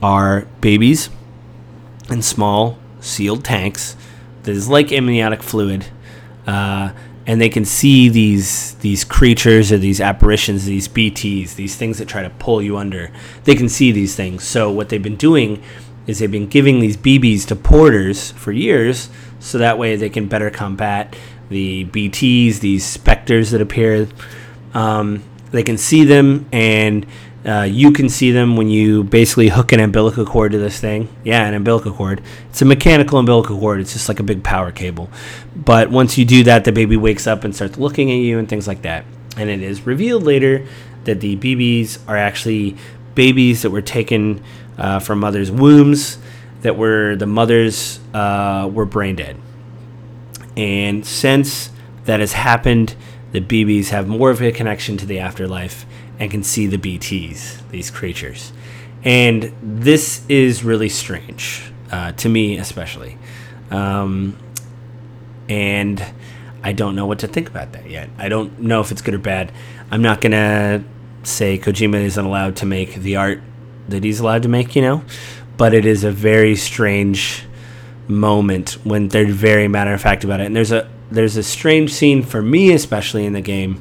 are 0.02 0.46
babies 0.60 1.08
in 2.10 2.22
small 2.22 2.78
sealed 3.00 3.44
tanks 3.44 3.96
that 4.42 4.52
is 4.52 4.68
like 4.68 4.92
amniotic 4.92 5.42
fluid, 5.42 5.86
uh, 6.46 6.92
and 7.26 7.40
they 7.40 7.48
can 7.48 7.64
see 7.64 8.08
these 8.08 8.74
these 8.74 9.04
creatures 9.04 9.72
or 9.72 9.78
these 9.78 10.00
apparitions, 10.00 10.64
these 10.64 10.88
BTs, 10.88 11.56
these 11.56 11.76
things 11.76 11.98
that 11.98 12.08
try 12.08 12.22
to 12.22 12.30
pull 12.30 12.62
you 12.62 12.76
under. 12.76 13.10
They 13.44 13.54
can 13.54 13.68
see 13.68 13.90
these 13.90 14.14
things. 14.14 14.44
So 14.44 14.70
what 14.70 14.88
they've 14.88 15.02
been 15.02 15.16
doing 15.16 15.62
is 16.06 16.20
they've 16.20 16.30
been 16.30 16.48
giving 16.48 16.78
these 16.80 16.96
BBs 16.96 17.46
to 17.46 17.56
porters 17.56 18.30
for 18.32 18.52
years, 18.52 19.10
so 19.40 19.58
that 19.58 19.78
way 19.78 19.96
they 19.96 20.10
can 20.10 20.28
better 20.28 20.50
combat 20.50 21.16
the 21.48 21.84
BTs, 21.86 22.60
these 22.60 22.84
specters 22.84 23.50
that 23.50 23.60
appear. 23.60 24.08
Um, 24.74 25.24
they 25.50 25.62
can 25.62 25.78
see 25.78 26.04
them 26.04 26.46
and 26.52 27.06
uh, 27.46 27.62
you 27.62 27.92
can 27.92 28.08
see 28.08 28.32
them 28.32 28.56
when 28.56 28.68
you 28.68 29.04
basically 29.04 29.48
hook 29.48 29.70
an 29.70 29.78
umbilical 29.78 30.26
cord 30.26 30.52
to 30.52 30.58
this 30.58 30.80
thing. 30.80 31.08
Yeah, 31.22 31.46
an 31.46 31.54
umbilical 31.54 31.92
cord. 31.92 32.20
It's 32.50 32.60
a 32.60 32.64
mechanical 32.64 33.18
umbilical 33.18 33.58
cord. 33.58 33.80
It's 33.80 33.92
just 33.92 34.08
like 34.08 34.18
a 34.18 34.24
big 34.24 34.42
power 34.42 34.72
cable. 34.72 35.08
But 35.54 35.90
once 35.90 36.18
you 36.18 36.24
do 36.24 36.42
that, 36.44 36.64
the 36.64 36.72
baby 36.72 36.96
wakes 36.96 37.26
up 37.26 37.44
and 37.44 37.54
starts 37.54 37.78
looking 37.78 38.10
at 38.10 38.16
you 38.16 38.40
and 38.40 38.48
things 38.48 38.66
like 38.66 38.82
that. 38.82 39.04
And 39.36 39.48
it 39.48 39.62
is 39.62 39.86
revealed 39.86 40.24
later 40.24 40.66
that 41.04 41.20
the 41.20 41.36
BBs 41.36 42.00
are 42.08 42.16
actually 42.16 42.76
babies 43.14 43.62
that 43.62 43.70
were 43.70 43.82
taken 43.82 44.42
uh, 44.76 44.98
from 44.98 45.20
mothers' 45.20 45.50
wombs 45.50 46.18
that 46.62 46.76
were 46.76 47.14
the 47.14 47.26
mothers 47.26 48.00
uh, 48.12 48.68
were 48.72 48.86
brain 48.86 49.14
dead. 49.14 49.36
And 50.56 51.06
since 51.06 51.70
that 52.06 52.18
has 52.18 52.32
happened, 52.32 52.96
the 53.30 53.40
BBs 53.40 53.90
have 53.90 54.08
more 54.08 54.30
of 54.30 54.42
a 54.42 54.50
connection 54.50 54.96
to 54.96 55.06
the 55.06 55.20
afterlife 55.20 55.86
and 56.18 56.30
can 56.30 56.42
see 56.42 56.66
the 56.66 56.78
BTs, 56.78 57.68
these 57.70 57.90
creatures. 57.90 58.52
And 59.04 59.52
this 59.62 60.24
is 60.28 60.64
really 60.64 60.88
strange, 60.88 61.70
uh, 61.90 62.12
to 62.12 62.28
me 62.28 62.58
especially. 62.58 63.18
Um, 63.70 64.36
and 65.48 66.04
I 66.62 66.72
don't 66.72 66.96
know 66.96 67.06
what 67.06 67.20
to 67.20 67.28
think 67.28 67.48
about 67.48 67.72
that 67.72 67.88
yet. 67.88 68.10
I 68.18 68.28
don't 68.28 68.58
know 68.60 68.80
if 68.80 68.90
it's 68.90 69.02
good 69.02 69.14
or 69.14 69.18
bad. 69.18 69.52
I'm 69.90 70.02
not 70.02 70.20
going 70.20 70.32
to 70.32 70.82
say 71.22 71.58
Kojima 71.58 72.02
isn't 72.02 72.24
allowed 72.24 72.56
to 72.56 72.66
make 72.66 72.94
the 72.94 73.16
art 73.16 73.40
that 73.88 74.02
he's 74.02 74.20
allowed 74.20 74.42
to 74.42 74.48
make, 74.48 74.74
you 74.74 74.82
know? 74.82 75.04
But 75.56 75.74
it 75.74 75.86
is 75.86 76.04
a 76.04 76.10
very 76.10 76.56
strange 76.56 77.44
moment 78.08 78.72
when 78.84 79.08
they're 79.08 79.26
very 79.26 79.68
matter 79.68 79.92
of 79.94 80.00
fact 80.00 80.24
about 80.24 80.40
it. 80.40 80.46
And 80.46 80.56
there's 80.56 80.72
a 80.72 80.90
there's 81.10 81.36
a 81.36 81.42
strange 81.42 81.92
scene 81.92 82.22
for 82.22 82.42
me 82.42 82.72
especially 82.72 83.26
in 83.26 83.32
the 83.32 83.40
game 83.40 83.80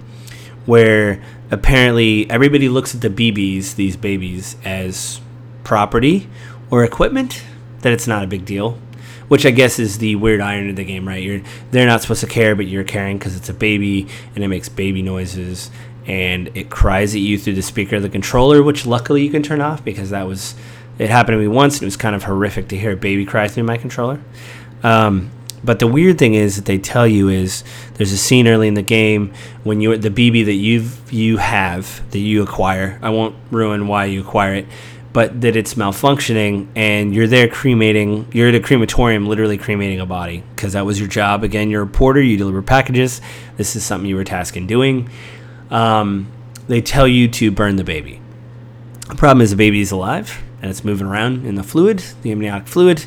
where 0.65 1.24
apparently 1.51 2.29
everybody 2.29 2.69
looks 2.69 2.95
at 2.95 3.01
the 3.01 3.10
BBs, 3.10 3.75
these 3.75 3.97
babies, 3.97 4.55
as 4.63 5.21
property 5.63 6.29
or 6.69 6.84
equipment, 6.84 7.43
that 7.81 7.93
it's 7.93 8.08
not 8.08 8.23
a 8.23 8.27
big 8.27 8.45
deal. 8.45 8.79
Which 9.27 9.45
I 9.45 9.49
guess 9.49 9.79
is 9.79 9.97
the 9.97 10.15
weird 10.15 10.39
irony 10.39 10.69
of 10.69 10.75
the 10.75 10.84
game, 10.84 11.08
right? 11.08 11.21
You're 11.21 11.41
they're 11.71 11.88
not 11.88 12.01
supposed 12.03 12.21
to 12.21 12.27
care, 12.27 12.55
but 12.55 12.67
you're 12.67 12.84
caring 12.84 13.17
because 13.17 13.36
it's 13.36 13.49
a 13.49 13.55
baby 13.55 14.08
and 14.36 14.43
it 14.43 14.47
makes 14.47 14.69
baby 14.69 15.01
noises 15.01 15.71
and 16.05 16.55
it 16.55 16.69
cries 16.69 17.15
at 17.15 17.21
you 17.21 17.39
through 17.39 17.55
the 17.55 17.63
speaker 17.63 17.95
of 17.95 18.03
the 18.03 18.10
controller, 18.10 18.62
which 18.62 18.86
luckily 18.86 19.23
you 19.23 19.31
can 19.31 19.41
turn 19.41 19.62
off 19.62 19.84
because 19.84 20.12
that 20.12 20.27
was 20.27 20.53
it 20.99 21.10
happened 21.10 21.36
to 21.36 21.39
me 21.39 21.47
once 21.47 21.75
and 21.75 21.84
it 21.84 21.86
was 21.88 21.97
kind 21.97 22.15
of 22.15 22.23
horrific 22.23 22.67
to 22.69 22.77
hear 22.77 22.91
a 22.91 22.95
baby 22.95 23.25
cry 23.25 23.47
through 23.47 23.63
my 23.63 23.77
controller. 23.77 24.21
Um, 24.84 25.31
but 25.65 25.80
the 25.80 25.88
weird 25.88 26.19
thing 26.19 26.36
is 26.36 26.56
that 26.58 26.65
they 26.65 26.78
tell 26.78 27.08
you 27.08 27.28
is 27.30 27.63
there's 27.95 28.12
a 28.12 28.17
scene 28.17 28.47
early 28.47 28.67
in 28.67 28.75
the 28.75 28.84
game 28.84 29.34
when 29.63 29.82
you 29.82 29.97
the 29.97 30.12
BB 30.12 30.45
that 30.45 30.54
you 30.54 30.88
you 31.10 31.38
have 31.38 32.10
that 32.12 32.19
you 32.19 32.43
acquire. 32.43 32.99
I 33.01 33.10
won't 33.10 33.36
ruin 33.49 33.88
why 33.88 34.06
you 34.06 34.21
acquire 34.21 34.54
it, 34.54 34.67
but 35.12 35.41
that 35.41 35.56
it's 35.56 35.73
malfunctioning 35.73 36.67
and 36.75 37.15
you're 37.15 37.25
there 37.25 37.47
cremating. 37.47 38.32
You're 38.34 38.49
at 38.49 38.56
a 38.56 38.60
crematorium, 38.60 39.25
literally 39.25 39.58
cremating 39.58 39.99
a 39.99 40.06
body 40.06 40.43
because 40.56 40.73
that 40.73 40.86
was 40.86 40.99
your 40.99 41.10
job. 41.10 41.43
Again, 41.43 41.71
you're 41.71 41.84
a 41.84 41.88
porter. 41.88 42.21
You 42.21 42.38
deliver 42.38 42.62
packages. 42.62 43.19
This 43.58 43.75
is 43.75 43.84
something 43.84 44.08
you 44.08 44.15
were 44.15 44.23
tasked 44.23 44.58
in 44.58 44.67
doing. 44.67 45.10
Um, 45.71 46.32
they 46.68 46.82
tell 46.82 47.07
you 47.07 47.28
to 47.30 47.49
burn 47.49 47.78
the 47.78 47.84
baby. 47.84 48.22
The 49.09 49.16
problem 49.16 49.41
is 49.41 49.49
the 49.49 49.55
baby 49.55 49.82
is 49.82 49.91
alive 49.91 50.43
and 50.61 50.70
it's 50.70 50.84
moving 50.84 51.07
around 51.07 51.45
in 51.45 51.55
the 51.55 51.63
fluid, 51.63 52.03
the 52.22 52.32
amniotic 52.32 52.68
fluid 52.68 53.05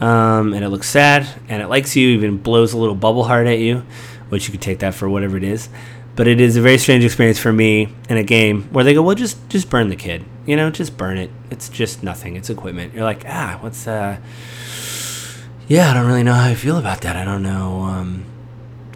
um, 0.00 0.52
and 0.52 0.64
it 0.64 0.68
looks 0.68 0.88
sad 0.88 1.26
and 1.48 1.62
it 1.62 1.68
likes 1.68 1.96
you, 1.96 2.08
even 2.08 2.38
blows 2.38 2.72
a 2.72 2.78
little 2.78 2.94
bubble 2.94 3.24
heart 3.24 3.46
at 3.46 3.58
you, 3.58 3.84
which 4.28 4.46
you 4.46 4.52
could 4.52 4.62
take 4.62 4.80
that 4.80 4.94
for 4.94 5.08
whatever 5.08 5.36
it 5.36 5.44
is. 5.44 5.68
But 6.16 6.26
it 6.26 6.40
is 6.40 6.56
a 6.56 6.60
very 6.60 6.78
strange 6.78 7.04
experience 7.04 7.38
for 7.38 7.52
me 7.52 7.88
in 8.08 8.16
a 8.16 8.24
game 8.24 8.64
where 8.72 8.84
they 8.84 8.92
go, 8.92 9.02
well, 9.02 9.14
just 9.14 9.48
just 9.48 9.70
burn 9.70 9.88
the 9.88 9.96
kid, 9.96 10.24
you 10.46 10.56
know, 10.56 10.70
just 10.70 10.96
burn 10.96 11.16
it. 11.16 11.30
It's 11.50 11.68
just 11.68 12.02
nothing. 12.02 12.34
It's 12.34 12.50
equipment. 12.50 12.94
You're 12.94 13.04
like, 13.04 13.24
ah, 13.28 13.58
what's 13.60 13.86
uh, 13.86 14.18
yeah, 15.68 15.90
I 15.90 15.94
don't 15.94 16.06
really 16.06 16.22
know 16.24 16.34
how 16.34 16.48
I 16.48 16.54
feel 16.54 16.78
about 16.78 17.02
that. 17.02 17.14
I 17.14 17.24
don't 17.24 17.42
know, 17.42 17.82
um, 17.82 18.24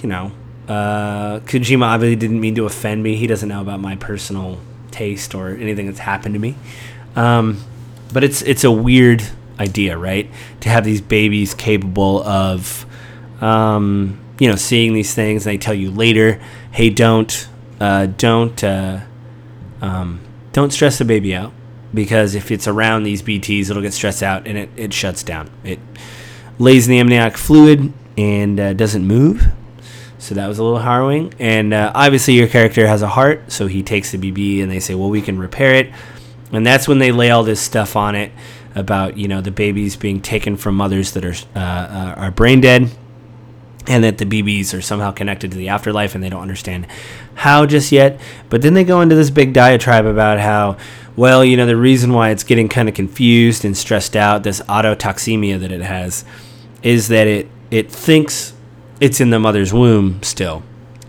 you 0.03 0.09
know, 0.09 0.33
uh, 0.69 1.41
Kojima 1.41 1.85
obviously 1.85 2.17
didn't 2.17 2.41
mean 2.41 2.55
to 2.55 2.65
offend 2.65 3.03
me. 3.03 3.15
He 3.17 3.27
doesn't 3.27 3.49
know 3.49 3.61
about 3.61 3.79
my 3.81 3.95
personal 3.97 4.59
taste 4.91 5.35
or 5.35 5.51
anything 5.51 5.87
that's 5.87 5.99
happened 5.99 6.35
to 6.35 6.39
me. 6.39 6.57
Um, 7.15 7.63
but 8.13 8.25
it's 8.25 8.43
it's 8.43 8.65
a 8.65 8.71
weird 8.71 9.23
idea, 9.59 9.97
right? 9.97 10.31
To 10.61 10.69
have 10.69 10.85
these 10.85 11.01
babies 11.01 11.55
capable 11.55 12.23
of, 12.23 12.87
um, 13.41 14.21
you 14.39 14.49
know, 14.49 14.57
seeing 14.57 14.95
these 14.95 15.15
things. 15.15 15.47
And 15.47 15.55
they 15.55 15.59
tell 15.59 15.75
you 15.75 15.91
later, 15.91 16.41
hey, 16.71 16.91
don't, 16.91 17.49
uh, 17.81 18.07
don't, 18.07 18.63
uh, 18.63 19.01
um, 19.81 20.21
don't 20.53 20.73
stress 20.73 20.99
the 20.99 21.05
baby 21.05 21.35
out 21.35 21.53
because 21.95 22.35
if 22.35 22.51
it's 22.51 22.67
around 22.67 23.03
these 23.03 23.23
BTs, 23.23 23.71
it'll 23.71 23.83
get 23.83 23.93
stressed 23.93 24.23
out 24.23 24.47
and 24.47 24.57
it, 24.57 24.71
it 24.77 24.93
shuts 24.93 25.23
down. 25.23 25.51
It 25.65 25.79
lays 26.59 26.87
in 26.87 26.93
the 26.93 27.01
amniotic 27.01 27.37
fluid 27.37 27.93
and 28.17 28.59
uh, 28.59 28.73
doesn't 28.73 29.07
move. 29.07 29.47
So 30.19 30.37
that 30.37 30.47
was 30.47 30.59
a 30.59 30.63
little 30.63 30.79
harrowing. 30.79 31.35
And 31.39 31.75
uh, 31.75 31.91
obviously, 31.95 32.35
your 32.35 32.47
character 32.47 32.87
has 32.87 33.03
a 33.03 33.09
heart, 33.09 33.51
so 33.51 33.67
he 33.67 33.83
takes 33.83 34.13
the 34.13 34.19
BB 34.19 34.63
and 34.63 34.71
they 34.71 34.79
say, 34.79 34.95
well, 34.95 35.11
we 35.11 35.21
can 35.21 35.37
repair 35.39 35.75
it. 35.75 35.93
And 36.53 36.65
that's 36.67 36.87
when 36.87 36.99
they 36.99 37.11
lay 37.11 37.31
all 37.31 37.43
this 37.43 37.61
stuff 37.61 37.97
on 37.97 38.15
it 38.15 38.31
about 38.75 39.17
you 39.17 39.29
know 39.29 39.41
the 39.41 39.51
babies 39.51 39.97
being 39.97 40.21
taken 40.21 40.57
from 40.57 40.77
mothers 40.77 41.13
that 41.13 41.25
are 41.25 41.35
uh, 41.55 41.59
uh, 41.59 42.15
are 42.17 42.31
brain 42.31 42.61
dead, 42.61 42.91
and 43.87 44.05
that 44.05 44.19
the 44.19 44.25
BBs 44.25 44.77
are 44.77 44.81
somehow 44.81 45.11
connected 45.11 45.51
to 45.51 45.57
the 45.57 45.69
afterlife, 45.69 46.15
and 46.15 46.23
they 46.23 46.29
don't 46.29 46.43
understand 46.43 46.87
how 47.35 47.67
just 47.67 47.93
yet. 47.93 48.21
But 48.49 48.63
then 48.63 48.75
they 48.75 48.85
go 48.85 49.01
into 49.01 49.15
this 49.15 49.31
big 49.31 49.53
diatribe 49.53 50.07
about 50.07 50.39
how, 50.39 50.77
well, 51.17 51.45
you 51.45 51.57
know, 51.57 51.67
the 51.67 51.77
reason 51.77 52.13
why 52.13 52.31
it's 52.31 52.45
getting 52.45 52.69
kind 52.69 52.89
of 52.89 52.95
confused 52.95 53.65
and 53.65 53.77
stressed 53.77 54.17
out, 54.17 54.43
this 54.43 54.61
autotoxemia 54.63 55.59
that 55.61 55.73
it 55.73 55.83
has, 55.83 56.25
is 56.83 57.09
that 57.09 57.27
it 57.27 57.49
it 57.71 57.91
thinks 57.91 58.55
it's 59.01 59.21
in 59.21 59.31
the 59.31 59.39
mother's 59.39 59.73
womb 59.73 60.23
still, 60.23 60.63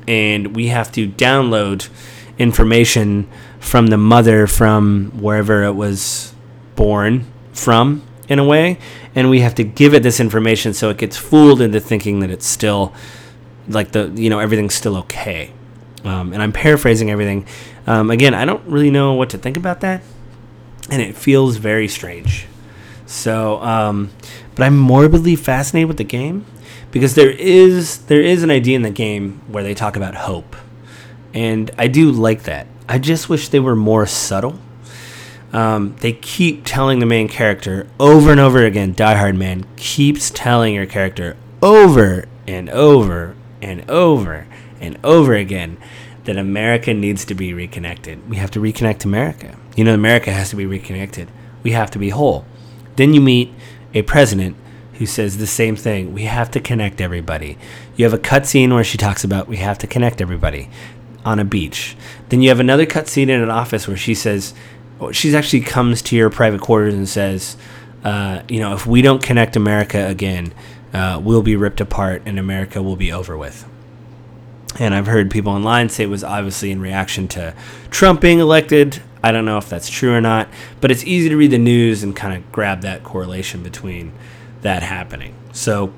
and 0.08 0.56
we 0.56 0.68
have 0.68 0.92
to 0.94 1.08
download 1.08 1.90
information 2.38 3.30
from 3.60 3.88
the 3.88 3.98
mother 3.98 4.48
from 4.48 5.12
wherever 5.22 5.64
it 5.64 5.74
was 5.74 6.34
born 6.76 7.26
from 7.54 8.02
in 8.28 8.40
a 8.40 8.44
way 8.44 8.78
and 9.16 9.30
we 9.30 9.42
have 9.42 9.56
to 9.56 9.64
give 9.64 9.94
it 9.94 10.04
this 10.04 10.20
information 10.20 10.74
so 10.74 10.90
it 10.90 10.98
gets 10.98 11.18
fooled 11.18 11.62
into 11.62 11.80
thinking 11.80 12.20
that 12.22 12.30
it's 12.30 12.46
still 12.46 12.94
like 13.68 13.92
the 13.92 14.12
you 14.16 14.30
know 14.30 14.40
everything's 14.40 14.74
still 14.74 14.98
okay. 14.98 15.52
Um, 16.04 16.34
and 16.34 16.42
i'm 16.42 16.52
paraphrasing 16.52 17.10
everything. 17.12 17.46
Um, 17.88 18.12
again 18.12 18.34
i 18.34 18.46
don't 18.46 18.66
really 18.66 18.90
know 18.90 19.14
what 19.14 19.30
to 19.32 19.38
think 19.38 19.58
about 19.58 19.82
that 19.82 20.02
and 20.90 21.02
it 21.02 21.16
feels 21.16 21.58
very 21.58 21.88
strange. 21.88 22.48
So 23.06 23.62
um, 23.62 24.12
but 24.56 24.64
i'm 24.64 24.78
morbidly 24.78 25.36
fascinated 25.36 25.88
with 25.88 25.98
the 25.98 26.04
game 26.04 26.46
because 26.92 27.16
there 27.16 27.32
is 27.32 28.06
there 28.06 28.22
is 28.22 28.44
an 28.44 28.52
idea 28.52 28.76
in 28.76 28.82
the 28.82 28.90
game 28.90 29.42
where 29.48 29.64
they 29.64 29.74
talk 29.74 29.96
about 29.96 30.16
hope. 30.16 30.56
And 31.34 31.72
i 31.78 31.88
do 31.88 32.12
like 32.12 32.44
that. 32.44 32.68
I 32.88 33.00
just 33.00 33.30
wish 33.30 33.50
they 33.50 33.60
were 33.60 33.76
more 33.76 34.06
subtle 34.06 34.60
um, 35.54 35.96
they 36.00 36.14
keep 36.14 36.64
telling 36.66 37.00
the 37.00 37.06
main 37.06 37.30
character 37.30 37.88
over 38.00 38.32
and 38.32 38.40
over 38.40 38.66
again. 38.66 38.94
Die-Hardman 38.94 39.66
keeps 39.76 40.32
telling 40.32 40.74
your 40.74 40.88
character 40.88 41.38
over 41.62 42.26
and 42.48 42.70
over 42.72 43.36
and 43.62 43.90
over 43.90 44.48
and 44.82 44.98
over 45.04 45.36
again 45.36 45.78
that 46.26 46.38
America 46.38 46.94
needs 46.94 47.24
to 47.26 47.36
be 47.36 47.54
reconnected. 47.54 48.28
We 48.28 48.38
have 48.38 48.52
to 48.52 48.60
reconnect 48.60 49.06
America. 49.06 49.58
You 49.76 49.84
know, 49.84 49.94
America 49.94 50.32
has 50.32 50.50
to 50.50 50.56
be 50.56 50.66
reconnected. 50.66 51.30
We 51.62 51.72
have 51.72 51.92
to 51.92 52.00
be 52.00 52.10
whole. 52.10 52.46
Then 52.96 53.14
you 53.14 53.22
meet 53.22 53.54
a 53.94 54.02
president 54.02 54.58
who 54.94 55.06
says 55.06 55.38
the 55.38 55.48
same 55.48 55.76
thing. 55.76 56.14
We 56.14 56.24
have 56.24 56.50
to 56.52 56.60
connect 56.60 57.02
everybody. 57.02 57.58
You 57.96 58.06
have 58.06 58.14
a 58.14 58.20
cutscene 58.20 58.74
where 58.74 58.84
she 58.84 58.98
talks 58.98 59.24
about 59.24 59.48
we 59.48 59.58
have 59.58 59.78
to 59.80 59.88
connect 59.88 60.22
everybody 60.22 60.70
on 61.26 61.40
a 61.40 61.46
beach. 61.46 61.96
Then 62.30 62.42
you 62.42 62.50
have 62.50 62.60
another 62.60 62.86
cutscene 62.86 63.30
in 63.30 63.42
an 63.42 63.50
office 63.50 63.88
where 63.88 63.98
she 63.98 64.14
says 64.14 64.54
she 65.12 65.36
actually 65.36 65.62
comes 65.62 66.02
to 66.04 66.16
your 66.16 66.30
private 66.30 66.62
quarters 66.62 66.94
and 66.94 67.08
says, 67.08 67.58
uh, 68.04 68.42
you 68.48 68.60
know, 68.60 68.74
if 68.74 68.86
we 68.86 69.02
don't 69.02 69.24
connect 69.24 69.56
America 69.56 70.08
again, 70.08 70.54
uh, 70.94 71.20
we'll 71.24 71.42
be 71.42 71.56
ripped 71.56 71.82
apart 71.82 72.22
and 72.26 72.38
America 72.38 72.82
will 72.82 72.96
be 72.96 73.12
over 73.12 73.38
with. 73.38 73.68
And 74.80 74.96
I've 74.96 75.08
heard 75.08 75.30
people 75.30 75.52
online 75.52 75.90
say 75.90 76.04
it 76.04 76.08
was 76.08 76.24
obviously 76.24 76.72
in 76.72 76.82
reaction 76.82 77.28
to 77.30 77.54
Trump 77.92 78.22
being 78.22 78.40
elected. 78.40 79.02
I 79.24 79.32
don't 79.32 79.46
know 79.46 79.58
if 79.58 79.70
that's 79.70 79.90
true 79.90 80.14
or 80.14 80.22
not, 80.22 80.50
but 80.82 80.92
it's 80.92 81.04
easy 81.04 81.30
to 81.30 81.38
read 81.38 81.52
the 81.52 81.58
news 81.58 82.04
and 82.04 82.16
kind 82.16 82.36
of 82.36 82.52
grab 82.52 82.82
that 82.82 83.04
correlation 83.04 83.64
between 83.64 84.12
that 84.62 84.84
happening. 84.84 85.34
So, 85.54 85.94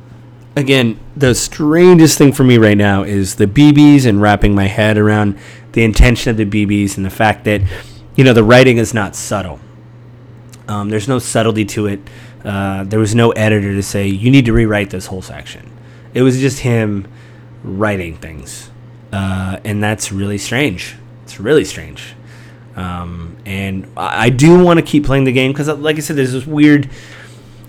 again, 0.55 0.99
the 1.15 1.33
strangest 1.33 2.17
thing 2.17 2.33
for 2.33 2.43
me 2.43 2.57
right 2.57 2.77
now 2.77 3.03
is 3.03 3.35
the 3.35 3.47
BBs 3.47 4.05
and 4.05 4.21
wrapping 4.21 4.53
my 4.53 4.67
head 4.67 4.97
around 4.97 5.39
the 5.71 5.83
intention 5.83 6.29
of 6.29 6.37
the 6.37 6.45
BBs 6.45 6.97
and 6.97 7.05
the 7.05 7.09
fact 7.09 7.45
that 7.45 7.61
you 8.15 8.23
know, 8.23 8.33
the 8.33 8.43
writing 8.43 8.77
is 8.77 8.93
not 8.93 9.15
subtle. 9.15 9.59
Um, 10.67 10.89
there's 10.89 11.07
no 11.07 11.19
subtlety 11.19 11.65
to 11.65 11.87
it. 11.87 11.99
Uh, 12.43 12.83
there 12.83 12.99
was 12.99 13.15
no 13.15 13.31
editor 13.31 13.73
to 13.73 13.83
say 13.83 14.07
you 14.07 14.29
need 14.29 14.45
to 14.45 14.53
rewrite 14.53 14.89
this 14.89 15.07
whole 15.07 15.21
section. 15.21 15.71
It 16.13 16.21
was 16.21 16.39
just 16.39 16.59
him 16.59 17.07
writing 17.63 18.17
things, 18.17 18.69
uh, 19.11 19.59
and 19.63 19.83
that's 19.83 20.11
really 20.11 20.37
strange. 20.37 20.95
It's 21.23 21.39
really 21.39 21.65
strange. 21.65 22.15
Um, 22.75 23.37
and 23.45 23.91
I, 23.97 24.25
I 24.25 24.29
do 24.29 24.63
want 24.63 24.79
to 24.79 24.85
keep 24.85 25.05
playing 25.05 25.23
the 25.23 25.31
game 25.31 25.51
because, 25.51 25.67
like 25.67 25.97
I 25.97 25.99
said, 25.99 26.15
there's 26.15 26.33
this 26.33 26.45
weird, 26.45 26.89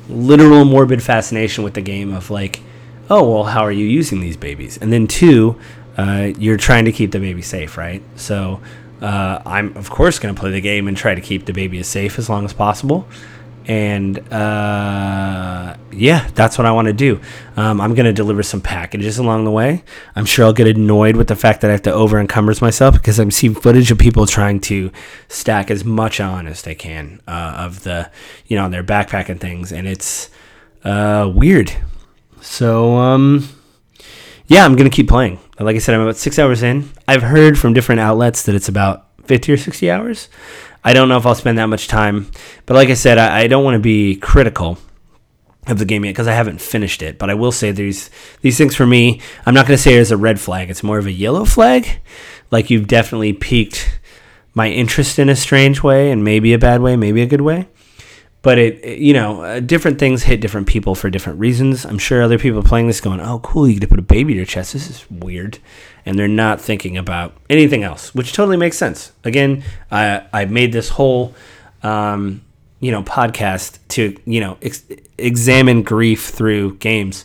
literal, 0.08 0.64
morbid 0.64 1.02
fascination 1.02 1.64
with 1.64 1.74
the 1.74 1.82
game 1.82 2.12
of 2.12 2.30
like, 2.30 2.60
oh 3.08 3.28
well, 3.30 3.44
how 3.44 3.62
are 3.62 3.72
you 3.72 3.86
using 3.86 4.20
these 4.20 4.36
babies? 4.36 4.78
And 4.78 4.92
then 4.92 5.06
two, 5.06 5.58
uh, 5.96 6.32
you're 6.38 6.56
trying 6.56 6.84
to 6.84 6.92
keep 6.92 7.12
the 7.12 7.20
baby 7.20 7.42
safe, 7.42 7.78
right? 7.78 8.02
So 8.16 8.60
uh, 9.00 9.42
I'm 9.44 9.76
of 9.76 9.90
course 9.90 10.18
going 10.18 10.34
to 10.34 10.40
play 10.40 10.50
the 10.50 10.60
game 10.60 10.88
and 10.88 10.96
try 10.96 11.14
to 11.14 11.20
keep 11.20 11.46
the 11.46 11.52
baby 11.52 11.78
as 11.78 11.88
safe 11.88 12.18
as 12.18 12.28
long 12.28 12.44
as 12.44 12.52
possible. 12.52 13.06
And 13.68 14.18
uh, 14.32 15.76
yeah, 15.90 16.28
that's 16.34 16.56
what 16.56 16.66
I 16.66 16.70
want 16.70 16.86
to 16.86 16.92
do. 16.92 17.20
Um, 17.56 17.80
I'm 17.80 17.94
going 17.94 18.06
to 18.06 18.12
deliver 18.12 18.44
some 18.44 18.60
packages 18.60 19.18
along 19.18 19.44
the 19.44 19.50
way. 19.50 19.82
I'm 20.14 20.24
sure 20.24 20.44
I'll 20.44 20.52
get 20.52 20.68
annoyed 20.68 21.16
with 21.16 21.26
the 21.26 21.34
fact 21.34 21.62
that 21.62 21.68
I 21.68 21.72
have 21.72 21.82
to 21.82 21.92
over 21.92 22.20
encumber 22.20 22.54
myself 22.60 22.94
because 22.94 23.18
I'm 23.18 23.32
seeing 23.32 23.56
footage 23.56 23.90
of 23.90 23.98
people 23.98 24.24
trying 24.26 24.60
to 24.60 24.92
stack 25.28 25.68
as 25.68 25.84
much 25.84 26.20
on 26.20 26.46
as 26.46 26.62
they 26.62 26.76
can 26.76 27.20
uh, 27.26 27.54
of 27.58 27.82
the, 27.82 28.08
you 28.46 28.56
know, 28.56 28.68
their 28.68 28.84
backpack 28.84 29.28
and 29.28 29.40
things, 29.40 29.72
and 29.72 29.88
it's 29.88 30.30
uh, 30.84 31.30
weird. 31.34 31.72
So 32.40 32.96
um, 32.96 33.48
yeah, 34.46 34.64
I'm 34.64 34.76
gonna 34.76 34.90
keep 34.90 35.08
playing. 35.08 35.40
Like 35.58 35.76
I 35.76 35.78
said, 35.78 35.94
I'm 35.94 36.02
about 36.02 36.16
six 36.16 36.38
hours 36.38 36.62
in. 36.62 36.90
I've 37.08 37.22
heard 37.22 37.58
from 37.58 37.72
different 37.72 38.00
outlets 38.00 38.42
that 38.42 38.54
it's 38.54 38.68
about 38.68 39.06
50 39.24 39.52
or 39.52 39.56
60 39.56 39.90
hours. 39.90 40.28
I 40.84 40.92
don't 40.92 41.08
know 41.08 41.16
if 41.16 41.26
I'll 41.26 41.34
spend 41.34 41.58
that 41.58 41.66
much 41.66 41.88
time, 41.88 42.30
but 42.66 42.74
like 42.74 42.90
I 42.90 42.94
said, 42.94 43.18
I, 43.18 43.40
I 43.40 43.46
don't 43.46 43.64
want 43.64 43.74
to 43.74 43.80
be 43.80 44.16
critical 44.16 44.78
of 45.66 45.78
the 45.78 45.84
game 45.84 46.04
yet 46.04 46.10
because 46.10 46.28
I 46.28 46.32
haven't 46.34 46.60
finished 46.60 47.02
it. 47.02 47.18
But 47.18 47.30
I 47.30 47.34
will 47.34 47.52
say 47.52 47.72
these 47.72 48.10
these 48.42 48.56
things 48.58 48.76
for 48.76 48.86
me. 48.86 49.20
I'm 49.46 49.54
not 49.54 49.66
going 49.66 49.76
to 49.76 49.82
say 49.82 49.94
it's 49.94 50.10
a 50.10 50.16
red 50.16 50.38
flag. 50.38 50.70
It's 50.70 50.82
more 50.82 50.98
of 50.98 51.06
a 51.06 51.12
yellow 51.12 51.44
flag. 51.44 52.00
Like 52.50 52.70
you've 52.70 52.86
definitely 52.86 53.32
piqued 53.32 53.98
my 54.54 54.68
interest 54.68 55.18
in 55.18 55.28
a 55.28 55.36
strange 55.36 55.82
way, 55.82 56.10
and 56.10 56.22
maybe 56.22 56.52
a 56.52 56.58
bad 56.58 56.82
way, 56.82 56.96
maybe 56.96 57.22
a 57.22 57.26
good 57.26 57.40
way 57.40 57.66
but 58.46 58.58
it, 58.58 59.00
you 59.00 59.12
know 59.12 59.42
uh, 59.42 59.58
different 59.58 59.98
things 59.98 60.22
hit 60.22 60.40
different 60.40 60.68
people 60.68 60.94
for 60.94 61.10
different 61.10 61.40
reasons. 61.40 61.84
I'm 61.84 61.98
sure 61.98 62.22
other 62.22 62.38
people 62.38 62.62
playing 62.62 62.86
this 62.86 63.00
going 63.00 63.20
oh 63.20 63.40
cool 63.40 63.66
you 63.66 63.74
get 63.74 63.80
to 63.80 63.88
put 63.88 63.98
a 63.98 64.02
baby 64.02 64.34
in 64.34 64.36
your 64.36 64.46
chest. 64.46 64.72
This 64.72 64.88
is 64.88 65.04
weird. 65.10 65.58
And 66.04 66.16
they're 66.16 66.28
not 66.28 66.60
thinking 66.60 66.96
about 66.96 67.34
anything 67.50 67.82
else 67.82 68.14
which 68.14 68.32
totally 68.32 68.56
makes 68.56 68.78
sense. 68.78 69.10
Again 69.24 69.64
i 69.90 70.22
i 70.32 70.44
made 70.44 70.72
this 70.72 70.90
whole 70.90 71.34
um, 71.82 72.40
you 72.78 72.92
know 72.92 73.02
podcast 73.02 73.80
to 73.88 74.16
you 74.26 74.38
know 74.38 74.58
ex- 74.62 74.84
examine 75.18 75.82
grief 75.82 76.26
through 76.26 76.76
games. 76.76 77.24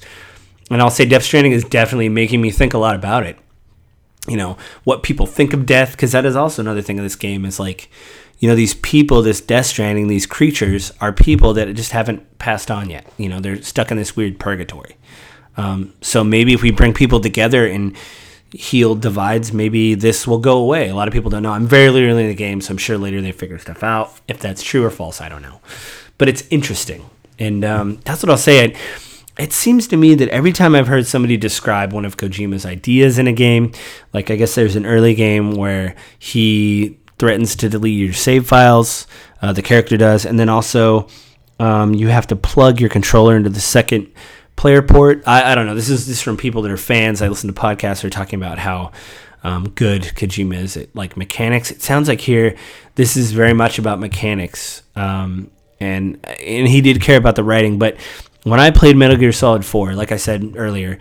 And 0.72 0.82
i'll 0.82 0.89
say 0.89 1.05
death 1.05 1.22
stranding 1.22 1.51
is 1.51 1.63
definitely 1.63 2.09
making 2.09 2.41
me 2.41 2.49
think 2.49 2.74
a 2.74 2.80
lot 2.80 2.95
about 2.95 3.28
it. 3.28 3.38
You 4.28 4.38
know 4.38 4.57
what 4.86 5.03
people 5.03 5.28
think 5.28 5.53
of 5.53 5.67
death 5.67 5.91
because 5.91 6.13
that 6.13 6.26
is 6.26 6.36
also 6.36 6.63
another 6.63 6.82
thing 6.82 6.97
of 6.97 7.05
this 7.05 7.15
game 7.15 7.45
is 7.45 7.59
like 7.59 7.91
you 8.42 8.50
know 8.50 8.56
these 8.56 8.74
people 8.74 9.22
this 9.22 9.39
death 9.39 9.68
stranding 9.68 10.08
these 10.08 10.26
creatures 10.26 10.92
are 11.00 11.14
people 11.14 11.54
that 11.54 11.74
just 11.76 11.92
haven't 11.92 12.39
passed 12.39 12.70
on 12.70 12.89
yet. 12.89 13.08
You 13.18 13.30
know 13.30 13.39
they're 13.39 13.62
stuck 13.62 13.92
in 13.92 13.98
this 13.98 14.16
weird 14.16 14.39
purgatory. 14.39 14.98
Um, 15.56 15.94
so 16.02 16.24
maybe 16.24 16.54
if 16.54 16.64
we 16.64 16.72
bring 16.72 16.94
people 16.94 17.20
together 17.20 17.68
and 17.68 17.96
heal 18.54 18.96
divides 18.96 19.54
maybe 19.54 19.94
this 19.94 20.28
will 20.28 20.39
go 20.39 20.58
away. 20.58 20.89
A 20.89 20.96
lot 20.96 21.08
of 21.08 21.14
people 21.14 21.30
don't 21.30 21.44
know. 21.44 21.52
I'm 21.52 21.68
very 21.68 21.88
early 21.88 22.24
in 22.24 22.30
the 22.30 22.36
game 22.36 22.60
so 22.60 22.72
i'm 22.72 22.78
sure 22.78 22.98
later 22.98 23.22
they 23.22 23.32
figure 23.32 23.60
stuff 23.60 23.84
out. 23.84 24.20
If 24.28 24.39
that's 24.39 24.64
true 24.64 24.84
or 24.84 24.89
false 24.89 25.22
i 25.22 25.30
don't 25.30 25.44
know. 25.44 25.62
But 26.18 26.28
it's 26.28 26.44
interesting. 26.50 27.10
And 27.38 27.64
um, 27.64 28.00
that's 28.06 28.24
what 28.24 28.32
i'll 28.32 28.38
say. 28.38 28.66
It, 28.66 28.78
it 29.38 29.54
seems 29.54 29.88
to 29.88 29.98
me 29.98 30.16
that 30.16 30.30
every 30.30 30.52
time 30.52 30.76
I've 30.76 30.88
heard 30.88 31.08
somebody 31.08 31.38
describe 31.38 31.94
one 31.94 32.06
of 32.06 32.18
Kojima's 32.18 32.66
ideas 32.66 33.18
in 33.18 33.28
a 33.28 33.34
game, 33.34 33.72
like 34.14 34.30
I 34.30 34.36
guess 34.36 34.56
there's 34.56 34.76
an 34.76 34.86
early 34.86 35.16
game 35.16 35.56
where 35.56 35.96
he 36.20 37.00
threatens 37.22 37.55
to 37.55 37.69
delete 37.69 37.99
your 37.99 38.13
save 38.13 38.47
files. 38.47 39.05
Uh, 39.43 39.53
the 39.53 39.61
character 39.61 39.95
does, 39.95 40.26
and 40.26 40.39
then 40.39 40.49
also 40.49 41.07
um, 41.59 41.93
you 41.93 42.07
have 42.07 42.26
to 42.26 42.36
plug 42.36 42.82
your 42.82 42.89
controller 42.89 43.38
into 43.38 43.49
the 43.49 43.61
second 43.61 44.11
player 44.55 44.82
port. 44.82 45.22
I, 45.28 45.51
I, 45.51 45.55
don't 45.55 45.67
know. 45.67 45.76
This 45.76 45.89
is 45.89 46.07
this 46.07 46.17
is 46.17 46.22
from 46.24 46.36
people 46.36 46.63
that 46.63 46.72
are 46.72 46.78
fans. 46.78 47.22
I 47.22 47.28
listen 47.28 47.53
to 47.53 47.61
podcasts 47.61 48.01
that 48.01 48.05
are 48.05 48.09
talking 48.09 48.39
about 48.39 48.57
how 48.57 48.91
um, 49.43 49.69
good 49.69 50.01
Kojima 50.01 50.55
is 50.55 50.76
at 50.78 50.95
like 50.95 51.15
mechanics. 51.15 51.69
It 51.69 51.84
sounds 51.84 52.07
like 52.07 52.22
here 52.22 52.57
this 52.95 53.15
is 53.15 53.34
very 53.34 53.53
much 53.53 53.78
about 53.78 53.99
mechanics, 53.99 54.82
um, 54.95 55.51
and 55.80 56.26
and 56.26 56.67
he 56.67 56.82
did 56.82 57.01
care 57.01 57.17
about 57.17 57.36
the 57.36 57.43
writing. 57.43 57.78
But 57.78 57.97
when 58.43 58.59
I 58.59 58.72
played 58.72 58.97
Metal 58.97 59.15
Gear 59.15 59.32
Solid 59.32 59.63
Four, 59.63 59.93
like 59.93 60.11
I 60.11 60.17
said 60.17 60.53
earlier 60.55 60.97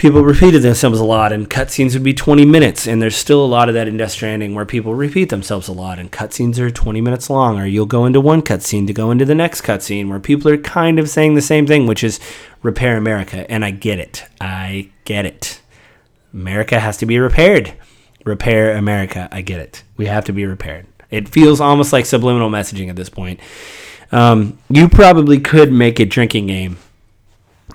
people 0.00 0.22
repeated 0.22 0.62
themselves 0.62 0.98
a 0.98 1.04
lot 1.04 1.30
and 1.30 1.50
cutscenes 1.50 1.92
would 1.92 2.02
be 2.02 2.14
20 2.14 2.46
minutes 2.46 2.86
and 2.86 3.02
there's 3.02 3.14
still 3.14 3.44
a 3.44 3.46
lot 3.46 3.68
of 3.68 3.74
that 3.74 3.86
in 3.86 3.98
Death 3.98 4.12
Stranding 4.12 4.54
where 4.54 4.64
people 4.64 4.94
repeat 4.94 5.28
themselves 5.28 5.68
a 5.68 5.72
lot 5.72 5.98
and 5.98 6.10
cutscenes 6.10 6.58
are 6.58 6.70
20 6.70 7.02
minutes 7.02 7.28
long 7.28 7.60
or 7.60 7.66
you'll 7.66 7.84
go 7.84 8.06
into 8.06 8.18
one 8.18 8.40
cutscene 8.40 8.86
to 8.86 8.94
go 8.94 9.10
into 9.10 9.26
the 9.26 9.34
next 9.34 9.60
cutscene 9.60 10.08
where 10.08 10.18
people 10.18 10.50
are 10.50 10.56
kind 10.56 10.98
of 10.98 11.10
saying 11.10 11.34
the 11.34 11.42
same 11.42 11.66
thing 11.66 11.86
which 11.86 12.02
is 12.02 12.18
repair 12.62 12.96
America 12.96 13.48
and 13.50 13.62
I 13.62 13.72
get 13.72 13.98
it. 13.98 14.24
I 14.40 14.88
get 15.04 15.26
it. 15.26 15.60
America 16.32 16.80
has 16.80 16.96
to 16.96 17.04
be 17.04 17.18
repaired. 17.18 17.74
Repair 18.24 18.78
America. 18.78 19.28
I 19.30 19.42
get 19.42 19.60
it. 19.60 19.82
We 19.98 20.06
have 20.06 20.24
to 20.24 20.32
be 20.32 20.46
repaired. 20.46 20.86
It 21.10 21.28
feels 21.28 21.60
almost 21.60 21.92
like 21.92 22.06
subliminal 22.06 22.48
messaging 22.48 22.88
at 22.88 22.96
this 22.96 23.10
point. 23.10 23.38
Um, 24.12 24.58
you 24.70 24.88
probably 24.88 25.40
could 25.40 25.70
make 25.70 26.00
a 26.00 26.06
drinking 26.06 26.46
game 26.46 26.78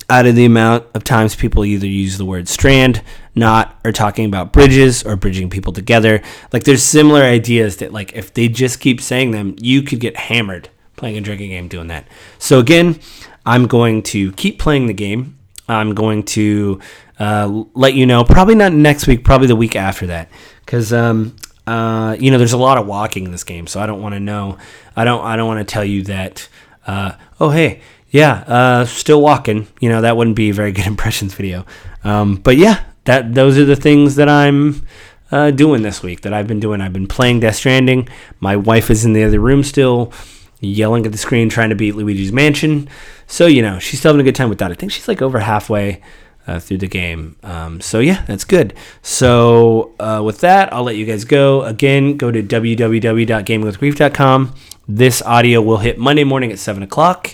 out 0.10 0.26
of 0.26 0.36
the 0.36 0.46
amount 0.46 0.86
of 0.94 1.04
times 1.04 1.36
people 1.36 1.66
either 1.66 1.88
use 1.88 2.18
the 2.18 2.26
word 2.26 2.48
strand, 2.48 3.02
knot, 3.34 3.80
or 3.84 3.92
talking 3.92 4.26
about 4.26 4.54
bridges 4.54 5.04
or 5.04 5.16
bridging 5.16 5.50
people 5.50 5.74
together. 5.74 6.22
Like 6.54 6.64
there's 6.64 6.84
similar 6.84 7.22
ideas 7.22 7.78
that 7.78 7.92
like 7.92 8.14
if 8.14 8.34
they 8.34 8.48
just 8.48 8.80
keep 8.80 9.02
saying 9.02 9.32
them, 9.32 9.56
you 9.60 9.82
could 9.82 10.00
get 10.00 10.16
hammered 10.16 10.70
playing 10.96 11.18
a 11.18 11.22
drinking 11.22 11.50
game 11.50 11.68
doing 11.68 11.88
that. 11.88 12.08
So 12.40 12.60
again, 12.60 13.00
I'm 13.46 13.68
going 13.68 14.04
to 14.04 14.32
keep 14.34 14.60
playing 14.60 14.88
the 14.88 14.94
game. 14.94 15.38
I'm 15.68 15.94
going 15.94 16.24
to 16.24 16.80
uh, 17.20 17.64
let 17.74 17.94
you 17.94 18.06
know 18.06 18.24
probably 18.24 18.56
not 18.56 18.74
next 18.74 19.08
week, 19.08 19.24
probably 19.24 19.48
the 19.48 19.56
week 19.56 19.76
after 19.76 20.08
that, 20.08 20.30
because 20.66 20.94
um, 20.94 21.36
uh, 21.66 22.16
you 22.20 22.32
know 22.32 22.38
there's 22.38 22.54
a 22.54 22.58
lot 22.58 22.78
of 22.78 22.86
walking 22.86 23.26
in 23.26 23.32
this 23.32 23.44
game, 23.44 23.68
so 23.68 23.80
I 23.80 23.86
don't 23.86 24.02
want 24.02 24.14
to 24.14 24.20
know. 24.20 24.58
I 24.96 25.04
don't. 25.04 25.24
I 25.24 25.36
don't 25.36 25.48
want 25.48 25.68
to 25.68 25.72
tell 25.72 25.86
you 25.86 26.04
that. 26.04 26.48
Uh, 26.86 27.14
oh 27.40 27.50
hey, 27.50 27.82
yeah, 28.10 28.44
uh, 28.48 28.86
still 28.86 29.22
walking. 29.22 29.68
You 29.80 29.90
know, 29.90 30.02
that 30.02 30.18
wouldn't 30.18 30.36
be 30.36 30.50
a 30.50 30.54
very 30.54 30.72
good 30.72 30.88
impressions 30.88 31.34
video. 31.34 31.66
Um, 32.04 32.36
but 32.36 32.58
yeah, 32.58 32.84
that 33.06 33.34
those 33.34 33.58
are 33.58 33.66
the 33.66 33.76
things 33.76 34.16
that 34.16 34.30
I'm 34.30 34.86
uh, 35.32 35.50
doing 35.52 35.82
this 35.82 36.04
week. 36.04 36.22
That 36.22 36.34
I've 36.34 36.48
been 36.48 36.60
doing. 36.60 36.82
I've 36.82 36.94
been 36.94 37.08
playing 37.08 37.42
Death 37.42 37.56
Stranding. 37.56 38.08
My 38.40 38.56
wife 38.56 38.90
is 38.90 39.06
in 39.06 39.14
the 39.14 39.24
other 39.24 39.40
room 39.40 39.64
still, 39.64 40.12
yelling 40.60 41.06
at 41.06 41.12
the 41.12 41.18
screen, 41.18 41.50
trying 41.50 41.70
to 41.70 41.76
beat 41.76 41.96
Luigi's 41.96 42.32
Mansion. 42.32 42.88
So 43.28 43.48
you 43.48 43.62
know, 43.62 43.80
she's 43.80 44.00
still 44.00 44.10
having 44.10 44.22
a 44.22 44.24
good 44.24 44.36
time 44.36 44.50
with 44.50 44.60
that. 44.60 44.72
I 44.72 44.76
think 44.76 44.92
she's 44.92 45.08
like 45.08 45.22
over 45.22 45.40
halfway. 45.40 46.02
Uh, 46.48 46.60
through 46.60 46.78
the 46.78 46.88
game. 46.88 47.36
Um, 47.42 47.82
so 47.82 48.00
yeah, 48.00 48.24
that's 48.28 48.44
good. 48.44 48.76
So 49.02 49.96
uh, 50.00 50.22
with 50.24 50.42
that, 50.42 50.72
I'll 50.72 50.84
let 50.84 50.96
you 50.96 51.04
guys 51.04 51.26
go. 51.26 51.64
Again, 51.64 52.18
go 52.18 52.30
to 52.30 52.44
www.gamingwithgrief.com. 52.44 54.54
This 54.88 55.24
audio 55.24 55.64
will 55.64 55.80
hit 55.80 55.98
Monday 55.98 56.24
morning 56.24 56.52
at 56.52 56.60
seven 56.60 56.84
o'clock 56.84 57.34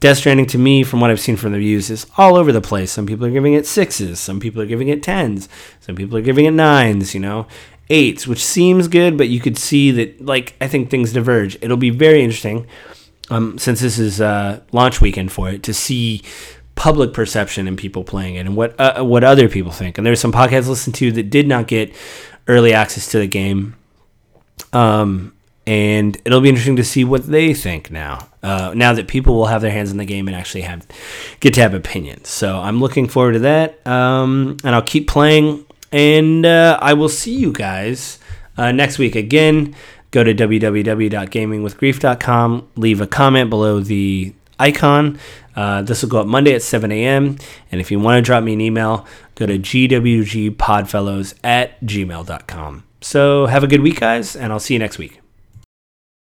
Death 0.00 0.18
Stranding 0.18 0.46
to 0.46 0.58
me, 0.58 0.82
from 0.82 1.00
what 1.00 1.10
I've 1.10 1.20
seen 1.20 1.36
from 1.36 1.52
the 1.52 1.58
views, 1.58 1.90
is 1.90 2.06
all 2.18 2.36
over 2.36 2.52
the 2.52 2.60
place. 2.60 2.92
Some 2.92 3.06
people 3.06 3.26
are 3.26 3.30
giving 3.30 3.54
it 3.54 3.66
sixes, 3.66 4.20
some 4.20 4.40
people 4.40 4.60
are 4.60 4.66
giving 4.66 4.88
it 4.88 5.02
tens, 5.02 5.48
some 5.80 5.96
people 5.96 6.16
are 6.16 6.22
giving 6.22 6.44
it 6.44 6.50
nines, 6.52 7.14
you 7.14 7.20
know, 7.20 7.46
eights, 7.88 8.26
which 8.26 8.44
seems 8.44 8.88
good, 8.88 9.16
but 9.16 9.28
you 9.28 9.40
could 9.40 9.56
see 9.56 9.90
that, 9.92 10.24
like, 10.24 10.54
I 10.60 10.68
think 10.68 10.90
things 10.90 11.12
diverge. 11.12 11.56
It'll 11.62 11.76
be 11.76 11.90
very 11.90 12.22
interesting, 12.22 12.66
um, 13.30 13.58
since 13.58 13.80
this 13.80 13.98
is 13.98 14.20
uh, 14.20 14.60
launch 14.72 15.00
weekend 15.00 15.32
for 15.32 15.48
it, 15.48 15.62
to 15.62 15.74
see 15.74 16.22
public 16.74 17.14
perception 17.14 17.66
and 17.66 17.78
people 17.78 18.04
playing 18.04 18.34
it 18.34 18.40
and 18.40 18.54
what 18.54 18.78
uh, 18.78 19.02
what 19.02 19.24
other 19.24 19.48
people 19.48 19.72
think. 19.72 19.96
And 19.96 20.06
there's 20.06 20.20
some 20.20 20.32
podcasts 20.32 20.68
listened 20.68 20.94
to 20.96 21.10
that 21.12 21.30
did 21.30 21.48
not 21.48 21.68
get 21.68 21.94
early 22.48 22.74
access 22.74 23.10
to 23.12 23.18
the 23.18 23.26
game. 23.26 23.74
Um, 24.72 25.32
and 25.66 26.16
it'll 26.24 26.40
be 26.40 26.48
interesting 26.48 26.76
to 26.76 26.84
see 26.84 27.04
what 27.04 27.26
they 27.26 27.52
think 27.52 27.90
now. 27.90 28.28
Uh, 28.42 28.72
now 28.74 28.92
that 28.92 29.08
people 29.08 29.34
will 29.34 29.46
have 29.46 29.62
their 29.62 29.72
hands 29.72 29.90
in 29.90 29.96
the 29.96 30.04
game 30.04 30.28
and 30.28 30.36
actually 30.36 30.60
have 30.60 30.86
get 31.40 31.54
to 31.54 31.60
have 31.60 31.74
opinions, 31.74 32.28
so 32.28 32.58
I'm 32.58 32.80
looking 32.80 33.08
forward 33.08 33.32
to 33.32 33.40
that. 33.40 33.84
Um, 33.86 34.56
and 34.62 34.72
I'll 34.74 34.82
keep 34.82 35.08
playing, 35.08 35.64
and 35.90 36.46
uh, 36.46 36.78
I 36.80 36.94
will 36.94 37.08
see 37.08 37.34
you 37.34 37.52
guys 37.52 38.20
uh, 38.56 38.70
next 38.72 38.98
week 38.98 39.16
again. 39.16 39.74
Go 40.12 40.22
to 40.24 40.34
www.gamingwithgrief.com. 40.34 42.68
Leave 42.76 43.00
a 43.00 43.06
comment 43.06 43.48
below 43.50 43.80
the 43.80 44.34
icon. 44.58 45.18
Uh, 45.54 45.82
this 45.82 46.02
will 46.02 46.08
go 46.08 46.20
up 46.20 46.26
Monday 46.26 46.54
at 46.54 46.62
7 46.62 46.90
a.m. 46.92 47.36
And 47.72 47.80
if 47.80 47.90
you 47.90 47.98
want 47.98 48.18
to 48.18 48.22
drop 48.22 48.44
me 48.44 48.52
an 48.52 48.60
email, 48.60 49.06
go 49.34 49.46
to 49.46 49.58
gwgpodfellows 49.58 51.34
at 51.42 51.80
gmail.com. 51.80 52.84
So 53.00 53.46
have 53.46 53.64
a 53.64 53.66
good 53.66 53.80
week, 53.80 54.00
guys, 54.00 54.36
and 54.36 54.52
I'll 54.52 54.60
see 54.60 54.74
you 54.74 54.80
next 54.80 54.98
week. 54.98 55.25